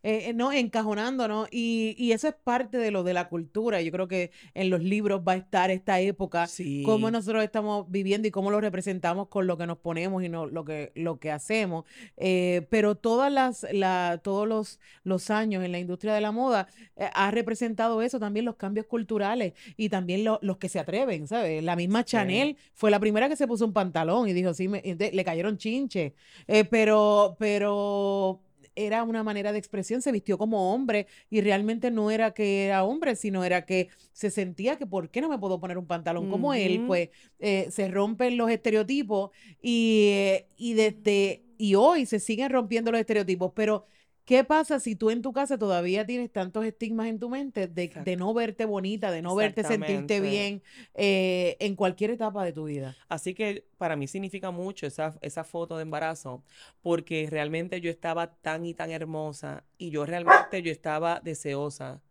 Eh, 0.08 0.30
eh, 0.30 0.34
no, 0.34 0.52
encajonando, 0.54 1.28
¿no? 1.28 1.48
Y, 1.50 1.96
y 1.98 2.12
eso 2.12 2.28
es 2.28 2.36
parte 2.36 2.78
de 2.78 2.92
lo 2.92 3.02
de 3.04 3.16
la 3.16 3.28
cultura. 3.28 3.82
Yo 3.82 3.92
creo 3.92 4.08
que 4.08 4.30
en 4.54 4.70
los 4.70 4.84
libros 4.84 5.22
va 5.28 5.32
a 5.32 5.38
estar 5.38 5.72
esta 5.72 6.00
época, 6.00 6.46
cómo 6.86 7.10
nosotros 7.10 7.44
estamos 7.44 7.90
viviendo 7.90 8.28
y 8.28 8.32
cómo 8.32 8.52
lo 8.52 8.62
representamos 8.62 9.30
con 9.30 9.48
lo 9.48 9.58
que 9.58 9.66
nos 9.66 9.80
ponemos 9.80 10.24
y 10.24 10.30
no, 10.30 10.46
lo 10.46 10.64
que, 10.64 10.92
lo 10.94 11.18
que 11.20 11.32
hacemos. 11.32 11.86
Eh, 12.18 12.68
pero 12.70 12.94
todas 12.94 13.32
las, 13.32 13.66
la, 13.74 14.22
todos 14.24 14.48
los, 14.48 14.80
los 15.04 15.32
años 15.32 15.64
en 15.66 15.72
la 15.72 15.80
industria 15.80 16.14
de 16.14 16.22
la 16.22 16.32
moda 16.32 16.68
eh, 16.98 17.10
ha 17.12 17.32
representado 17.32 18.04
eso 18.04 18.20
también, 18.20 18.46
los 18.46 18.58
cambios 18.58 18.86
culturales 18.86 19.54
y 19.76 19.90
también 19.90 20.24
lo- 20.24 20.38
los 20.44 20.58
que 20.58 20.70
se 20.70 20.78
atreven, 20.78 21.28
¿sabes? 21.28 21.64
La 21.64 21.76
misma 21.76 22.02
Sí. 22.02 22.12
Chanel 22.12 22.58
fue 22.76 22.92
la 22.92 23.00
primera 23.00 23.28
que 23.28 23.36
se 23.36 23.48
puso 23.48 23.66
un 23.66 23.74
pantalón 23.74 24.30
y 24.30 24.34
dijo, 24.34 24.54
sí, 24.54 24.68
me- 24.68 24.84
le 24.84 25.24
cayeron 25.26 25.58
chinches. 25.58 26.14
Eh, 26.48 26.64
pero, 26.66 27.36
pero 27.40 28.40
era 28.76 29.04
una 29.04 29.24
manera 29.24 29.52
de 29.52 29.60
expresión, 29.60 30.02
se 30.02 30.12
vistió 30.12 30.38
como 30.38 30.74
hombre 30.74 31.08
y 31.30 31.42
realmente 31.42 31.92
no 31.92 32.12
era 32.12 32.32
que 32.32 32.66
era 32.66 32.84
hombre, 32.84 33.16
sino 33.16 33.44
era 33.44 33.66
que 33.66 33.90
se 34.14 34.30
sentía 34.30 34.78
que 34.78 34.86
¿por 34.86 35.10
qué 35.10 35.22
no 35.22 35.30
me 35.30 35.38
puedo 35.38 35.60
poner 35.60 35.78
un 35.78 35.88
pantalón 35.88 36.30
como 36.30 36.54
él? 36.54 36.84
Pues 36.88 37.10
eh, 37.40 37.68
se 37.72 37.88
rompen 37.90 38.38
los 38.38 38.50
estereotipos 38.50 39.32
y, 39.62 40.08
eh, 40.12 40.48
y 40.58 40.74
desde 40.74 41.44
y 41.58 41.76
hoy 41.76 42.06
se 42.06 42.20
siguen 42.20 42.50
rompiendo 42.50 42.92
los 42.92 43.00
estereotipos, 43.00 43.52
pero 43.56 43.86
¿qué 44.26 44.44
pasa 44.44 44.80
si 44.80 44.96
tú 44.96 45.12
en 45.12 45.22
tu 45.22 45.32
casa 45.32 45.58
todavía 45.58 46.06
tienes 46.06 46.32
tantos 46.32 46.66
estigmas 46.66 47.08
en 47.08 47.20
tu 47.20 47.30
mente 47.30 47.68
de, 47.68 48.16
no 48.18 48.34
verte 48.34 48.66
bonita, 48.66 49.12
de 49.12 49.22
no 49.22 49.36
verte 49.36 49.64
sentirte 49.64 50.20
bien 50.20 50.62
eh, 50.94 51.56
en 51.60 51.76
cualquier 51.76 52.12
etapa 52.12 52.44
de 52.44 52.52
tu 52.52 52.66
vida? 52.66 52.96
Así 53.08 53.34
que 53.34 53.66
para 53.78 53.96
mí 53.96 54.08
significa 54.08 54.52
mucho 54.52 54.88
esa, 54.88 55.18
esa 55.22 55.44
foto 55.44 55.78
de 55.78 55.84
embarazo, 55.84 56.44
porque 56.82 57.28
realmente 57.30 57.80
yo 57.82 57.90
estaba 57.90 58.36
tan 58.36 58.66
y 58.66 58.74
tan 58.74 58.92
hermosa 58.92 59.64
y 59.78 59.92
yo 59.92 60.06
realmente 60.06 60.62
yo 60.62 60.72
estaba 60.72 61.22
deseosa 61.24 62.02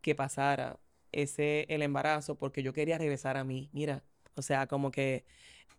que 0.00 0.14
pasara 0.14 0.78
ese 1.12 1.66
el 1.68 1.82
embarazo 1.82 2.36
porque 2.36 2.62
yo 2.62 2.72
quería 2.72 2.98
regresar 2.98 3.36
a 3.36 3.44
mí. 3.44 3.68
Mira, 3.72 4.02
o 4.36 4.42
sea, 4.42 4.66
como 4.66 4.90
que 4.90 5.24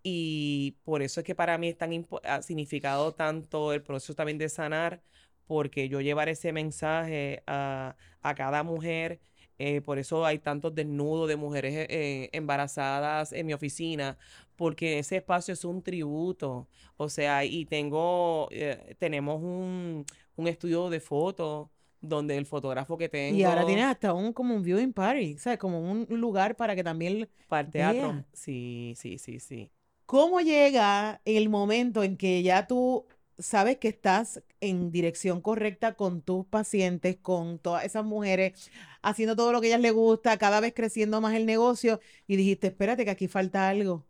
y 0.03 0.77
por 0.83 1.01
eso 1.01 1.19
es 1.19 1.25
que 1.25 1.35
para 1.35 1.57
mí 1.57 1.69
es 1.69 1.77
tan 1.77 1.91
ha 2.23 2.41
significado 2.41 3.13
tanto 3.13 3.73
el 3.73 3.81
proceso 3.83 4.15
también 4.15 4.37
de 4.37 4.47
sanar, 4.49 5.01
porque 5.47 5.89
yo 5.89 6.01
llevar 6.01 6.29
ese 6.29 6.53
mensaje 6.53 7.43
a, 7.47 7.95
a 8.21 8.35
cada 8.35 8.63
mujer. 8.63 9.19
eh, 9.59 9.81
por 9.81 9.97
eso 9.99 10.25
hay 10.25 10.39
tantos 10.39 10.75
desnudos 10.75 11.27
de 11.27 11.35
mujeres 11.35 11.73
eh, 11.73 11.87
eh, 11.89 12.29
embarazadas 12.33 13.33
en 13.33 13.45
mi 13.47 13.53
oficina, 13.53 14.17
porque 14.55 14.99
ese 14.99 15.17
espacio 15.17 15.53
es 15.53 15.65
un 15.65 15.81
tributo. 15.81 16.67
O 16.97 17.09
sea, 17.09 17.43
y 17.45 17.65
tengo, 17.65 18.47
eh, 18.51 18.95
tenemos 18.99 19.41
un, 19.41 20.05
un 20.35 20.47
estudio 20.47 20.89
de 20.89 20.99
fotos 20.99 21.69
donde 22.01 22.37
el 22.37 22.45
fotógrafo 22.45 22.97
que 22.97 23.09
Y 23.27 23.43
ahora 23.43 23.65
tengo 23.65 23.65
tienes 23.65 23.85
hasta 23.85 24.13
un 24.13 24.33
como 24.33 24.55
un 24.55 24.63
viewing 24.63 24.93
party, 24.93 25.37
¿sabes? 25.37 25.59
Como 25.59 25.79
un 25.79 26.05
lugar 26.09 26.55
para 26.55 26.75
que 26.75 26.83
también 26.83 27.29
para 27.47 27.61
el 27.65 27.71
teatro. 27.71 28.23
Sí, 28.33 28.93
sí, 28.95 29.17
sí, 29.17 29.39
sí. 29.39 29.71
¿Cómo 30.05 30.39
llega 30.41 31.21
el 31.25 31.49
momento 31.49 32.03
en 32.03 32.15
que 32.17 32.41
ya 32.43 32.65
tú 32.67 33.05
sabes 33.39 33.77
que 33.77 33.87
estás 33.87 34.43
en 34.61 34.91
dirección 34.91 35.41
correcta 35.41 35.93
con 35.93 36.21
tus 36.21 36.45
pacientes, 36.45 37.17
con 37.17 37.59
todas 37.59 37.85
esas 37.85 38.03
mujeres, 38.03 38.69
haciendo 39.01 39.35
todo 39.35 39.51
lo 39.51 39.61
que 39.61 39.67
a 39.67 39.69
ellas 39.69 39.81
les 39.81 39.93
gusta, 39.93 40.37
cada 40.37 40.59
vez 40.59 40.73
creciendo 40.73 41.21
más 41.21 41.35
el 41.35 41.45
negocio 41.45 41.99
y 42.27 42.35
dijiste, 42.35 42.67
espérate 42.67 43.05
que 43.05 43.11
aquí 43.11 43.27
falta 43.27 43.69
algo? 43.69 44.05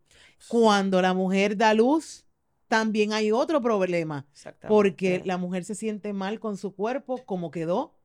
Cuando 0.47 1.01
la 1.01 1.13
mujer 1.13 1.57
da 1.57 1.73
luz, 1.73 2.25
también 2.67 3.13
hay 3.13 3.31
otro 3.31 3.61
problema, 3.61 4.25
porque 4.67 5.21
la 5.25 5.37
mujer 5.37 5.63
se 5.63 5.75
siente 5.75 6.13
mal 6.13 6.39
con 6.39 6.57
su 6.57 6.73
cuerpo, 6.75 7.23
como 7.25 7.51
quedó, 7.51 7.97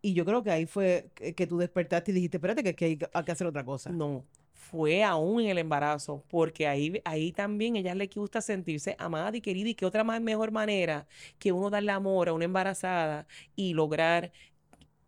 y 0.00 0.14
yo 0.14 0.24
creo 0.24 0.42
que 0.42 0.50
ahí 0.50 0.66
fue 0.66 1.10
que, 1.14 1.34
que 1.34 1.46
tú 1.46 1.58
despertaste 1.58 2.10
y 2.10 2.14
dijiste, 2.14 2.38
espérate 2.38 2.62
que, 2.62 2.70
aquí 2.70 2.84
hay 2.84 2.96
que 2.96 3.32
hacer 3.32 3.46
otra 3.46 3.64
cosa. 3.64 3.90
No, 3.90 4.24
fue 4.62 5.02
aún 5.04 5.42
en 5.42 5.48
el 5.50 5.58
embarazo, 5.58 6.24
porque 6.28 6.66
ahí, 6.68 7.00
ahí 7.04 7.32
también 7.32 7.76
a 7.76 7.80
ella 7.80 7.94
le 7.94 8.06
gusta 8.06 8.40
sentirse 8.40 8.96
amada 8.98 9.36
y 9.36 9.40
querida, 9.40 9.68
y 9.70 9.74
qué 9.74 9.86
otra 9.86 10.04
más 10.04 10.20
mejor 10.20 10.52
manera 10.52 11.06
que 11.38 11.52
uno 11.52 11.68
darle 11.70 11.92
amor 11.92 12.28
a 12.28 12.32
una 12.32 12.44
embarazada 12.46 13.26
y 13.56 13.74
lograr 13.74 14.32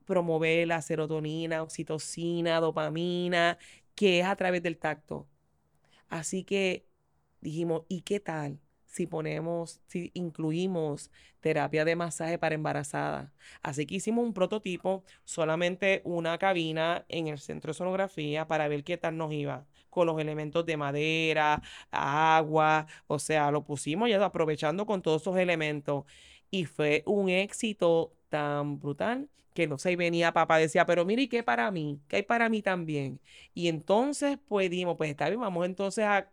promover 0.06 0.68
la 0.68 0.82
serotonina, 0.82 1.62
oxitocina, 1.62 2.60
dopamina, 2.60 3.58
que 3.94 4.20
es 4.20 4.26
a 4.26 4.36
través 4.36 4.62
del 4.62 4.78
tacto. 4.78 5.28
Así 6.08 6.44
que 6.44 6.86
dijimos, 7.40 7.82
¿y 7.88 8.02
qué 8.02 8.20
tal 8.20 8.60
si 8.94 9.08
ponemos, 9.08 9.80
si 9.88 10.12
incluimos 10.14 11.10
terapia 11.40 11.84
de 11.84 11.96
masaje 11.96 12.38
para 12.38 12.54
embarazadas. 12.54 13.32
Así 13.60 13.86
que 13.86 13.96
hicimos 13.96 14.24
un 14.24 14.32
prototipo, 14.32 15.02
solamente 15.24 16.00
una 16.04 16.38
cabina 16.38 17.04
en 17.08 17.26
el 17.26 17.38
centro 17.40 17.72
de 17.72 17.78
sonografía 17.78 18.46
para 18.46 18.68
ver 18.68 18.84
qué 18.84 18.96
tal 18.96 19.16
nos 19.16 19.32
iba 19.32 19.66
con 19.90 20.06
los 20.06 20.20
elementos 20.20 20.64
de 20.64 20.76
madera, 20.76 21.60
agua, 21.90 22.86
o 23.08 23.18
sea, 23.18 23.50
lo 23.50 23.64
pusimos 23.64 24.08
ya 24.08 24.24
aprovechando 24.24 24.86
con 24.86 25.02
todos 25.02 25.22
esos 25.22 25.36
elementos. 25.38 26.04
Y 26.50 26.66
fue 26.66 27.02
un 27.06 27.28
éxito 27.30 28.14
tan 28.28 28.78
brutal 28.78 29.28
que 29.54 29.66
no 29.68 29.78
sé, 29.78 29.96
venía 29.96 30.32
papá, 30.32 30.58
decía, 30.58 30.86
pero 30.86 31.04
mire, 31.04 31.22
¿y 31.22 31.28
qué 31.28 31.42
para 31.42 31.70
mí? 31.70 32.00
¿Qué 32.08 32.16
hay 32.16 32.22
para 32.24 32.48
mí 32.48 32.62
también? 32.62 33.20
Y 33.54 33.68
entonces, 33.68 34.38
pues 34.48 34.70
dimos, 34.70 34.96
pues 34.96 35.10
está 35.10 35.28
bien, 35.28 35.40
vamos 35.40 35.64
entonces 35.66 36.04
a, 36.04 36.28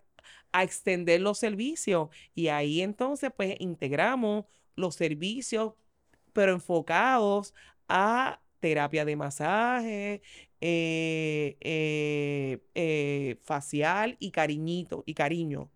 a 0.51 0.63
extender 0.63 1.21
los 1.21 1.37
servicios. 1.37 2.09
Y 2.35 2.47
ahí 2.47 2.81
entonces, 2.81 3.31
pues 3.35 3.55
integramos 3.59 4.45
los 4.75 4.95
servicios, 4.95 5.73
pero 6.33 6.53
enfocados 6.53 7.53
a 7.87 8.41
terapia 8.59 9.05
de 9.05 9.15
masaje, 9.15 10.21
eh, 10.61 11.57
eh, 11.59 12.59
eh, 12.75 13.37
facial 13.41 14.15
y 14.19 14.31
cariñito 14.31 15.03
y 15.05 15.13
cariño. 15.13 15.71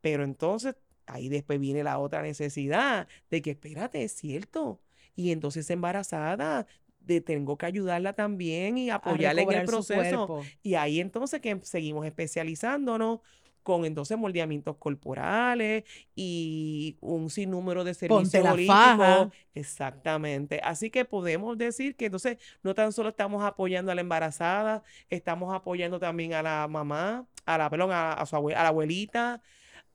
Pero 0.00 0.24
entonces 0.24 0.74
ahí 1.06 1.28
después 1.28 1.60
viene 1.60 1.84
la 1.84 1.98
otra 1.98 2.22
necesidad 2.22 3.06
de 3.30 3.42
que, 3.42 3.50
espérate, 3.50 4.02
es 4.02 4.12
cierto. 4.12 4.80
Y 5.14 5.30
entonces 5.30 5.68
embarazada, 5.70 6.66
de 7.00 7.20
tengo 7.20 7.58
que 7.58 7.66
ayudarla 7.66 8.12
también 8.14 8.78
y 8.78 8.90
apoyarla 8.90 9.42
en 9.42 9.52
el 9.52 9.66
proceso. 9.66 10.42
Y 10.62 10.74
ahí 10.74 11.00
entonces 11.00 11.40
que 11.40 11.58
seguimos 11.62 12.06
especializándonos 12.06 13.20
con 13.62 13.84
entonces 13.84 14.18
moldeamientos 14.18 14.76
corporales 14.76 15.84
y 16.14 16.96
un 17.00 17.30
sinnúmero 17.30 17.84
de 17.84 17.94
servicios 17.94 18.44
holísticos. 18.44 19.28
Exactamente. 19.54 20.60
Así 20.62 20.90
que 20.90 21.04
podemos 21.04 21.56
decir 21.58 21.96
que 21.96 22.06
entonces 22.06 22.38
no 22.62 22.74
tan 22.74 22.92
solo 22.92 23.10
estamos 23.10 23.44
apoyando 23.44 23.92
a 23.92 23.94
la 23.94 24.00
embarazada, 24.00 24.82
estamos 25.10 25.54
apoyando 25.54 25.98
también 25.98 26.34
a 26.34 26.42
la 26.42 26.68
mamá, 26.68 27.26
a 27.46 27.58
la, 27.58 27.70
perdón, 27.70 27.90
a, 27.92 28.24
su 28.26 28.36
a 28.36 28.40
la 28.40 28.68
abuelita, 28.68 29.42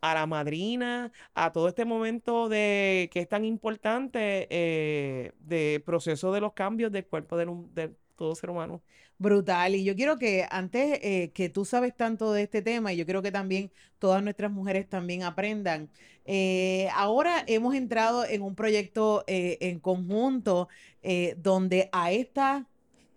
a 0.02 0.14
la 0.14 0.26
madrina, 0.26 1.12
a 1.34 1.52
todo 1.52 1.68
este 1.68 1.86
momento 1.86 2.50
de 2.50 3.10
que 3.12 3.20
es 3.22 3.30
tan 3.30 3.46
importante 3.46 4.48
eh, 4.50 5.34
de 5.40 5.82
proceso 5.86 6.32
de 6.32 6.42
los 6.42 6.54
cambios 6.54 6.92
del 6.92 7.06
cuerpo 7.06 7.38
de, 7.38 7.48
de 7.74 7.96
todo 8.18 8.36
ser 8.36 8.50
humano. 8.50 8.82
Brutal. 9.20 9.76
Y 9.76 9.84
yo 9.84 9.96
quiero 9.96 10.18
que 10.20 10.46
antes 10.50 11.00
eh, 11.02 11.32
que 11.34 11.50
tú 11.50 11.66
sabes 11.66 11.96
tanto 11.96 12.34
de 12.34 12.44
este 12.44 12.62
tema, 12.62 12.94
y 12.94 12.98
yo 12.98 13.06
creo 13.06 13.22
que 13.22 13.32
también 13.32 13.72
todas 14.00 14.22
nuestras 14.24 14.52
mujeres 14.52 14.88
también 14.90 15.24
aprendan. 15.24 15.90
Eh, 16.26 16.90
ahora 16.94 17.44
hemos 17.48 17.74
entrado 17.74 18.26
en 18.26 18.42
un 18.42 18.56
proyecto 18.56 19.24
eh, 19.28 19.58
en 19.62 19.80
conjunto 19.80 20.68
donde 21.38 21.88
a 21.94 22.12
esta 22.12 22.68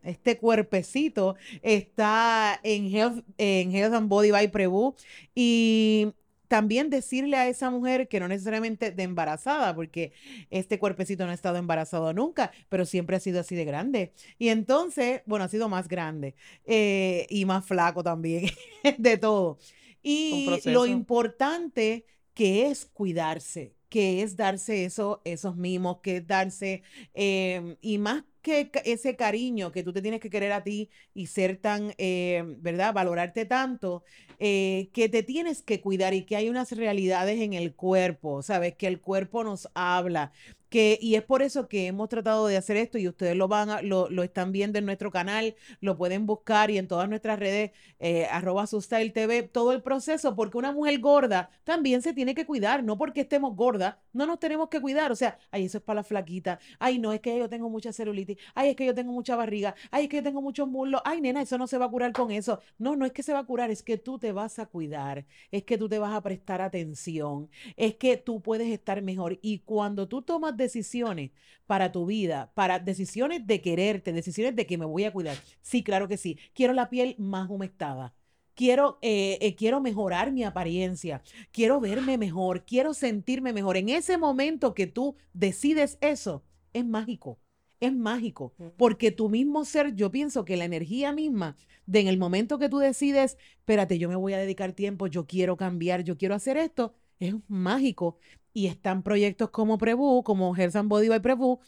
este 0.04 0.38
cuerpecito 0.38 1.36
está 1.60 2.58
en 2.62 2.86
Health, 2.86 3.24
en 3.36 3.74
Health 3.74 3.94
and 3.94 4.08
Body 4.08 4.30
by 4.30 4.48
Prebu 4.48 4.94
y 5.34 6.12
también 6.50 6.90
decirle 6.90 7.36
a 7.36 7.46
esa 7.46 7.70
mujer 7.70 8.08
que 8.08 8.18
no 8.18 8.26
necesariamente 8.26 8.90
de 8.90 9.04
embarazada, 9.04 9.72
porque 9.72 10.12
este 10.50 10.80
cuerpecito 10.80 11.24
no 11.24 11.30
ha 11.30 11.34
estado 11.34 11.58
embarazado 11.58 12.12
nunca, 12.12 12.50
pero 12.68 12.84
siempre 12.84 13.14
ha 13.14 13.20
sido 13.20 13.38
así 13.38 13.54
de 13.54 13.64
grande. 13.64 14.12
Y 14.36 14.48
entonces, 14.48 15.22
bueno, 15.26 15.44
ha 15.44 15.48
sido 15.48 15.68
más 15.68 15.86
grande 15.86 16.34
eh, 16.64 17.24
y 17.30 17.44
más 17.44 17.64
flaco 17.64 18.02
también, 18.02 18.50
de 18.98 19.16
todo. 19.16 19.58
Y 20.02 20.48
lo 20.64 20.86
importante 20.86 22.04
que 22.34 22.66
es 22.66 22.84
cuidarse, 22.84 23.76
que 23.88 24.22
es 24.22 24.34
darse 24.34 24.84
eso, 24.84 25.22
esos 25.24 25.54
mimos, 25.54 25.98
que 26.02 26.16
es 26.16 26.26
darse, 26.26 26.82
em, 27.14 27.76
y 27.80 27.98
más 27.98 28.24
que 28.40 28.70
ese 28.84 29.16
cariño 29.16 29.72
que 29.72 29.82
tú 29.82 29.92
te 29.92 30.02
tienes 30.02 30.20
que 30.20 30.30
querer 30.30 30.52
a 30.52 30.62
ti 30.64 30.90
y 31.14 31.26
ser 31.26 31.56
tan, 31.58 31.94
em, 31.98 32.60
¿verdad? 32.62 32.92
Valorarte 32.94 33.44
tanto, 33.46 34.04
eh, 34.38 34.90
que 34.92 35.08
te 35.08 35.22
tienes 35.22 35.62
que 35.62 35.80
cuidar 35.80 36.14
y 36.14 36.24
que 36.24 36.36
hay 36.36 36.48
unas 36.48 36.72
realidades 36.72 37.40
en 37.40 37.52
el 37.54 37.74
cuerpo, 37.74 38.42
¿sabes? 38.42 38.74
Que 38.76 38.86
el 38.86 39.00
cuerpo 39.00 39.44
nos 39.44 39.68
habla, 39.74 40.32
que, 40.70 40.98
y 41.02 41.16
es 41.16 41.22
por 41.22 41.42
eso 41.42 41.68
que 41.68 41.86
hemos 41.88 42.08
tratado 42.08 42.46
de 42.46 42.56
hacer 42.56 42.76
esto 42.76 42.96
y 42.96 43.08
ustedes 43.08 43.36
lo 43.36 43.48
van 43.48 43.70
a, 43.70 43.82
lo, 43.82 44.08
lo 44.08 44.22
están 44.22 44.52
viendo 44.52 44.78
en 44.78 44.86
nuestro 44.86 45.10
canal, 45.10 45.56
lo 45.80 45.96
pueden 45.98 46.26
buscar 46.26 46.70
y 46.70 46.78
en 46.78 46.88
todas 46.88 47.08
nuestras 47.08 47.38
redes, 47.38 47.72
eh, 47.98 48.26
arroba 48.30 48.66
TV, 49.12 49.42
todo 49.42 49.72
el 49.72 49.82
proceso, 49.82 50.34
porque 50.36 50.58
una 50.58 50.72
mujer 50.72 50.98
gorda 51.00 51.50
también 51.64 52.02
se 52.02 52.14
tiene 52.14 52.34
que 52.34 52.46
cuidar, 52.46 52.84
no 52.84 52.96
porque 52.96 53.22
estemos 53.22 53.56
gordas, 53.56 53.96
no 54.12 54.26
nos 54.26 54.38
tenemos 54.38 54.68
que 54.68 54.80
cuidar, 54.80 55.12
o 55.12 55.16
sea, 55.16 55.38
ay, 55.50 55.64
eso 55.64 55.78
es 55.78 55.84
para 55.84 56.00
la 56.00 56.04
flaquita, 56.04 56.58
ay, 56.78 56.98
no, 56.98 57.12
es 57.12 57.20
que 57.20 57.36
yo 57.36 57.48
tengo 57.48 57.68
mucha 57.68 57.92
celulitis, 57.92 58.38
ay, 58.54 58.70
es 58.70 58.76
que 58.76 58.86
yo 58.86 58.94
tengo 58.94 59.12
mucha 59.12 59.36
barriga, 59.36 59.74
ay, 59.90 60.04
es 60.04 60.08
que 60.08 60.16
yo 60.18 60.22
tengo 60.22 60.40
muchos 60.40 60.68
muslos, 60.68 61.02
ay, 61.04 61.20
nena, 61.20 61.42
eso 61.42 61.58
no 61.58 61.66
se 61.66 61.78
va 61.78 61.86
a 61.86 61.90
curar 61.90 62.12
con 62.12 62.30
eso, 62.30 62.60
no, 62.78 62.96
no 62.96 63.04
es 63.04 63.12
que 63.12 63.22
se 63.22 63.32
va 63.32 63.40
a 63.40 63.44
curar, 63.44 63.70
es 63.70 63.82
que 63.82 63.98
tú 63.98 64.18
te 64.18 64.32
vas 64.32 64.58
a 64.58 64.66
cuidar, 64.66 65.26
es 65.50 65.64
que 65.64 65.76
tú 65.76 65.88
te 65.88 65.98
vas 65.98 66.14
a 66.14 66.22
prestar 66.22 66.60
atención, 66.60 67.50
es 67.76 67.96
que 67.96 68.16
tú 68.16 68.40
puedes 68.40 68.68
estar 68.68 69.02
mejor 69.02 69.38
y 69.42 69.60
cuando 69.60 70.08
tú 70.08 70.22
tomas 70.22 70.56
decisiones 70.60 71.32
para 71.66 71.90
tu 71.90 72.06
vida, 72.06 72.52
para 72.54 72.78
decisiones 72.78 73.44
de 73.48 73.60
quererte, 73.60 74.12
decisiones 74.12 74.54
de 74.54 74.66
que 74.66 74.78
me 74.78 74.84
voy 74.84 75.02
a 75.04 75.12
cuidar. 75.12 75.36
Sí, 75.60 75.82
claro 75.82 76.06
que 76.06 76.16
sí. 76.16 76.38
Quiero 76.54 76.72
la 76.72 76.88
piel 76.88 77.16
más 77.18 77.50
humectada. 77.50 78.14
Quiero, 78.54 78.98
eh, 79.02 79.38
eh, 79.40 79.56
quiero 79.56 79.80
mejorar 79.80 80.30
mi 80.30 80.44
apariencia, 80.44 81.22
quiero 81.50 81.80
verme 81.80 82.18
mejor, 82.18 82.64
quiero 82.64 82.94
sentirme 82.94 83.52
mejor. 83.52 83.76
En 83.76 83.88
ese 83.88 84.18
momento 84.18 84.74
que 84.74 84.86
tú 84.86 85.16
decides 85.32 85.98
eso, 86.00 86.44
es 86.72 86.84
mágico 86.84 87.40
es 87.80 87.94
mágico, 87.94 88.52
porque 88.76 89.10
tu 89.10 89.30
mismo 89.30 89.64
ser, 89.64 89.94
yo 89.94 90.10
pienso 90.10 90.44
que 90.44 90.56
la 90.56 90.66
energía 90.66 91.12
misma, 91.12 91.56
de 91.86 92.00
en 92.00 92.08
el 92.08 92.18
momento 92.18 92.58
que 92.58 92.68
tú 92.68 92.78
decides, 92.78 93.38
espérate, 93.58 93.98
yo 93.98 94.08
me 94.08 94.16
voy 94.16 94.34
a 94.34 94.38
dedicar 94.38 94.72
tiempo, 94.74 95.06
yo 95.06 95.26
quiero 95.26 95.56
cambiar, 95.56 96.04
yo 96.04 96.18
quiero 96.18 96.34
hacer 96.34 96.58
esto, 96.58 96.94
es 97.18 97.34
mágico 97.48 98.18
y 98.52 98.66
están 98.66 99.02
proyectos 99.02 99.50
como 99.50 99.78
Prebu, 99.78 100.22
como 100.22 100.56
Health 100.56 100.76
Body 100.84 101.08
by 101.08 101.20
Prebu, 101.20 101.60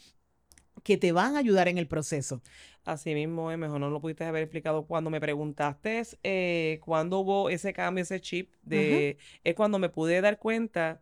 que 0.83 0.97
te 0.97 1.11
van 1.11 1.35
a 1.35 1.39
ayudar 1.39 1.67
en 1.67 1.77
el 1.77 1.87
proceso. 1.87 2.41
Así 2.83 3.13
mismo, 3.13 3.51
es 3.51 3.57
mejor 3.57 3.79
no 3.79 3.89
lo 3.89 4.01
pudiste 4.01 4.25
haber 4.25 4.43
explicado. 4.43 4.85
Cuando 4.85 5.09
me 5.09 5.21
preguntaste 5.21 6.03
eh, 6.23 6.79
cuándo 6.83 7.19
hubo 7.19 7.49
ese 7.49 7.71
cambio, 7.71 8.01
ese 8.01 8.19
chip, 8.19 8.51
de, 8.63 9.17
es 9.43 9.55
cuando 9.55 9.79
me 9.79 9.89
pude 9.89 10.19
dar 10.19 10.37
cuenta 10.37 11.01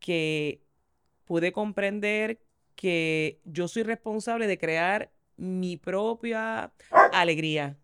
que 0.00 0.62
pude 1.24 1.52
comprender 1.52 2.40
que 2.74 3.40
yo 3.44 3.68
soy 3.68 3.84
responsable 3.84 4.46
de 4.46 4.58
crear 4.58 5.12
mi 5.36 5.76
propia 5.76 6.72
alegría 7.12 7.78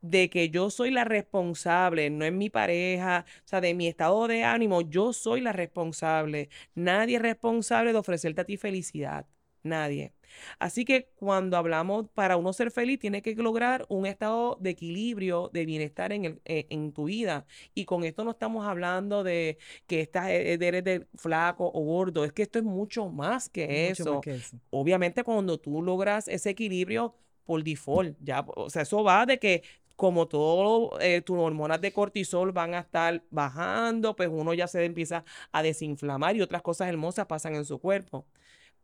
de 0.00 0.30
que 0.30 0.50
yo 0.50 0.70
soy 0.70 0.90
la 0.90 1.04
responsable, 1.04 2.10
no 2.10 2.24
es 2.24 2.32
mi 2.32 2.50
pareja, 2.50 3.24
o 3.44 3.48
sea, 3.48 3.60
de 3.60 3.74
mi 3.74 3.88
estado 3.88 4.26
de 4.28 4.44
ánimo, 4.44 4.82
yo 4.82 5.12
soy 5.12 5.40
la 5.40 5.52
responsable. 5.52 6.48
Nadie 6.74 7.16
es 7.16 7.22
responsable 7.22 7.92
de 7.92 7.98
ofrecerte 7.98 8.40
a 8.42 8.44
ti 8.44 8.56
felicidad. 8.56 9.26
Nadie. 9.62 10.12
Así 10.58 10.84
que 10.84 11.10
cuando 11.16 11.56
hablamos 11.56 12.08
para 12.14 12.36
uno 12.36 12.52
ser 12.52 12.70
feliz, 12.70 12.98
tiene 12.98 13.22
que 13.22 13.34
lograr 13.34 13.86
un 13.88 14.06
estado 14.06 14.56
de 14.60 14.70
equilibrio, 14.70 15.50
de 15.52 15.66
bienestar 15.66 16.12
en, 16.12 16.24
el, 16.24 16.40
eh, 16.44 16.66
en 16.70 16.92
tu 16.92 17.04
vida. 17.04 17.46
Y 17.74 17.84
con 17.84 18.04
esto 18.04 18.24
no 18.24 18.30
estamos 18.30 18.66
hablando 18.66 19.24
de 19.24 19.58
que 19.86 20.00
estás, 20.00 20.28
e, 20.28 20.54
e, 20.54 20.58
eres 20.60 20.84
de 20.84 21.06
flaco 21.16 21.70
o 21.72 21.80
gordo, 21.82 22.24
es 22.24 22.32
que 22.32 22.42
esto 22.42 22.58
es 22.58 22.64
mucho 22.64 23.08
más 23.08 23.48
que, 23.48 23.88
eso. 23.88 24.14
Más 24.14 24.22
que 24.22 24.34
eso. 24.36 24.56
Obviamente 24.70 25.24
cuando 25.24 25.58
tú 25.58 25.82
logras 25.82 26.28
ese 26.28 26.50
equilibrio 26.50 27.14
por 27.44 27.64
default, 27.64 28.16
ya, 28.20 28.44
o 28.56 28.70
sea, 28.70 28.82
eso 28.82 29.02
va 29.02 29.26
de 29.26 29.38
que 29.38 29.62
como 29.98 30.28
todo 30.28 31.00
eh, 31.00 31.22
tus 31.22 31.38
hormonas 31.38 31.80
de 31.80 31.92
cortisol 31.92 32.52
van 32.52 32.74
a 32.74 32.80
estar 32.80 33.24
bajando, 33.30 34.14
pues 34.16 34.28
uno 34.32 34.54
ya 34.54 34.68
se 34.68 34.84
empieza 34.84 35.24
a 35.50 35.62
desinflamar 35.64 36.36
y 36.36 36.40
otras 36.42 36.62
cosas 36.62 36.88
hermosas 36.88 37.26
pasan 37.26 37.56
en 37.56 37.64
su 37.64 37.80
cuerpo. 37.80 38.24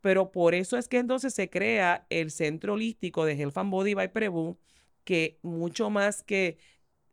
Pero 0.00 0.32
por 0.32 0.54
eso 0.54 0.76
es 0.78 0.88
que 0.88 0.98
entonces 0.98 1.34
se 1.34 1.50
crea 1.50 2.06
el 2.10 2.32
centro 2.32 2.74
holístico 2.74 3.24
de 3.26 3.34
Health 3.34 3.58
and 3.58 3.70
Body 3.70 3.94
by 3.94 4.12
Prebu, 4.12 4.58
que 5.04 5.38
mucho 5.42 5.88
más 5.90 6.24
que 6.24 6.58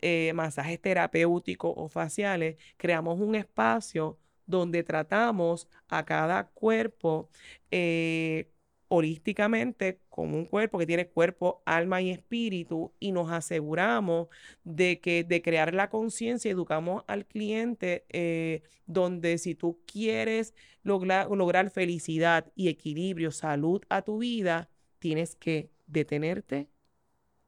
eh, 0.02 0.34
masajes 0.34 0.82
terapéuticos 0.82 1.74
o 1.78 1.88
faciales, 1.89 2.58
creamos 2.78 3.20
un 3.20 3.36
espacio 3.36 4.20
donde 4.47 4.84
tratamos 4.84 5.68
a 5.89 6.06
cada 6.06 6.47
cuerpo 6.49 7.30
eh, 7.72 8.52
holísticamente 8.94 10.02
como 10.10 10.36
un 10.36 10.44
cuerpo 10.44 10.78
que 10.78 10.86
tiene 10.86 11.08
cuerpo, 11.08 11.64
alma 11.66 12.02
y 12.02 12.10
espíritu 12.12 12.92
y 13.00 13.14
nos 13.14 13.32
aseguramos 13.32 14.28
de 14.66 15.00
que 15.00 15.24
de 15.24 15.42
crear 15.42 15.74
la 15.74 15.89
conciencia, 15.89 16.52
educamos 16.52 17.06
al 17.08 17.26
cliente 17.26 18.06
eh, 18.10 18.64
donde 18.88 19.38
si 19.38 19.56
tú 19.56 19.80
quieres 19.86 20.54
lograr, 20.84 21.70
felicidad 21.70 22.52
y 22.54 22.68
equilibrio, 22.68 23.32
salud 23.32 23.82
a 23.88 24.02
tu 24.02 24.18
vida, 24.18 24.70
tienes 25.00 25.38
que 25.38 25.72
detenerte, 25.88 26.68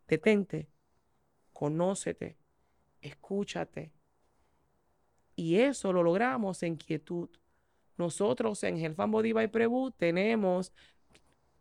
detente, 0.08 0.70
conócete, 1.52 2.38
escúchate. 3.02 3.92
Y 5.36 5.58
eso 5.58 5.92
lo 5.92 6.04
logramos 6.04 6.64
en 6.64 6.78
quietud, 6.78 7.30
nosotros 7.98 8.64
en 8.64 8.78
Health 8.78 9.00
and 9.00 9.12
Body 9.12 9.34
by 9.34 9.50
tenemos 9.98 10.72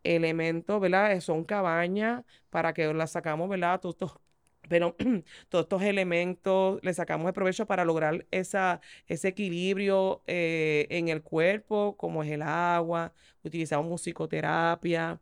elementos, 0.04 0.80
¿verdad? 0.80 1.18
Son 1.20 1.44
cabañas 1.44 2.24
para 2.50 2.72
que 2.74 2.92
las 2.94 3.12
sacamos, 3.12 3.48
¿verdad? 3.48 3.80
Todos 3.80 3.94
estos 3.94 4.20
pero 4.68 4.96
todos 5.48 5.64
estos 5.64 5.82
elementos 5.82 6.80
le 6.82 6.94
sacamos 6.94 7.26
de 7.26 7.32
provecho 7.32 7.66
para 7.66 7.84
lograr 7.84 8.26
esa, 8.30 8.80
ese 9.08 9.28
equilibrio 9.28 10.22
eh, 10.26 10.86
en 10.90 11.08
el 11.08 11.22
cuerpo, 11.22 11.96
como 11.96 12.22
es 12.22 12.30
el 12.30 12.42
agua, 12.42 13.12
utilizamos 13.42 13.86
musicoterapia, 13.88 15.20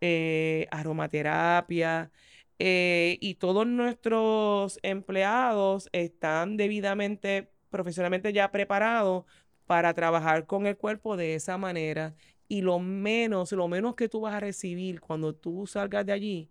eh, 0.00 0.66
aromaterapia, 0.70 2.10
eh, 2.58 3.18
y 3.20 3.34
todos 3.36 3.66
nuestros 3.66 4.78
empleados 4.82 5.88
están 5.92 6.56
debidamente, 6.56 7.50
profesionalmente 7.70 8.32
ya 8.32 8.52
preparados 8.52 9.24
para 9.66 9.94
trabajar 9.94 10.46
con 10.46 10.66
el 10.66 10.76
cuerpo 10.76 11.16
de 11.16 11.34
esa 11.34 11.58
manera. 11.58 12.14
Y 12.48 12.62
lo 12.62 12.78
menos, 12.78 13.52
lo 13.52 13.68
menos 13.68 13.94
que 13.94 14.08
tú 14.08 14.20
vas 14.20 14.34
a 14.34 14.40
recibir 14.40 15.00
cuando 15.00 15.34
tú 15.34 15.66
salgas 15.66 16.04
de 16.04 16.12
allí, 16.12 16.50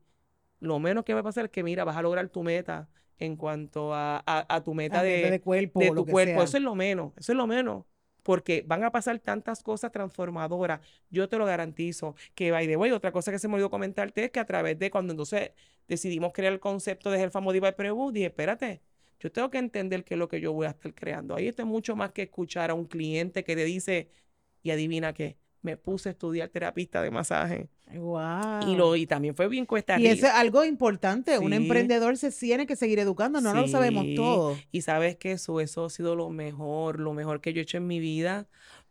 lo 0.59 0.79
menos 0.79 1.03
que 1.03 1.13
va 1.13 1.21
a 1.21 1.23
pasar 1.23 1.45
es 1.45 1.51
que, 1.51 1.63
mira, 1.63 1.83
vas 1.83 1.97
a 1.97 2.01
lograr 2.01 2.29
tu 2.29 2.43
meta 2.43 2.89
en 3.17 3.35
cuanto 3.35 3.93
a, 3.93 4.61
tu 4.65 4.73
meta 4.73 5.03
de, 5.03 5.39
cuerpo, 5.41 5.79
de 5.79 5.91
tu 5.91 6.05
cuerpo. 6.05 6.41
Eso 6.41 6.57
es 6.57 6.63
lo 6.63 6.75
menos, 6.75 7.13
eso 7.17 7.31
es 7.31 7.37
lo 7.37 7.47
menos. 7.47 7.85
Porque 8.23 8.63
van 8.65 8.83
a 8.83 8.91
pasar 8.91 9.17
tantas 9.19 9.63
cosas 9.63 9.91
transformadoras. 9.91 10.79
Yo 11.09 11.27
te 11.27 11.37
lo 11.37 11.45
garantizo. 11.45 12.15
Que, 12.35 12.51
by 12.51 12.67
the 12.67 12.77
way, 12.77 12.91
otra 12.91 13.11
cosa 13.11 13.31
que 13.31 13.39
se 13.39 13.47
me 13.47 13.55
olvidó 13.55 13.71
comentarte 13.71 14.25
es 14.25 14.31
que 14.31 14.39
a 14.39 14.45
través 14.45 14.77
de 14.77 14.91
cuando 14.91 15.13
entonces 15.13 15.51
decidimos 15.87 16.31
crear 16.31 16.53
el 16.53 16.59
concepto 16.59 17.09
de 17.09 17.17
Diva 17.53 17.69
y 17.69 17.71
Prebu, 17.71 18.11
dije, 18.11 18.27
espérate, 18.27 18.81
yo 19.19 19.31
tengo 19.31 19.49
que 19.49 19.57
entender 19.59 20.03
qué 20.03 20.15
es 20.15 20.19
lo 20.19 20.27
que 20.27 20.41
yo 20.41 20.53
voy 20.53 20.65
a 20.65 20.71
estar 20.71 20.93
creando. 20.93 21.35
Ahí 21.35 21.47
está 21.47 21.65
mucho 21.65 21.95
más 21.95 22.11
que 22.11 22.23
escuchar 22.23 22.71
a 22.71 22.73
un 22.73 22.85
cliente 22.85 23.43
que 23.43 23.55
te 23.55 23.65
dice, 23.65 24.09
y 24.63 24.71
adivina 24.71 25.13
qué, 25.13 25.37
me 25.61 25.77
puse 25.77 26.09
a 26.09 26.11
estudiar 26.11 26.49
terapista 26.49 27.01
de 27.01 27.11
masaje. 27.11 27.69
Wow. 27.93 28.67
Y, 28.67 28.75
lo, 28.75 28.95
y 28.95 29.05
también 29.05 29.35
fue 29.35 29.47
bien 29.47 29.65
cuesta 29.65 29.99
Y 29.99 30.07
eso 30.07 30.25
es 30.25 30.33
algo 30.33 30.63
importante. 30.63 31.37
Un 31.39 31.53
emprendedor 31.53 32.17
se 32.17 32.31
tiene 32.31 32.65
que 32.65 32.75
seguir 32.75 32.99
educando, 32.99 33.41
no 33.41 33.53
lo 33.53 33.67
sabemos 33.67 34.05
todo. 34.15 34.57
Y 34.71 34.81
sabes 34.81 35.17
que 35.17 35.33
eso, 35.33 35.59
eso 35.59 35.85
ha 35.85 35.89
sido 35.89 36.15
lo 36.15 36.29
mejor, 36.29 36.99
lo 36.99 37.13
mejor 37.13 37.41
que 37.41 37.53
yo 37.53 37.59
he 37.59 37.63
hecho 37.63 37.77
en 37.77 37.87
mi 37.87 37.99
vida, 37.99 38.47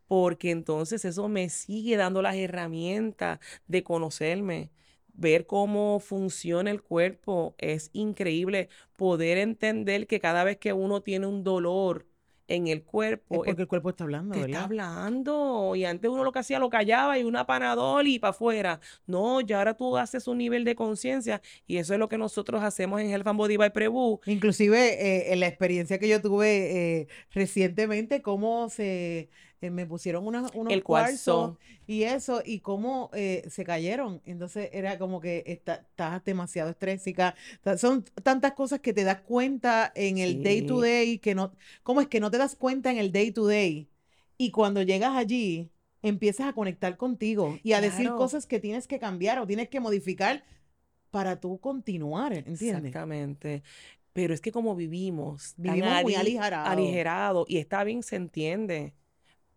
porque 0.07 0.51
entonces 0.51 1.05
eso 1.05 1.29
me 1.29 1.49
sigue 1.49 1.97
dando 1.97 2.23
las 2.23 2.37
herramientas 2.37 3.41
de 3.67 3.83
conocerme. 3.83 4.71
Ver 5.13 5.47
cómo 5.47 6.01
funciona 6.01 6.71
el 6.71 6.83
cuerpo 6.83 7.55
es 7.59 7.91
increíble. 7.93 8.69
Poder 8.97 9.39
entender 9.39 10.07
que 10.07 10.21
cada 10.21 10.45
vez 10.45 10.57
que 10.57 10.73
uno 10.73 11.03
tiene 11.03 11.27
un 11.27 11.45
dolor, 11.45 12.07
en 12.51 12.67
el 12.67 12.83
cuerpo. 12.83 13.45
Es 13.45 13.51
porque 13.51 13.63
el 13.63 13.69
cuerpo 13.69 13.91
está 13.91 14.05
hablando, 14.05 14.35
¿verdad? 14.35 14.49
Está 14.49 14.65
hablando. 14.65 15.75
Y 15.77 15.85
antes 15.85 16.11
uno 16.11 16.25
lo 16.25 16.33
que 16.33 16.41
hacía 16.41 16.59
lo 16.59 16.69
callaba 16.69 17.17
y 17.17 17.23
una 17.23 17.47
panadol 17.47 18.09
y 18.09 18.19
para 18.19 18.31
afuera. 18.31 18.81
No, 19.07 19.41
ya 19.41 19.59
ahora 19.59 19.77
tú 19.77 19.97
haces 19.97 20.27
un 20.27 20.39
nivel 20.39 20.65
de 20.65 20.75
conciencia 20.75 21.41
y 21.67 21.77
eso 21.77 21.95
es 21.95 22.01
lo 22.01 22.09
que 22.09 22.19
nosotros 22.19 22.63
hacemos 22.63 23.01
en 23.01 23.11
Health 23.11 23.29
and 23.29 23.39
Body 23.39 23.57
by 23.57 23.73
Prebu. 23.73 24.21
Inclusive 24.27 24.79
eh, 24.79 25.33
en 25.33 25.41
la 25.41 25.47
experiencia 25.47 25.99
que 25.99 26.09
yo 26.09 26.21
tuve 26.21 27.01
eh, 27.01 27.09
recientemente, 27.31 28.21
cómo 28.21 28.69
se 28.69 29.31
eh, 29.63 29.71
me 29.71 29.85
pusieron 29.85 30.27
unos 30.27 30.51
el 30.71 30.83
cuarzo 30.83 31.59
y 31.87 32.05
eso, 32.05 32.43
y 32.45 32.61
cómo 32.61 33.11
eh, 33.13 33.45
se 33.51 33.63
cayeron. 33.65 34.23
Entonces 34.25 34.71
era 34.73 34.99
como 34.99 35.21
que 35.21 35.45
estás 35.47 36.25
demasiado 36.25 36.71
estrésica. 36.71 37.35
Son 37.77 38.05
tantas 38.23 38.53
cosas 38.53 38.81
que 38.81 38.95
te 38.95 39.05
das 39.05 39.21
cuenta 39.21 39.93
en 39.95 40.19
el 40.19 40.43
day 40.43 40.63
to 40.63 40.81
day, 40.81 41.19
que 41.19 41.35
no, 41.35 41.53
¿cómo 41.83 42.01
es 42.01 42.09
que 42.09 42.21
no 42.21 42.31
te 42.31 42.39
das 42.39 42.57
cuenta 42.57 42.91
en 42.91 42.99
el 42.99 43.13
day 43.13 43.33
to 43.33 43.47
day? 43.47 43.89
Y 44.39 44.51
cuando 44.51 44.83
llegas 44.83 45.15
allí, 45.15 45.71
empiezas 46.01 46.49
a 46.49 46.53
conectar 46.55 46.97
contigo 46.97 47.59
y 47.63 47.75
a 47.75 47.83
decir 47.83 48.09
cosas 48.11 48.47
que 48.47 48.61
tienes 48.61 48.87
que 48.87 48.99
cambiar 48.99 49.39
o 49.41 49.47
tienes 49.47 49.69
que 49.69 49.81
modificar 49.81 50.43
para 51.11 51.39
tú 51.39 51.59
continuar, 51.59 52.33
¿entiendes? 52.33 52.87
Exactamente. 52.87 53.63
Pero 54.15 54.33
es 54.33 54.41
que 54.41 54.53
como 54.53 54.75
vivimos, 54.75 55.55
vivimos 55.59 56.03
muy 56.03 56.15
aligerados. 56.15 56.69
Aligerado, 56.69 57.45
y 57.47 57.59
está 57.59 57.85
bien, 57.85 58.03
se 58.03 58.17
entiende 58.17 58.95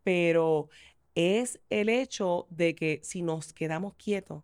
pero 0.03 0.69
es 1.15 1.59
el 1.69 1.89
hecho 1.89 2.47
de 2.49 2.75
que 2.75 2.99
si 3.03 3.21
nos 3.21 3.53
quedamos 3.53 3.95
quietos, 3.95 4.43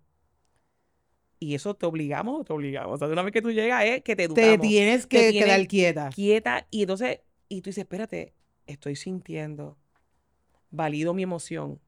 y 1.40 1.56
eso 1.56 1.74
te 1.74 1.86
obligamos 1.86 2.42
o 2.42 2.44
te 2.44 2.54
obligamos. 2.54 2.96
O 2.96 2.98
sea, 2.98 3.08
una 3.08 3.24
vez 3.24 3.32
que 3.32 3.42
tú 3.42 3.52
llegas 3.52 3.86
es 3.86 4.02
que 4.04 4.16
te 4.16 4.26
educamos. 4.26 4.60
Te 4.60 4.68
tienes 4.68 5.08
que 5.08 5.32
quedar 5.32 5.68
quieta. 5.68 6.10
Quieta. 6.10 6.68
Y 6.70 6.82
entonces, 6.82 7.22
y 7.48 7.62
tú 7.62 7.70
dices, 7.70 7.84
espérate, 7.84 8.34
estoy 8.68 8.98
sintiendo. 8.98 9.78
Valido 10.70 11.14
mi 11.14 11.24
emoción. 11.24 11.80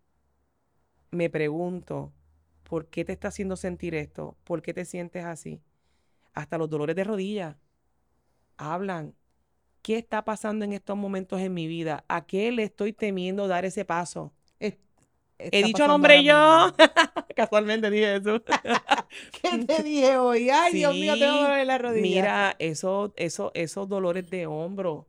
Me 1.11 1.30
pregunto, 1.30 2.13
¿por 2.63 2.88
qué 2.88 3.03
te 3.03 3.11
está 3.11 3.28
haciendo 3.28 3.57
sentir 3.57 3.93
esto? 3.93 4.38
¿Por 4.45 4.61
qué 4.61 4.74
te 4.74 4.86
sientes 4.86 5.26
así? 5.26 5.61
Hasta 6.34 6.57
los 6.57 6.69
dolores 6.69 6.95
de 6.95 7.03
rodilla 7.03 7.57
hablan. 8.55 9.15
¿Qué 9.82 9.97
está 9.97 10.23
pasando 10.23 10.65
en 10.65 10.73
estos 10.73 10.95
momentos 10.97 11.39
en 11.41 11.53
mi 11.53 11.67
vida? 11.67 12.03
¿A 12.07 12.25
qué 12.25 12.51
le 12.51 12.63
estoy 12.63 12.93
temiendo 12.93 13.47
dar 13.47 13.65
ese 13.65 13.86
paso? 13.86 14.32
He 15.51 15.63
dicho 15.63 15.88
nombre 15.88 16.23
yo. 16.23 16.71
Casualmente 17.36 17.89
dije 17.89 18.17
eso. 18.17 18.41
¿Qué 19.41 19.65
te 19.65 19.84
dije 19.84 20.17
hoy? 20.17 20.49
Ay, 20.49 20.73
Dios 20.73 20.93
mío, 20.93 21.13
tengo 21.17 21.41
dolor 21.41 21.65
la 21.65 21.77
rodilla. 21.77 22.01
Mira, 22.01 22.55
eso, 22.59 23.13
eso, 23.15 23.51
esos 23.53 23.89
dolores 23.89 24.29
de 24.29 24.45
hombro, 24.45 25.07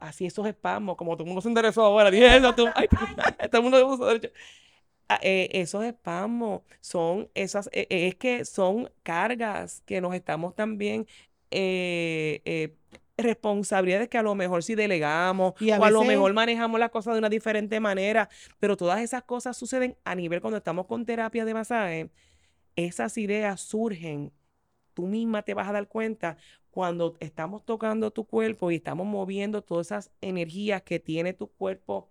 así 0.00 0.26
esos 0.26 0.46
espasmos, 0.46 0.96
como 0.96 1.12
todo 1.12 1.24
el 1.24 1.28
mundo 1.28 1.40
se 1.40 1.48
enderezó 1.48 1.84
ahora, 1.84 2.10
dije 2.10 2.36
eso, 2.36 2.54
tú, 2.54 2.66
ay, 2.74 2.88
todo 3.50 3.78
el 3.78 3.84
mundo. 3.86 4.20
Ah, 5.10 5.20
eh, 5.22 5.48
esos 5.52 5.84
espasmos 5.84 6.62
son 6.80 7.30
esas, 7.34 7.70
eh, 7.72 7.86
es 7.88 8.16
que 8.16 8.44
son 8.44 8.90
cargas 9.02 9.82
que 9.86 10.02
nos 10.02 10.14
estamos 10.14 10.54
también 10.54 11.06
eh, 11.50 12.42
eh 12.44 12.74
responsabilidades 13.18 14.08
que 14.08 14.16
a 14.16 14.22
lo 14.22 14.34
mejor 14.34 14.62
sí 14.62 14.74
delegamos 14.74 15.54
o 15.60 15.84
a 15.84 15.90
lo 15.90 16.04
mejor 16.04 16.32
manejamos 16.32 16.78
las 16.78 16.90
cosas 16.90 17.14
de 17.14 17.18
una 17.18 17.28
diferente 17.28 17.80
manera, 17.80 18.28
pero 18.60 18.76
todas 18.76 19.00
esas 19.00 19.24
cosas 19.24 19.56
suceden 19.56 19.96
a 20.04 20.14
nivel 20.14 20.40
cuando 20.40 20.58
estamos 20.58 20.86
con 20.86 21.04
terapia 21.04 21.44
de 21.44 21.52
masaje, 21.52 22.10
esas 22.76 23.18
ideas 23.18 23.60
surgen, 23.60 24.32
tú 24.94 25.06
misma 25.06 25.42
te 25.42 25.54
vas 25.54 25.68
a 25.68 25.72
dar 25.72 25.88
cuenta 25.88 26.36
cuando 26.70 27.16
estamos 27.20 27.64
tocando 27.64 28.12
tu 28.12 28.24
cuerpo 28.24 28.70
y 28.70 28.76
estamos 28.76 29.06
moviendo 29.06 29.62
todas 29.62 29.88
esas 29.88 30.12
energías 30.20 30.82
que 30.82 31.00
tiene 31.00 31.32
tu 31.32 31.48
cuerpo 31.48 32.08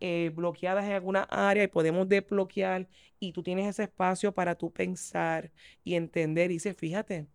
eh, 0.00 0.30
bloqueadas 0.34 0.84
en 0.84 0.92
alguna 0.92 1.22
área 1.24 1.62
y 1.62 1.68
podemos 1.68 2.08
desbloquear 2.08 2.88
y 3.18 3.32
tú 3.32 3.42
tienes 3.42 3.66
ese 3.66 3.84
espacio 3.84 4.32
para 4.32 4.54
tú 4.56 4.72
pensar 4.72 5.52
y 5.84 5.94
entender. 5.94 6.50
Y 6.50 6.54
dices, 6.54 6.76
fíjate, 6.76 7.26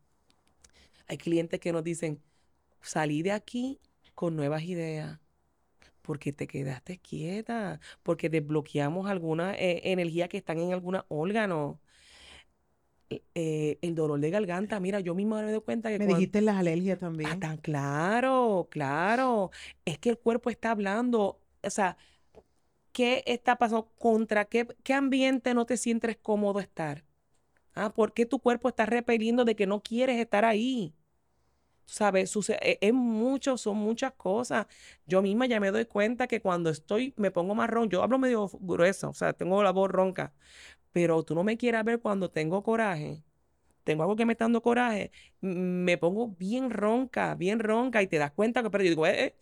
hay 1.07 1.17
clientes 1.17 1.59
que 1.59 1.71
nos 1.71 1.83
dicen, 1.83 2.21
salí 2.85 3.21
de 3.21 3.31
aquí 3.31 3.79
con 4.13 4.35
nuevas 4.35 4.63
ideas. 4.63 5.19
Porque 6.01 6.31
te 6.31 6.47
quedaste 6.47 6.99
quieta, 6.99 7.79
porque 8.03 8.29
desbloqueamos 8.29 9.09
alguna 9.09 9.55
eh, 9.55 9.81
energía 9.85 10.27
que 10.27 10.37
están 10.37 10.59
en 10.59 10.71
algún 10.71 10.99
órgano. 11.07 11.79
E, 13.09 13.23
eh, 13.33 13.79
el 13.81 13.95
dolor 13.95 14.19
de 14.19 14.29
garganta, 14.29 14.79
mira, 14.79 14.99
yo 14.99 15.15
misma 15.15 15.41
me 15.41 15.51
doy 15.51 15.61
cuenta 15.61 15.89
que. 15.89 15.99
Me 15.99 16.07
dijiste 16.07 16.41
las 16.41 16.57
alergias 16.57 16.99
también. 16.99 17.31
Ah, 17.31 17.39
tan 17.39 17.57
claro, 17.57 18.67
claro. 18.69 19.51
Es 19.83 19.97
que 19.97 20.11
el 20.11 20.19
cuerpo 20.19 20.49
está 20.51 20.71
hablando. 20.71 21.39
O 21.63 21.69
sea, 21.69 21.97
¿qué 22.91 23.23
está 23.25 23.57
pasando? 23.57 23.91
¿Contra 23.97 24.45
qué, 24.45 24.67
qué 24.83 24.93
ambiente 24.93 25.53
no 25.55 25.65
te 25.65 25.77
sientes 25.77 26.17
cómodo 26.17 26.59
estar? 26.59 27.03
Ah, 27.73 27.93
¿por 27.93 28.13
qué 28.13 28.25
tu 28.25 28.39
cuerpo 28.39 28.69
está 28.69 28.85
repeliendo 28.85 29.43
de 29.43 29.55
que 29.55 29.67
no 29.67 29.81
quieres 29.81 30.19
estar 30.19 30.45
ahí? 30.45 30.93
¿Sabes? 31.85 32.35
E, 32.61 32.77
es 32.81 32.93
mucho, 32.93 33.57
son 33.57 33.77
muchas 33.77 34.13
cosas. 34.13 34.67
Yo 35.07 35.21
misma 35.21 35.45
ya 35.47 35.59
me 35.59 35.71
doy 35.71 35.85
cuenta 35.85 36.27
que 36.27 36.41
cuando 36.41 36.69
estoy, 36.69 37.13
me 37.17 37.31
pongo 37.31 37.55
ronco. 37.67 37.89
Yo 37.91 38.03
hablo 38.03 38.19
medio 38.19 38.49
grueso, 38.59 39.09
o 39.09 39.13
sea, 39.13 39.33
tengo 39.33 39.63
la 39.63 39.71
voz 39.71 39.89
ronca. 39.91 40.33
Pero 40.91 41.23
tú 41.23 41.35
no 41.35 41.43
me 41.43 41.57
quieras 41.57 41.83
ver 41.85 41.99
cuando 41.99 42.29
tengo 42.31 42.63
coraje. 42.63 43.23
Tengo 43.83 44.03
algo 44.03 44.15
que 44.15 44.25
me 44.25 44.33
está 44.33 44.45
dando 44.45 44.61
coraje. 44.61 45.11
Me 45.41 45.97
pongo 45.97 46.29
bien 46.39 46.69
ronca, 46.71 47.35
bien 47.35 47.59
ronca 47.59 48.01
y 48.01 48.07
te 48.07 48.17
das 48.17 48.31
cuenta 48.31 48.63
que, 48.63 48.69
pero 48.69 48.83
yo 48.83 48.89
digo, 48.91 49.07
eh, 49.07 49.25
eh 49.25 49.35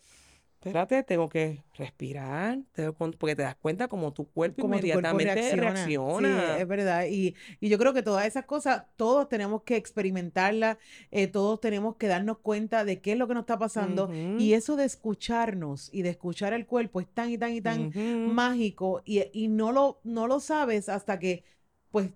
espérate, 0.64 1.02
tengo 1.02 1.28
que 1.28 1.62
respirar, 1.74 2.58
porque 3.18 3.36
te 3.36 3.42
das 3.42 3.56
cuenta 3.56 3.88
como 3.88 4.12
tu 4.12 4.28
cuerpo 4.28 4.66
inmediatamente 4.66 5.56
reacciona. 5.56 6.56
Sí, 6.56 6.60
es 6.60 6.68
verdad. 6.68 7.06
Y, 7.08 7.34
yo 7.60 7.78
creo 7.78 7.92
que 7.92 8.02
todas 8.02 8.26
esas 8.26 8.44
cosas, 8.44 8.84
todos 8.96 9.28
tenemos 9.28 9.62
que 9.62 9.76
experimentarlas, 9.76 10.78
eh, 11.10 11.26
todos 11.26 11.60
tenemos 11.60 11.96
que 11.96 12.06
darnos 12.06 12.38
cuenta 12.38 12.84
de 12.84 13.00
qué 13.00 13.12
es 13.12 13.18
lo 13.18 13.28
que 13.28 13.34
nos 13.34 13.42
está 13.42 13.58
pasando. 13.58 14.10
Y 14.38 14.54
eso 14.54 14.76
de 14.76 14.84
escucharnos 14.84 15.92
y 15.92 16.02
de 16.02 16.10
escuchar 16.10 16.52
el 16.52 16.66
cuerpo 16.66 17.00
es 17.00 17.08
tan 17.08 17.30
y 17.30 17.38
tan 17.38 17.52
y 17.52 17.60
tan 17.60 17.92
mágico 18.34 19.02
y, 19.04 19.48
no, 19.48 19.72
lo, 19.72 20.00
no 20.04 20.26
lo 20.26 20.40
sabes 20.40 20.88
hasta 20.88 21.18
que, 21.18 21.44
pues, 21.90 22.10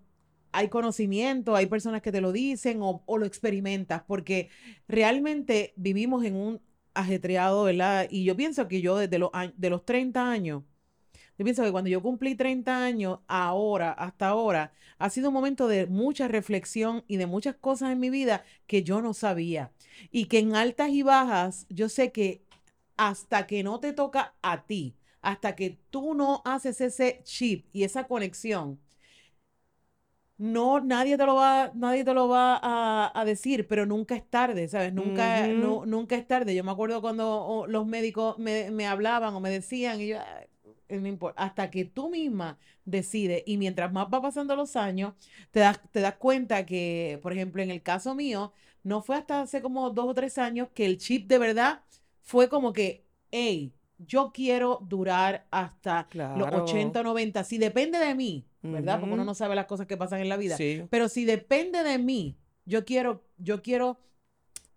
hay 0.51 0.69
conocimiento, 0.69 1.55
hay 1.55 1.67
personas 1.67 2.01
que 2.01 2.11
te 2.11 2.21
lo 2.21 2.33
dicen 2.33 2.81
o, 2.81 3.03
o, 3.05 3.19
lo 3.19 3.27
experimentas, 3.27 4.03
porque 4.07 4.49
realmente 4.89 5.75
vivimos 5.77 6.25
en 6.25 6.37
un 6.37 6.61
ajetreado, 6.95 7.65
¿verdad? 7.65 8.07
Y 8.11 8.25
yo 8.25 8.37
pienso 8.37 8.69
que 8.69 8.81
yo 8.81 8.97
desde 8.97 9.19
los, 9.19 9.31
de 9.57 9.71
los 9.71 9.85
30 9.85 10.31
años, 10.31 10.65
Yo 11.39 11.45
pienso 11.45 11.63
que 11.63 11.73
cuando 11.73 11.91
yo 11.91 12.03
cumplí 12.03 12.35
30 12.35 12.85
años, 12.85 13.21
ahora, 13.29 13.93
hasta 13.93 14.29
ahora, 14.29 14.73
ha 14.99 15.11
sido 15.11 15.29
un 15.29 15.35
momento 15.35 15.69
de 15.69 15.87
mucha 15.87 16.29
reflexión 16.29 17.05
y 17.09 17.17
de 17.17 17.27
muchas 17.27 17.57
cosas 17.57 17.93
en 17.93 18.01
mi 18.01 18.11
vida 18.11 18.45
que 18.67 18.83
yo 18.83 19.01
no 19.03 19.15
sabía. 19.15 19.73
Y 20.11 20.27
que 20.27 20.41
en 20.41 20.57
altas 20.57 20.91
y 20.91 21.03
bajas, 21.03 21.67
yo 21.71 21.89
sé 21.89 22.13
que 22.13 22.43
hasta 22.97 23.47
que 23.47 23.63
no 23.63 23.81
te 23.81 23.93
toca 23.93 24.35
a 24.43 24.67
ti, 24.67 24.97
hasta 25.23 25.55
que 25.57 25.81
tú 25.91 26.15
no 26.15 26.43
haces 26.45 26.81
ese 26.81 27.21
chip 27.25 27.67
y 27.73 27.85
esa 27.85 28.05
conexión, 28.09 28.81
no, 30.39 30.81
nadie 30.81 31.19
te 31.19 31.27
lo 31.27 31.35
va, 31.35 31.73
nadie 31.75 32.05
te 32.05 32.15
lo 32.15 32.29
va 32.29 32.61
a, 32.63 33.25
decir, 33.25 33.67
pero 33.67 33.87
nunca 33.87 34.15
es 34.15 34.25
tarde, 34.31 34.69
¿sabes? 34.69 34.93
Nunca, 34.93 35.49
nunca 35.49 36.15
es 36.15 36.27
tarde. 36.29 36.55
Yo 36.55 36.63
me 36.63 36.71
acuerdo 36.71 37.01
cuando 37.01 37.67
los 37.69 37.87
médicos 37.87 38.39
me, 38.39 38.87
hablaban 38.87 39.35
o 39.35 39.41
me 39.41 39.51
decían, 39.51 40.01
y 40.01 40.09
yo, 40.09 40.19
no 40.89 41.09
importa, 41.09 41.43
hasta 41.43 41.71
que 41.71 41.85
tú 41.85 42.09
misma 42.09 42.57
decides, 42.85 43.43
y 43.47 43.59
mientras 43.59 43.93
más 43.93 44.07
va 44.07 44.23
pasando 44.23 44.55
los 44.55 44.77
años, 44.77 45.15
te 45.51 45.59
das, 45.61 45.81
te 45.91 46.01
das 46.01 46.15
cuenta 46.15 46.65
que, 46.65 47.19
por 47.21 47.33
ejemplo, 47.33 47.61
en 47.61 47.71
el 47.73 47.83
caso 47.83 48.15
mío, 48.15 48.53
no 48.85 49.03
fue 49.03 49.17
hasta 49.17 49.41
hace 49.43 49.61
como 49.61 49.91
dos 49.91 50.07
o 50.07 50.15
tres 50.15 50.39
años 50.39 50.69
que 50.73 50.87
el 50.87 50.99
chip 50.99 51.27
de 51.29 51.39
verdad 51.39 51.83
fue 52.23 52.49
como 52.49 52.73
que, 52.73 53.05
hey, 53.33 53.73
yo 53.99 54.31
quiero 54.33 54.79
durar 54.89 55.47
hasta 55.51 56.09
los 56.13 56.49
80 56.53 57.01
o 57.01 57.03
90, 57.03 57.45
si 57.45 57.59
depende 57.59 57.99
de 57.99 58.15
mí, 58.15 58.47
¿verdad? 58.63 59.01
Porque 59.01 59.15
uno 59.15 59.25
no 59.25 59.35
sabe 59.35 59.55
las 59.57 59.67
cosas 59.67 59.87
que 59.87 59.97
pasan 59.97 60.21
en 60.21 60.29
la 60.29 60.37
vida. 60.37 60.57
Pero 60.91 61.09
si 61.09 61.25
depende 61.25 61.83
de 61.83 61.99
mí, 61.99 62.39
yo 62.65 62.85
quiero, 62.85 63.25
yo 63.39 63.61
quiero, 63.63 63.99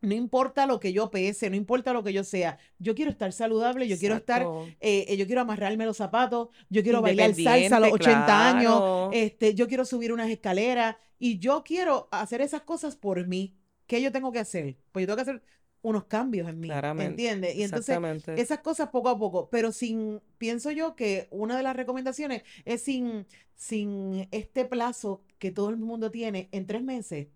no 0.02 0.16
importa 0.16 0.66
lo 0.66 0.80
que 0.80 0.92
yo 0.94 1.12
pese, 1.12 1.50
no 1.50 1.56
importa 1.56 1.94
lo 1.94 2.04
que 2.04 2.14
yo 2.14 2.24
sea, 2.24 2.58
yo 2.80 2.96
quiero 2.96 3.12
estar 3.12 3.32
saludable, 3.32 3.88
yo 3.88 3.98
quiero 3.98 4.16
estar, 4.16 4.42
eh, 4.80 5.06
eh, 5.08 5.18
yo 5.18 5.26
quiero 5.28 5.42
amarrarme 5.42 5.86
los 5.86 5.98
zapatos, 5.98 6.50
yo 6.70 6.82
quiero 6.82 7.02
bailar 7.02 7.36
salsa 7.36 7.78
a 7.78 7.80
los 7.80 7.94
80 7.94 8.50
años, 8.50 9.10
este, 9.14 9.54
yo 9.54 9.68
quiero 9.68 9.86
subir 9.86 10.12
unas 10.12 10.30
escaleras 10.30 10.96
y 11.20 11.38
yo 11.38 11.64
quiero 11.64 12.08
hacer 12.12 12.42
esas 12.42 12.62
cosas 12.62 12.96
por 12.96 13.28
mí. 13.28 13.56
¿Qué 13.86 14.02
yo 14.02 14.12
tengo 14.12 14.32
que 14.32 14.40
hacer? 14.40 14.78
Pues 14.92 15.04
yo 15.04 15.08
tengo 15.08 15.18
que 15.18 15.30
hacer 15.30 15.44
unos 15.82 16.06
cambios 16.06 16.48
en 16.48 16.60
mí, 16.60 16.70
¿entiendes? 17.00 17.56
Y 17.56 17.64
entonces 17.64 17.98
esas 18.36 18.60
cosas 18.60 18.90
poco 18.90 19.10
a 19.10 19.18
poco, 19.18 19.50
pero 19.50 19.72
sin, 19.72 20.22
pienso 20.38 20.72
yo 20.72 20.96
que 20.96 21.28
una 21.32 21.58
de 21.58 21.64
las 21.64 21.76
recomendaciones 21.76 22.44
es 22.66 22.84
sin, 22.84 23.26
sin 23.56 24.28
este 24.32 24.66
plazo 24.66 25.22
que 25.40 25.52
todo 25.52 25.70
el 25.70 25.78
mundo 25.78 26.12
tiene 26.12 26.50
en 26.52 26.68
tres 26.68 26.84
meses, 26.84 27.28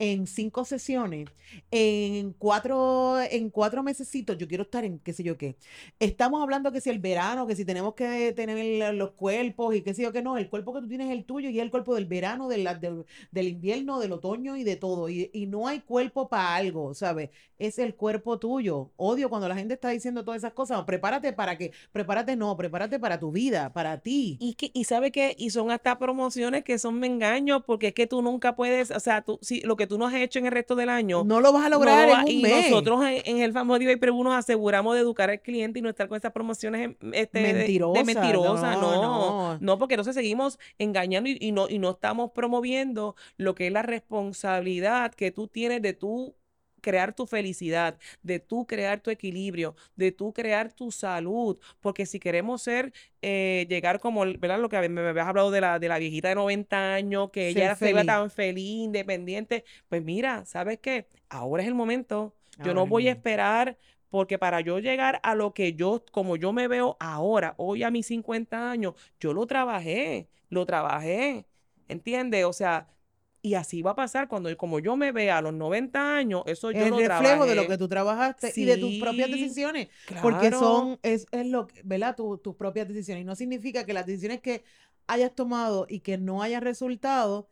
en 0.00 0.26
cinco 0.26 0.64
sesiones, 0.64 1.28
en 1.70 2.32
cuatro, 2.32 3.20
en 3.20 3.50
cuatro 3.50 3.82
mesecitos, 3.82 4.38
yo 4.38 4.48
quiero 4.48 4.62
estar 4.62 4.82
en 4.82 4.98
qué 4.98 5.12
sé 5.12 5.22
yo 5.22 5.36
qué. 5.36 5.56
Estamos 5.98 6.42
hablando 6.42 6.72
que 6.72 6.80
si 6.80 6.88
el 6.88 7.00
verano, 7.00 7.46
que 7.46 7.54
si 7.54 7.66
tenemos 7.66 7.92
que 7.92 8.32
tener 8.32 8.94
los 8.94 9.10
cuerpos 9.10 9.74
y 9.74 9.82
qué 9.82 9.92
sé 9.92 10.02
yo 10.02 10.10
qué 10.10 10.22
no, 10.22 10.38
el 10.38 10.48
cuerpo 10.48 10.72
que 10.72 10.80
tú 10.80 10.88
tienes 10.88 11.08
es 11.08 11.12
el 11.12 11.26
tuyo 11.26 11.50
y 11.50 11.58
es 11.58 11.62
el 11.62 11.70
cuerpo 11.70 11.94
del 11.94 12.06
verano, 12.06 12.48
del, 12.48 12.66
del, 13.30 13.48
invierno, 13.48 14.00
del 14.00 14.12
otoño 14.12 14.56
y 14.56 14.64
de 14.64 14.76
todo. 14.76 15.10
Y, 15.10 15.30
y 15.34 15.44
no 15.44 15.68
hay 15.68 15.80
cuerpo 15.80 16.30
para 16.30 16.54
algo, 16.54 16.94
¿sabes? 16.94 17.28
Es 17.58 17.78
el 17.78 17.94
cuerpo 17.94 18.38
tuyo. 18.38 18.92
Odio 18.96 19.28
cuando 19.28 19.48
la 19.48 19.56
gente 19.56 19.74
está 19.74 19.90
diciendo 19.90 20.24
todas 20.24 20.38
esas 20.38 20.54
cosas. 20.54 20.82
prepárate 20.84 21.34
para 21.34 21.58
que, 21.58 21.72
prepárate 21.92 22.36
no, 22.36 22.56
prepárate 22.56 22.98
para 22.98 23.20
tu 23.20 23.32
vida, 23.32 23.70
para 23.74 24.00
ti. 24.00 24.38
Y, 24.40 24.54
que, 24.54 24.70
y 24.72 24.84
sabe 24.84 25.12
que, 25.12 25.36
y 25.38 25.50
son 25.50 25.70
hasta 25.70 25.98
promociones 25.98 26.64
que 26.64 26.78
son 26.78 26.98
me 26.98 27.06
engaños, 27.06 27.62
porque 27.66 27.88
es 27.88 27.94
que 27.94 28.06
tú 28.06 28.22
nunca 28.22 28.56
puedes, 28.56 28.90
o 28.90 29.00
sea, 29.00 29.20
tú, 29.20 29.38
si, 29.42 29.60
lo 29.60 29.76
que 29.76 29.89
tú 29.90 29.98
no 29.98 30.06
has 30.06 30.14
hecho 30.14 30.38
en 30.38 30.46
el 30.46 30.52
resto 30.52 30.76
del 30.76 30.88
año. 30.88 31.24
No 31.24 31.40
lo 31.40 31.52
vas 31.52 31.66
a 31.66 31.68
lograr 31.68 32.08
en 32.08 32.18
un 32.20 32.28
y 32.28 32.42
mes. 32.42 32.70
nosotros 32.70 33.04
en, 33.04 33.38
el 33.38 33.52
famoso 33.52 33.80
Diva 33.80 33.92
y 33.92 33.96
Prebu 33.96 34.22
nos 34.22 34.34
aseguramos 34.34 34.94
de 34.94 35.00
educar 35.00 35.28
al 35.28 35.40
cliente 35.40 35.80
y 35.80 35.82
no 35.82 35.88
estar 35.90 36.08
con 36.08 36.16
esas 36.16 36.32
promociones 36.32 36.96
este, 37.12 37.42
mentirosa, 37.42 37.98
de, 37.98 38.04
mentirosa. 38.04 38.76
No, 38.76 39.58
no, 39.60 39.78
porque 39.78 39.94
entonces 39.94 40.14
seguimos 40.14 40.58
engañando 40.78 41.28
y, 41.28 41.52
no, 41.52 41.68
y 41.68 41.78
no 41.80 41.90
estamos 41.90 42.30
promoviendo 42.30 43.16
lo 43.36 43.54
que 43.54 43.66
es 43.66 43.72
la 43.72 43.82
responsabilidad 43.82 45.12
que 45.12 45.32
tú 45.32 45.48
tienes 45.48 45.82
de 45.82 45.92
tú 45.92 46.36
crear 46.80 47.14
tu 47.14 47.26
felicidad, 47.26 47.98
de 48.22 48.38
tú 48.40 48.66
crear 48.66 49.00
tu 49.00 49.10
equilibrio, 49.10 49.74
de 49.96 50.12
tú 50.12 50.32
crear 50.32 50.72
tu 50.72 50.90
salud, 50.90 51.58
porque 51.80 52.06
si 52.06 52.18
queremos 52.18 52.62
ser, 52.62 52.92
eh, 53.22 53.66
llegar 53.68 54.00
como, 54.00 54.20
¿verdad? 54.20 54.60
Lo 54.60 54.68
que 54.68 54.88
me, 54.88 55.00
habías 55.08 55.26
hablado 55.26 55.50
de 55.50 55.60
la, 55.60 55.78
de 55.78 55.88
la 55.88 55.98
viejita 55.98 56.28
de 56.28 56.34
90 56.34 56.94
años, 56.94 57.30
que 57.30 57.48
ella 57.48 57.74
se 57.76 57.90
iba 57.90 58.04
tan 58.04 58.30
feliz, 58.30 58.84
independiente, 58.84 59.64
pues 59.88 60.02
mira, 60.02 60.44
¿sabes 60.44 60.78
qué? 60.78 61.06
Ahora 61.28 61.62
es 61.62 61.68
el 61.68 61.74
momento. 61.74 62.34
Yo 62.62 62.74
no 62.74 62.86
voy 62.86 63.08
a 63.08 63.12
esperar 63.12 63.78
porque 64.10 64.38
para 64.38 64.60
yo 64.60 64.80
llegar 64.80 65.20
a 65.22 65.34
lo 65.34 65.54
que 65.54 65.74
yo, 65.74 66.04
como 66.10 66.36
yo 66.36 66.52
me 66.52 66.68
veo 66.68 66.96
ahora, 67.00 67.54
hoy 67.56 67.84
a 67.84 67.90
mis 67.90 68.06
50 68.06 68.70
años, 68.70 68.94
yo 69.20 69.32
lo 69.32 69.46
trabajé, 69.46 70.28
lo 70.48 70.66
trabajé, 70.66 71.46
¿entiendes? 71.88 72.44
O 72.44 72.52
sea, 72.52 72.88
y 73.42 73.54
así 73.54 73.82
va 73.82 73.92
a 73.92 73.96
pasar 73.96 74.28
cuando, 74.28 74.54
como 74.56 74.80
yo 74.80 74.96
me 74.96 75.12
vea 75.12 75.38
a 75.38 75.42
los 75.42 75.54
90 75.54 76.16
años, 76.16 76.42
eso 76.46 76.70
yo 76.70 76.84
el 76.84 76.90
lo 76.90 76.98
reflejo 76.98 77.46
de 77.46 77.54
lo 77.54 77.66
que 77.66 77.78
tú 77.78 77.88
trabajaste 77.88 78.52
y 78.54 78.64
de 78.64 78.76
tus 78.76 78.94
propias 78.96 79.30
decisiones. 79.30 79.88
Porque 80.20 80.50
son, 80.50 80.98
es, 81.02 81.26
es 81.30 81.46
lo 81.46 81.68
¿verdad? 81.84 82.16
tus 82.16 82.54
propias 82.56 82.88
decisiones. 82.88 83.22
Y 83.22 83.24
no 83.24 83.34
significa 83.34 83.84
que 83.84 83.92
las 83.92 84.06
decisiones 84.06 84.40
que 84.40 84.62
hayas 85.06 85.34
tomado 85.34 85.86
y 85.88 86.00
que 86.00 86.18
no 86.18 86.42
hayan 86.42 86.62
resultado, 86.62 87.48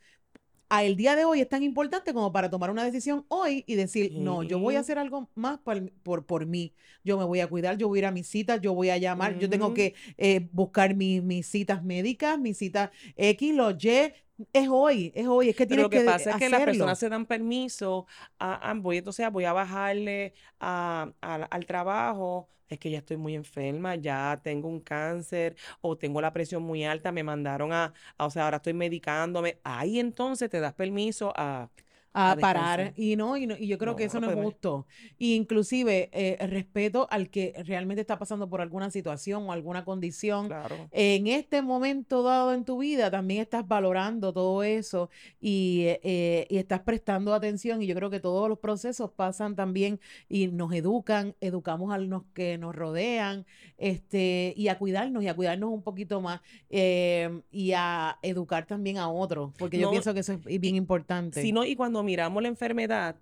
a 0.71 0.85
el 0.85 0.97
día 0.97 1.17
de 1.17 1.25
hoy 1.25 1.41
es 1.41 1.49
tan 1.49 1.63
importante 1.63 2.13
como 2.13 2.31
para 2.33 2.51
tomar 2.51 2.71
una 2.71 2.85
decisión 2.85 3.25
hoy 3.29 3.65
y 3.67 3.75
decir, 3.75 4.13
no, 4.13 4.43
yo 4.43 4.59
voy 4.59 4.77
a 4.77 4.81
hacer 4.81 4.99
algo 4.99 5.31
más 5.35 5.59
por, 5.59 5.91
por, 6.03 6.27
por, 6.27 6.47
mí. 6.47 6.75
Yo 7.05 7.17
me 7.17 7.25
voy 7.25 7.41
a 7.41 7.47
cuidar, 7.47 7.79
yo 7.79 7.89
voy 7.89 7.99
a 7.99 8.01
ir 8.01 8.07
a 8.07 8.11
mis 8.11 8.27
citas, 8.27 8.61
yo 8.61 8.75
voy 8.75 8.91
a 8.91 8.99
llamar, 8.99 9.39
yo 9.39 9.49
tengo 9.49 9.73
que 9.73 9.95
eh, 10.19 10.49
buscar 10.53 10.95
mis 10.95 11.47
citas 11.47 11.83
médicas, 11.83 12.39
mis 12.39 12.59
citas 12.59 12.91
X, 13.17 13.55
los 13.55 13.83
Y, 13.83 14.13
es 14.53 14.69
hoy, 14.69 15.13
es 15.15 15.27
hoy, 15.27 15.51
es 15.51 15.57
que 15.57 15.67
Pero 15.67 15.83
lo 15.83 15.91
que, 15.91 16.01
pasa 16.01 16.31
es 16.31 16.37
que 16.37 16.49
las 16.49 16.63
personas 16.63 16.99
se 16.99 17.09
dan 17.09 17.27
permiso 17.27 18.07
a, 18.39 18.75
voy 18.77 18.99
entonces 18.99 19.31
voy 19.33 19.45
a 19.45 19.53
bajarle 19.53 20.35
al 20.61 21.67
trabajo, 21.67 22.49
es 22.69 22.79
que 22.79 22.91
ya 22.91 22.99
estoy 22.99 23.17
muy 23.17 23.35
enferma, 23.35 23.97
ya 23.97 24.41
tengo 24.43 24.69
un 24.69 24.81
cáncer 24.81 25.57
o 25.81 25.97
tengo 25.97 26.21
la 26.21 26.33
presión 26.33 26.63
muy 26.63 26.85
alta, 26.85 27.13
me 27.13 27.23
mandaron 27.23 27.73
a, 27.73 27.93
a 28.17 28.27
o 28.27 28.31
sea, 28.31 28.45
ahora 28.45 28.59
estoy 28.59 28.75
medicándome. 28.75 29.59
Ahí 29.65 29.99
entonces 29.99 30.51
te 30.51 30.61
das 30.61 30.75
permiso 30.75 31.33
a 31.35 31.71
a, 32.19 32.37
parar 32.37 32.93
y 32.97 33.17
no, 33.17 33.37
y 33.37 33.49
y 33.59 33.67
yo 33.67 33.79
creo 33.79 33.97
que 33.97 34.05
eso 34.05 34.21
no, 34.21 34.31
es 34.31 34.37
justo. 34.37 34.87
Y 35.19 35.35
inclusive 35.35 36.11
eh, 36.13 36.47
respeto 36.47 37.07
al 37.11 37.31
que 37.31 37.55
realmente 37.65 38.01
está 38.01 38.19
pasando 38.19 38.49
por 38.49 38.61
alguna 38.61 38.91
situación 38.91 39.49
o 39.49 39.53
alguna 39.53 39.85
condición. 39.85 40.51
En 40.91 41.27
este 41.27 41.63
momento 41.63 42.23
dado 42.23 42.53
en 42.53 42.65
tu 42.65 42.79
vida 42.79 43.11
también 43.11 43.41
estás 43.41 43.67
valorando 43.67 44.33
todo 44.33 44.63
eso 44.63 45.11
y, 45.41 45.85
eh, 46.03 46.47
y 46.49 46.57
estás 46.59 46.81
prestando 46.81 47.35
atención 47.35 47.83
y 47.83 47.87
yo 47.87 47.95
creo 47.95 48.11
que 48.11 48.21
todos 48.21 48.49
los 48.49 48.59
procesos 48.59 49.11
pasan 49.11 49.57
también 49.57 50.01
y 50.29 50.49
nos 50.49 50.73
educan, 50.73 51.35
educamos 51.41 51.93
a 51.93 51.99
los 51.99 52.25
que 52.35 52.59
nos 52.59 52.75
rodean 52.75 53.47
este, 53.77 54.55
y 54.57 54.69
a 54.69 54.79
cuidarnos 54.79 55.23
y 55.23 55.29
a 55.29 55.35
cuidarnos 55.35 55.71
un 55.71 55.83
poquito 55.83 56.21
más 56.21 56.41
eh, 56.71 57.41
y 57.51 57.73
a 57.73 58.19
educar 58.23 58.67
también 58.67 58.99
a 58.99 59.09
otros, 59.09 59.53
porque 59.59 59.79
yo 59.79 59.91
pienso 59.91 60.13
que 60.15 60.21
eso 60.21 60.33
es 60.33 60.61
bien 60.61 60.77
importante. 60.77 61.41
Si 61.41 61.53
no, 61.53 61.65
y 61.65 61.77
cuando 61.77 62.03
miramos 62.09 62.43
la 62.43 62.49
enfermedad 62.49 63.17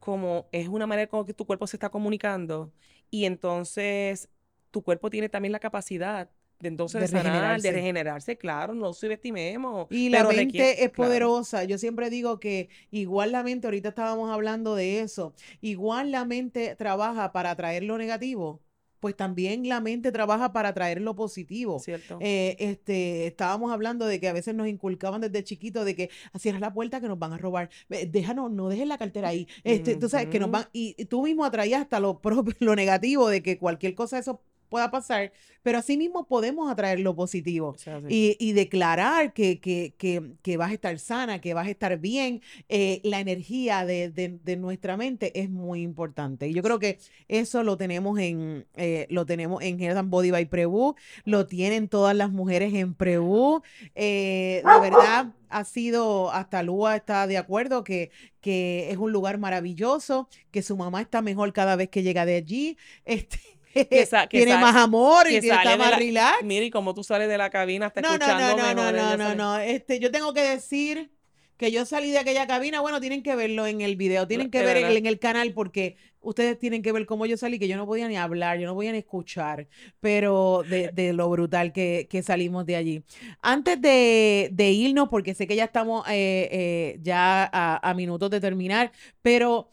como 0.00 0.48
es 0.50 0.66
una 0.66 0.86
manera 0.86 1.10
como 1.10 1.26
que 1.26 1.34
tu 1.34 1.44
cuerpo 1.44 1.66
se 1.66 1.76
está 1.76 1.90
comunicando 1.90 2.72
y 3.10 3.26
entonces 3.26 4.30
tu 4.70 4.82
cuerpo 4.82 5.10
tiene 5.10 5.28
también 5.28 5.52
la 5.52 5.58
capacidad 5.58 6.30
de 6.58 6.68
entonces 6.68 7.02
de, 7.02 7.08
sanar, 7.08 7.60
de 7.60 7.70
regenerarse, 7.70 8.38
claro, 8.38 8.72
no 8.72 8.94
subestimemos. 8.94 9.88
Y 9.90 10.08
la 10.08 10.24
mente 10.24 10.84
es 10.84 10.90
poderosa. 10.90 11.64
Yo 11.64 11.76
siempre 11.76 12.08
digo 12.08 12.40
que 12.40 12.70
igual 12.90 13.32
la 13.32 13.42
mente, 13.42 13.66
ahorita 13.66 13.90
estábamos 13.90 14.30
hablando 14.30 14.74
de 14.74 15.00
eso, 15.00 15.34
igual 15.60 16.12
la 16.12 16.24
mente 16.24 16.74
trabaja 16.76 17.32
para 17.32 17.50
atraer 17.50 17.82
lo 17.82 17.98
negativo 17.98 18.62
pues 19.06 19.16
también 19.16 19.68
la 19.68 19.80
mente 19.80 20.10
trabaja 20.10 20.52
para 20.52 20.74
traer 20.74 21.00
lo 21.00 21.14
positivo. 21.14 21.78
Cierto. 21.78 22.18
Eh, 22.20 22.56
este, 22.58 23.28
estábamos 23.28 23.70
hablando 23.70 24.04
de 24.04 24.18
que 24.18 24.26
a 24.26 24.32
veces 24.32 24.52
nos 24.52 24.66
inculcaban 24.66 25.20
desde 25.20 25.44
chiquito 25.44 25.84
de 25.84 25.94
que 25.94 26.10
cierras 26.36 26.60
la 26.60 26.74
puerta 26.74 27.00
que 27.00 27.06
nos 27.06 27.16
van 27.16 27.32
a 27.32 27.38
robar, 27.38 27.70
déjanos, 27.88 28.50
no 28.50 28.68
dejes 28.68 28.88
la 28.88 28.98
cartera 28.98 29.28
ahí. 29.28 29.46
Este, 29.62 29.94
Tú 29.94 30.08
sabes 30.08 30.26
que 30.26 30.40
nos 30.40 30.50
van, 30.50 30.64
y, 30.72 31.04
tú 31.04 31.22
mismo 31.22 31.44
atraías 31.44 31.82
hasta 31.82 32.00
lo 32.00 32.18
propio, 32.18 32.52
lo 32.58 32.74
negativo 32.74 33.28
de 33.28 33.44
que 33.44 33.58
cualquier 33.58 33.94
cosa 33.94 34.16
de 34.16 34.22
eso 34.22 34.40
pueda 34.68 34.90
pasar, 34.90 35.32
pero 35.62 35.78
asimismo 35.78 36.26
podemos 36.26 36.70
atraer 36.70 37.00
lo 37.00 37.14
positivo 37.14 37.76
y, 38.08 38.52
declarar 38.52 39.32
que, 39.32 39.58
que, 39.60 40.56
vas 40.56 40.70
a 40.70 40.74
estar 40.74 40.98
sana, 40.98 41.40
que 41.40 41.54
vas 41.54 41.66
a 41.66 41.70
estar 41.70 41.98
bien. 41.98 42.40
Eh, 42.68 43.00
la 43.02 43.20
energía 43.20 43.84
de, 43.84 44.56
nuestra 44.58 44.96
mente 44.96 45.38
es 45.40 45.50
muy 45.50 45.82
importante. 45.82 46.48
Y 46.48 46.54
yo 46.54 46.62
creo 46.62 46.78
que 46.78 46.98
eso 47.28 47.62
lo 47.62 47.76
tenemos 47.76 48.18
en 48.18 48.66
eh, 48.76 49.06
lo 49.10 49.26
tenemos 49.26 49.62
en 49.62 49.80
Health 49.80 50.08
Body 50.08 50.30
by 50.30 50.46
Prebu, 50.46 50.94
lo 51.24 51.46
tienen 51.46 51.88
todas 51.88 52.14
las 52.16 52.30
mujeres 52.30 52.72
en 52.74 52.94
Prebu. 52.94 53.62
Eh, 53.94 54.62
de 54.64 54.80
verdad, 54.80 55.32
ha 55.48 55.64
sido, 55.64 56.30
hasta 56.32 56.62
Lua 56.62 56.96
está 56.96 57.26
de 57.26 57.38
acuerdo 57.38 57.84
que, 57.84 58.10
que 58.40 58.90
es 58.90 58.98
un 58.98 59.12
lugar 59.12 59.38
maravilloso, 59.38 60.28
que 60.50 60.62
su 60.62 60.76
mamá 60.76 61.00
está 61.00 61.22
mejor 61.22 61.52
cada 61.52 61.76
vez 61.76 61.88
que 61.88 62.02
llega 62.02 62.26
de 62.26 62.36
allí. 62.36 62.76
Este, 63.04 63.38
Que 63.84 64.06
sa- 64.06 64.26
que 64.26 64.38
tiene 64.38 64.52
sa- 64.52 64.60
más 64.60 64.76
amor 64.76 65.30
y 65.30 65.36
está 65.36 65.76
más 65.76 65.90
la- 65.90 65.98
relax. 65.98 66.42
Mira, 66.44 66.64
y 66.64 66.70
como 66.70 66.94
tú 66.94 67.04
sales 67.04 67.28
de 67.28 67.36
la 67.38 67.50
cabina, 67.50 67.86
está 67.88 68.00
No, 68.00 68.08
no, 68.08 68.14
escuchando. 68.14 68.56
no, 68.56 68.74
no, 68.74 68.74
no, 68.74 68.92
no, 68.92 69.16
no, 69.16 69.24
sale- 69.24 69.36
no. 69.36 69.58
Este, 69.58 69.98
yo 70.00 70.10
tengo 70.10 70.32
que 70.32 70.42
decir 70.42 71.10
que 71.56 71.70
yo 71.72 71.86
salí 71.86 72.10
de 72.10 72.18
aquella 72.18 72.46
cabina. 72.46 72.80
Bueno, 72.80 73.00
tienen 73.00 73.22
que 73.22 73.34
verlo 73.34 73.66
en 73.66 73.80
el 73.80 73.96
video, 73.96 74.26
tienen 74.26 74.50
que 74.50 74.62
ver 74.62 74.76
en, 74.76 75.06
el 75.06 75.18
canal 75.18 75.52
porque 75.54 75.96
ustedes 76.20 76.58
tienen 76.58 76.82
que 76.82 76.92
ver 76.92 77.06
cómo 77.06 77.24
yo 77.24 77.36
salí, 77.38 77.58
que 77.58 77.66
yo 77.68 77.76
no 77.78 77.86
podía 77.86 78.08
ni 78.08 78.16
hablar, 78.18 78.58
yo 78.58 78.66
no 78.66 78.74
podía 78.74 78.92
ni 78.92 78.98
escuchar, 78.98 79.66
pero 80.00 80.64
de, 80.68 80.90
de 80.92 81.14
lo 81.14 81.30
brutal 81.30 81.72
que, 81.72 82.08
que 82.10 82.22
salimos 82.22 82.66
de 82.66 82.76
allí. 82.76 83.04
Antes 83.40 83.80
de, 83.80 84.50
de 84.52 84.70
irnos, 84.72 85.08
porque 85.08 85.34
sé 85.34 85.46
que 85.46 85.56
ya 85.56 85.64
estamos 85.64 86.06
eh, 86.08 86.48
eh, 86.52 86.98
ya 87.02 87.48
a, 87.50 87.88
a 87.90 87.94
minutos 87.94 88.28
de 88.30 88.40
terminar, 88.40 88.92
pero 89.22 89.70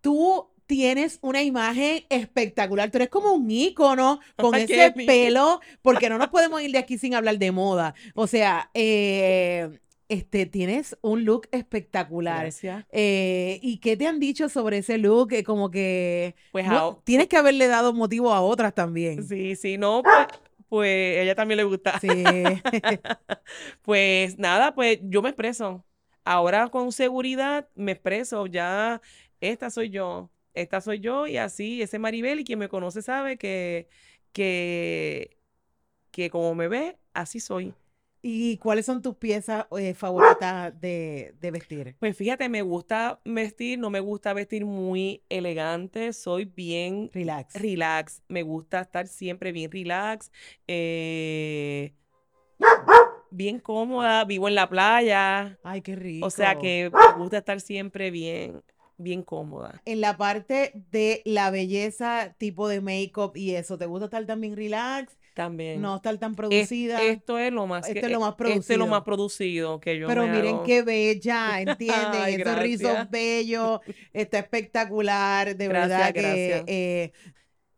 tú 0.00 0.50
tienes 0.68 1.18
una 1.22 1.42
imagen 1.42 2.04
espectacular. 2.10 2.90
Tú 2.90 2.98
eres 2.98 3.08
como 3.08 3.32
un 3.32 3.50
ícono 3.50 4.20
con 4.36 4.54
ese 4.54 4.92
pelo, 4.92 5.60
porque 5.82 6.08
no 6.08 6.18
nos 6.18 6.28
podemos 6.30 6.62
ir 6.62 6.70
de 6.70 6.78
aquí 6.78 6.98
sin 6.98 7.14
hablar 7.14 7.38
de 7.38 7.50
moda. 7.50 7.94
O 8.14 8.28
sea, 8.28 8.70
eh, 8.74 9.80
este, 10.08 10.46
tienes 10.46 10.96
un 11.00 11.24
look 11.24 11.48
espectacular. 11.50 12.42
Gracias. 12.42 12.84
Eh, 12.92 13.58
¿y 13.62 13.78
qué 13.78 13.96
te 13.96 14.06
han 14.06 14.20
dicho 14.20 14.48
sobre 14.48 14.78
ese 14.78 14.98
look? 14.98 15.32
Eh, 15.32 15.42
como 15.42 15.70
que 15.70 16.36
Pues 16.52 16.66
no, 16.66 17.00
tienes 17.02 17.28
que 17.28 17.38
haberle 17.38 17.66
dado 17.66 17.92
motivo 17.94 18.32
a 18.32 18.42
otras 18.42 18.74
también. 18.74 19.26
Sí, 19.26 19.56
sí, 19.56 19.78
no, 19.78 20.02
pues, 20.02 20.26
pues 20.68 21.18
ella 21.18 21.34
también 21.34 21.56
le 21.56 21.64
gusta. 21.64 21.98
Sí. 21.98 22.08
Pues 23.82 24.38
nada, 24.38 24.74
pues 24.74 24.98
yo 25.02 25.22
me 25.22 25.30
expreso. 25.30 25.82
Ahora 26.24 26.68
con 26.68 26.92
seguridad 26.92 27.66
me 27.74 27.92
expreso. 27.92 28.46
Ya 28.46 29.00
esta 29.40 29.70
soy 29.70 29.88
yo. 29.88 30.30
Esta 30.60 30.80
soy 30.80 31.00
yo 31.00 31.26
y 31.26 31.36
así, 31.36 31.82
ese 31.82 31.98
Maribel 31.98 32.40
y 32.40 32.44
quien 32.44 32.58
me 32.58 32.68
conoce 32.68 33.02
sabe 33.02 33.36
que, 33.38 33.88
que, 34.32 35.36
que 36.10 36.30
como 36.30 36.54
me 36.54 36.68
ve, 36.68 36.98
así 37.14 37.40
soy. 37.40 37.74
¿Y 38.20 38.56
cuáles 38.58 38.84
son 38.84 39.00
tus 39.00 39.14
piezas 39.14 39.66
eh, 39.78 39.94
favoritas 39.94 40.78
de, 40.80 41.34
de 41.40 41.50
vestir? 41.52 41.94
Pues 42.00 42.16
fíjate, 42.16 42.48
me 42.48 42.62
gusta 42.62 43.20
vestir, 43.24 43.78
no 43.78 43.90
me 43.90 44.00
gusta 44.00 44.32
vestir 44.32 44.64
muy 44.66 45.22
elegante, 45.28 46.12
soy 46.12 46.44
bien 46.44 47.10
Relax. 47.14 47.54
relax, 47.54 48.22
me 48.26 48.42
gusta 48.42 48.80
estar 48.80 49.06
siempre 49.06 49.52
bien 49.52 49.70
relax, 49.70 50.32
eh, 50.66 51.94
bien 53.30 53.60
cómoda, 53.60 54.24
vivo 54.24 54.48
en 54.48 54.56
la 54.56 54.68
playa, 54.68 55.56
Ay, 55.62 55.80
qué 55.82 55.94
rico. 55.94 56.26
o 56.26 56.30
sea 56.30 56.58
que 56.58 56.90
me 56.92 57.22
gusta 57.22 57.38
estar 57.38 57.60
siempre 57.60 58.10
bien, 58.10 58.62
bien 58.98 59.22
cómoda. 59.22 59.80
En 59.84 60.00
la 60.00 60.16
parte 60.16 60.72
de 60.90 61.22
la 61.24 61.50
belleza, 61.50 62.34
tipo 62.38 62.68
de 62.68 62.80
make-up 62.80 63.32
y 63.36 63.54
eso, 63.54 63.78
¿te 63.78 63.86
gusta 63.86 64.06
estar 64.06 64.26
también 64.26 64.56
relax? 64.56 65.16
También. 65.34 65.80
No 65.80 65.96
estar 65.96 66.18
tan 66.18 66.32
Es- 66.32 66.36
producida. 66.36 67.00
esto 67.04 67.38
es 67.38 67.52
lo 67.52 67.66
más 67.68 67.86
Esto 67.88 68.00
que- 68.00 68.06
es 68.06 68.12
lo 68.12 68.18
más 68.20 68.30
Esto 68.40 68.72
es 68.72 68.78
lo 68.78 68.86
más 68.88 69.02
producido. 69.04 69.04
producido 69.04 69.80
que 69.80 69.98
yo 69.98 70.08
Pero 70.08 70.26
me 70.26 70.32
miren 70.32 70.54
hago. 70.56 70.64
qué 70.64 70.82
bella, 70.82 71.60
¿entienden? 71.60 72.22
Ay, 72.22 72.34
Esos 72.34 72.58
rizos 72.58 73.10
bellos, 73.10 73.80
está 74.12 74.40
espectacular, 74.40 75.56
de 75.56 75.68
Gracias, 75.68 75.88
verdad 75.98 76.12
que... 76.12 76.20
gracias. 76.20 76.64
eh, 76.66 77.12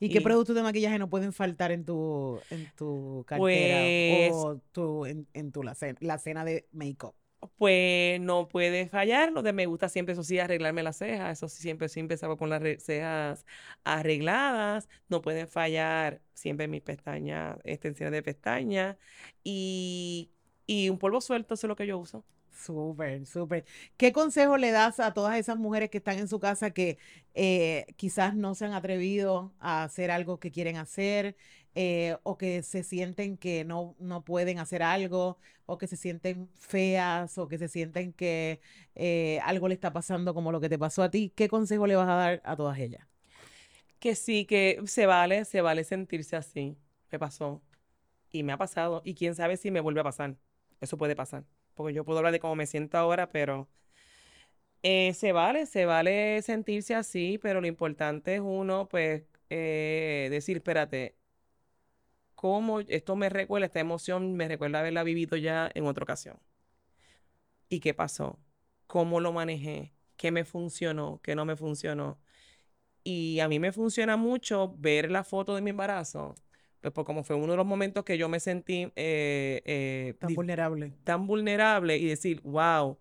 ¿Y 0.03 0.09
qué 0.09 0.19
Y- 0.19 0.21
productos 0.23 0.57
de 0.57 0.63
maquillaje 0.63 0.99
no 0.99 1.11
pueden 1.11 1.35
faltar 1.35 1.73
en 1.73 1.85
tu, 1.85 2.41
en 2.49 2.73
tu 2.75 3.23
cartera 3.27 3.39
Pues- 3.43 4.33
o 4.33 4.59
tu, 4.73 5.05
en, 5.05 5.27
en 5.35 5.53
tu 5.53 5.63
la, 5.63 5.75
cena, 5.75 5.99
la 6.01 6.17
cena 6.17 6.43
de 6.47 6.67
make-up? 6.73 7.13
Pues 7.57 8.21
no 8.21 8.49
puede 8.49 8.87
fallar. 8.89 9.33
Lo 9.33 9.43
de 9.43 9.53
me 9.53 9.67
gusta 9.67 9.89
siempre, 9.89 10.13
eso 10.13 10.23
sí, 10.23 10.39
arreglarme 10.39 10.83
las 10.83 10.99
cejas. 10.99 11.33
Eso 11.39 11.49
sí, 11.49 11.63
siempre, 11.63 11.89
siempre 11.89 12.17
salgo 12.17 12.37
con 12.37 12.51
las 12.51 12.63
cejas 12.83 13.47
arregladas. 13.85 14.89
No 15.09 15.23
pueden 15.23 15.49
fallar 15.49 16.21
siempre 16.35 16.69
mis 16.69 16.83
pestañas, 16.83 17.59
extensiones 17.65 18.13
de 18.13 18.23
pestañas. 18.23 18.97
Y, 19.43 20.31
y 20.67 20.89
un 20.91 20.99
polvo 20.99 21.21
suelto, 21.21 21.55
eso 21.55 21.67
es 21.67 21.69
lo 21.69 21.77
que 21.77 21.87
yo 21.87 21.99
uso. 21.99 22.25
Súper, 22.53 23.25
súper. 23.27 23.65
¿Qué 23.97 24.13
consejo 24.13 24.59
le 24.59 24.71
das 24.71 25.01
a 25.01 25.15
todas 25.15 25.39
esas 25.39 25.57
mujeres 25.57 25.89
que 25.89 25.99
están 25.99 26.19
en 26.19 26.29
su 26.29 26.41
casa 26.41 26.71
que 26.73 26.99
eh, 27.35 27.87
quizás 27.97 28.35
no 28.35 28.55
se 28.55 28.67
han 28.67 28.75
atrevido 28.75 29.55
a 29.61 29.85
hacer 29.85 30.11
algo 30.11 30.39
que 30.41 30.51
quieren 30.51 30.77
hacer 30.77 31.37
eh, 31.75 32.17
o 32.25 32.37
que 32.37 32.63
se 32.63 32.83
sienten 32.83 33.37
que 33.37 33.65
no, 33.65 33.97
no 33.99 34.25
pueden 34.25 34.59
hacer 34.59 34.83
algo 34.83 35.39
o 35.67 35.79
que 35.79 35.87
se 35.87 35.97
sienten 35.97 36.49
feas 36.55 37.39
o 37.39 37.49
que 37.49 37.59
se 37.59 37.69
sienten 37.69 38.13
que 38.13 38.61
eh, 38.95 39.41
algo 39.45 39.69
le 39.69 39.75
está 39.75 39.93
pasando 39.93 40.35
como 40.35 40.53
lo 40.53 40.61
que 40.61 40.69
te 40.69 40.79
pasó 40.79 41.03
a 41.03 41.11
ti? 41.11 41.33
¿Qué 41.37 41.49
consejo 41.49 41.87
le 41.87 41.97
vas 41.97 42.09
a 42.09 42.15
dar 42.15 42.43
a 42.45 42.57
todas 42.57 42.79
ellas? 42.79 43.07
Que 43.99 44.15
sí, 44.15 44.47
que 44.47 44.81
se 44.87 45.07
vale, 45.07 45.45
se 45.45 45.61
vale 45.61 45.85
sentirse 45.85 46.37
así. 46.37 46.77
Me 47.11 47.19
pasó. 47.19 47.63
Y 48.33 48.43
me 48.45 48.53
ha 48.53 48.59
pasado. 48.59 49.03
Y 49.05 49.15
quién 49.15 49.35
sabe 49.35 49.57
si 49.57 49.71
me 49.71 49.81
vuelve 49.81 50.01
a 50.01 50.05
pasar. 50.05 50.37
Eso 50.81 50.99
puede 50.99 51.17
pasar. 51.17 51.45
Porque 51.75 51.95
yo 51.95 52.05
puedo 52.05 52.19
hablar 52.19 52.33
de 52.33 52.41
cómo 52.41 52.57
me 52.57 52.67
siento 52.67 52.99
ahora, 52.99 53.31
pero 53.31 53.69
eh, 54.83 55.13
se 55.15 55.33
vale, 55.33 55.67
se 55.67 55.85
vale 55.85 56.41
sentirse 56.43 56.95
así, 56.95 57.39
pero 57.43 57.61
lo 57.61 57.67
importante 57.67 58.37
es 58.37 58.41
uno, 58.41 58.89
pues, 58.89 59.23
eh, 59.51 60.29
decir, 60.31 60.57
espérate, 60.59 61.17
cómo 62.41 62.81
esto 62.81 63.17
me 63.17 63.29
recuerda, 63.29 63.67
esta 63.67 63.81
emoción 63.81 64.33
me 64.33 64.49
recuerda 64.49 64.79
haberla 64.81 65.03
vivido 65.03 65.37
ya 65.37 65.71
en 65.75 65.85
otra 65.85 66.05
ocasión. 66.05 66.39
¿Y 67.69 67.81
qué 67.81 67.93
pasó? 67.93 68.39
¿Cómo 68.87 69.21
lo 69.21 69.31
manejé? 69.31 69.93
¿Qué 70.17 70.31
me 70.31 70.47
funcionó? 70.47 71.21
¿Qué 71.23 71.35
no 71.35 71.45
me 71.45 71.55
funcionó? 71.55 72.19
Y 73.05 73.41
a 73.41 73.49
mí 73.49 73.59
me 73.59 73.73
funciona 73.73 74.17
mucho 74.17 74.75
ver 74.79 75.11
la 75.11 75.23
foto 75.23 75.55
de 75.55 75.61
mi 75.61 75.69
embarazo, 75.69 76.35
pues 76.81 76.95
por 76.95 77.05
como 77.05 77.25
fue 77.25 77.37
uno 77.37 77.53
de 77.53 77.59
los 77.59 77.67
momentos 77.67 78.05
que 78.05 78.17
yo 78.17 78.31
me 78.31 78.41
sentí 78.41 78.91
eh, 78.97 79.61
eh, 79.67 80.15
Tan 80.19 80.35
vulnerable. 80.35 80.95
tan 81.05 81.27
vulnerable 81.27 81.99
y 81.99 82.07
decir, 82.07 82.41
wow, 82.41 82.99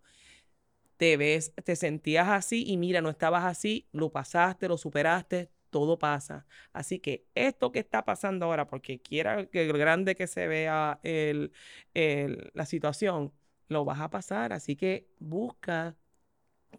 te 0.98 1.16
ves, 1.16 1.54
te 1.64 1.78
sentías 1.78 2.28
así 2.28 2.66
y 2.68 2.76
mira, 2.76 3.00
no 3.00 3.10
estabas 3.10 3.46
así, 3.46 3.88
lo 3.94 4.12
pasaste, 4.12 4.68
lo 4.68 4.78
superaste, 4.78 5.50
todo 5.70 5.99
pasa. 5.99 6.45
Así 6.74 6.99
que 6.99 7.28
esto 7.36 7.72
que 7.72 7.80
está 7.80 8.05
pasando 8.05 8.45
ahora, 8.45 8.67
porque 8.67 8.99
quiera 9.01 9.45
que 9.47 9.67
grande 9.74 10.15
que 10.15 10.28
se 10.28 10.47
vea 10.47 10.99
el, 11.03 11.51
el- 11.93 12.51
la 12.53 12.65
situación, 12.65 13.34
lo 13.67 13.86
vas 13.86 13.99
a 14.01 14.09
pasar. 14.09 14.53
Así 14.53 14.76
que 14.76 15.07
busca 15.20 15.95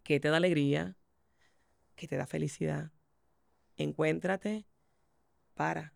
que 0.05 0.20
te 0.20 0.28
da 0.30 0.38
alegría, 0.38 0.97
que 1.97 2.09
te 2.09 2.16
da 2.16 2.26
felicidad. 2.26 2.93
Encuéntrate, 3.76 4.66
para, 5.55 5.95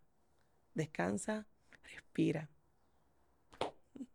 descansa, 0.75 1.49
respira. 1.85 2.51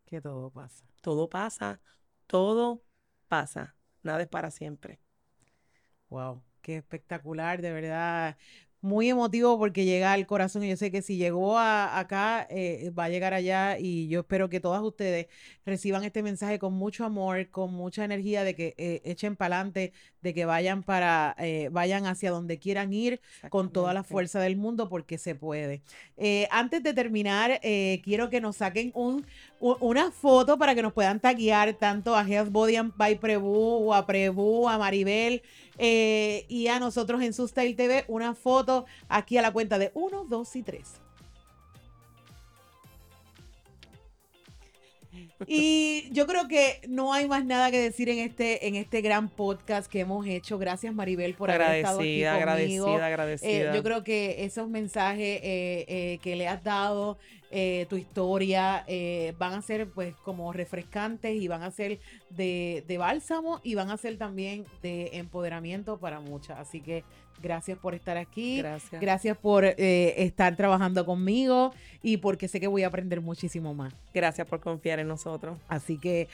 Que 0.06 0.22
todo 0.22 0.50
pasa. 0.52 0.86
Todo 1.02 1.30
pasa, 1.30 1.82
todo 2.28 2.84
pasa. 3.28 3.76
Nada 4.04 4.22
es 4.24 4.28
para 4.28 4.52
siempre. 4.52 5.00
Wow, 6.10 6.44
qué 6.62 6.78
espectacular, 6.78 7.62
de 7.62 7.72
verdad. 7.72 8.38
Muy 8.82 9.10
emotivo 9.10 9.58
porque 9.58 9.84
llega 9.84 10.14
al 10.14 10.26
corazón 10.26 10.64
y 10.64 10.70
yo 10.70 10.78
sé 10.78 10.90
que 10.90 11.02
si 11.02 11.18
llegó 11.18 11.58
a, 11.58 12.00
acá, 12.00 12.48
eh, 12.50 12.92
va 12.98 13.06
a 13.06 13.10
llegar 13.10 13.34
allá 13.34 13.78
y 13.78 14.08
yo 14.08 14.22
espero 14.22 14.48
que 14.50 14.62
todas 14.62 14.82
ustedes 14.82 15.28
reciban 15.66 16.06
este 16.06 16.24
mensaje 16.24 16.60
con 16.60 16.74
mucho 16.74 17.04
amor, 17.04 17.50
con 17.50 17.74
mucha 17.74 18.06
energía 18.06 18.46
de 18.46 18.56
que 18.56 18.76
eh, 18.78 19.02
echen 19.04 19.36
para 19.36 19.58
adelante, 19.58 19.92
de 20.22 20.34
que 20.34 20.46
vayan 20.46 20.84
para, 20.84 21.36
eh, 21.40 21.70
vayan 21.72 22.06
hacia 22.06 22.32
donde 22.32 22.60
quieran 22.60 22.94
ir 22.94 23.22
con 23.50 23.72
toda 23.72 23.94
la 23.94 24.04
fuerza 24.04 24.40
del 24.40 24.58
mundo 24.58 24.90
porque 24.90 25.18
se 25.18 25.36
puede. 25.36 25.82
Eh, 26.18 26.48
antes 26.52 26.84
de 26.84 26.94
terminar, 26.94 27.60
eh, 27.64 28.02
quiero 28.04 28.30
que 28.30 28.42
nos 28.42 28.58
saquen 28.58 28.92
un, 28.96 29.26
una 29.60 30.12
foto 30.12 30.58
para 30.58 30.74
que 30.74 30.82
nos 30.82 30.94
puedan 30.94 31.20
taguear 31.20 31.74
tanto 31.74 32.16
a 32.16 32.24
Health 32.28 32.50
Body 32.50 32.78
and 32.78 32.94
by 32.96 33.16
Prebu 33.20 33.88
o 33.90 33.94
a 33.94 34.06
Prebu, 34.06 34.70
a 34.70 34.78
Maribel 34.78 35.42
eh, 35.78 36.46
y 36.48 36.68
a 36.68 36.80
nosotros 36.80 37.22
en 37.22 37.34
Style 37.34 37.76
TV 37.76 38.06
una 38.08 38.36
foto 38.36 38.86
aquí 39.10 39.38
a 39.38 39.42
la 39.42 39.52
cuenta 39.52 39.78
de 39.78 39.92
1, 39.94 40.26
2 40.30 40.56
y 40.56 40.64
3. 40.64 40.82
Y 45.48 46.10
yo 46.12 46.28
creo 46.28 46.48
que 46.48 46.82
no 46.88 47.14
hay 47.14 47.28
más 47.28 47.46
nada 47.46 47.72
que 47.72 47.80
decir 47.80 48.10
en 48.10 48.20
este, 48.20 48.68
en 48.68 48.76
este 48.76 49.02
gran 49.02 49.30
podcast 49.30 49.90
que 49.90 50.02
hemos 50.02 50.28
hecho. 50.28 50.58
Gracias 50.58 50.94
Maribel 50.94 51.34
por 51.34 51.50
haber 51.50 51.78
estado 51.78 52.02
aquí 52.02 52.24
Agradecida, 52.26 52.84
conmigo. 52.84 52.88
agradecida, 52.98 53.08
Eh, 53.08 53.14
agradecida. 53.64 53.76
yo 53.76 53.84
creo 53.84 54.04
que 54.04 54.44
esos 54.44 54.68
mensajes 54.70 55.40
eh, 55.42 55.86
eh, 55.88 56.20
que 56.22 56.36
le 56.36 56.48
has 56.48 56.62
dado, 56.64 57.18
eh, 57.52 57.88
tu 57.90 57.96
historia, 57.96 58.84
eh, 58.88 59.34
van 59.40 59.54
a 59.54 59.62
ser 59.62 59.90
pues 59.90 60.16
como 60.24 60.54
refrescantes 60.54 61.36
y 61.36 61.48
van 61.48 61.64
a 61.64 61.72
ser 61.72 62.00
de, 62.30 62.84
de 62.88 62.98
bálsamo 62.98 63.60
y 63.64 63.76
van 63.76 63.90
a 63.90 63.98
ser 63.98 64.18
también 64.18 64.66
de 64.84 65.10
empoderamiento 65.14 65.98
para 65.98 66.20
muchas. 66.20 66.60
Así 66.60 66.80
que 66.80 67.04
gracias 67.42 67.78
por 67.80 67.96
estar 67.96 68.18
aquí. 68.18 68.58
Gracias. 68.60 69.02
Gracias 69.02 69.38
por 69.38 69.66
eh, 69.66 70.14
estar 70.18 70.56
trabajando 70.56 71.06
conmigo 71.06 71.74
y 72.04 72.18
porque 72.18 72.48
sé 72.48 72.60
que 72.60 72.68
voy 72.68 72.84
a 72.84 72.88
aprender 72.88 73.22
muchísimo 73.22 73.74
más. 73.74 73.94
Gracias 74.14 74.48
por 74.48 74.60
confiar 74.60 75.00
en 75.00 75.08
nosotros. 75.08 75.58
Así 75.68 75.98
que, 75.98 76.28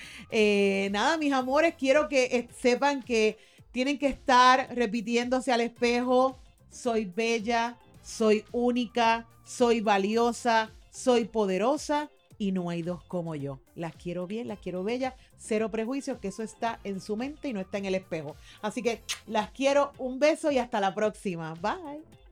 nada, 0.91 1.17
mis 1.17 1.31
amores, 1.31 1.75
quiero 1.77 2.09
que 2.09 2.49
sepan 2.59 3.01
que 3.01 3.37
tienen 3.71 3.99
que 3.99 4.07
estar 4.07 4.69
repitiéndose 4.75 5.51
al 5.51 5.61
espejo, 5.61 6.37
soy 6.69 7.05
bella, 7.05 7.77
soy 8.03 8.43
única, 8.51 9.25
soy 9.45 9.81
valiosa, 9.81 10.71
soy 10.95 11.25
poderosa 11.25 12.09
y 12.37 12.51
no 12.51 12.69
hay 12.69 12.81
dos 12.81 13.03
como 13.03 13.35
yo. 13.35 13.59
Las 13.75 13.95
quiero 13.95 14.27
bien, 14.27 14.47
las 14.47 14.59
quiero 14.59 14.83
bellas, 14.83 15.13
cero 15.37 15.69
prejuicios, 15.69 16.19
que 16.19 16.29
eso 16.29 16.41
está 16.41 16.79
en 16.83 17.01
su 17.01 17.17
mente 17.17 17.49
y 17.49 17.53
no 17.53 17.59
está 17.59 17.77
en 17.77 17.85
el 17.85 17.95
espejo. 17.95 18.35
Así 18.61 18.81
que 18.81 19.03
las 19.27 19.51
quiero, 19.51 19.91
un 19.97 20.19
beso 20.19 20.51
y 20.51 20.57
hasta 20.57 20.79
la 20.79 20.95
próxima. 20.95 21.53
Bye. 21.55 22.24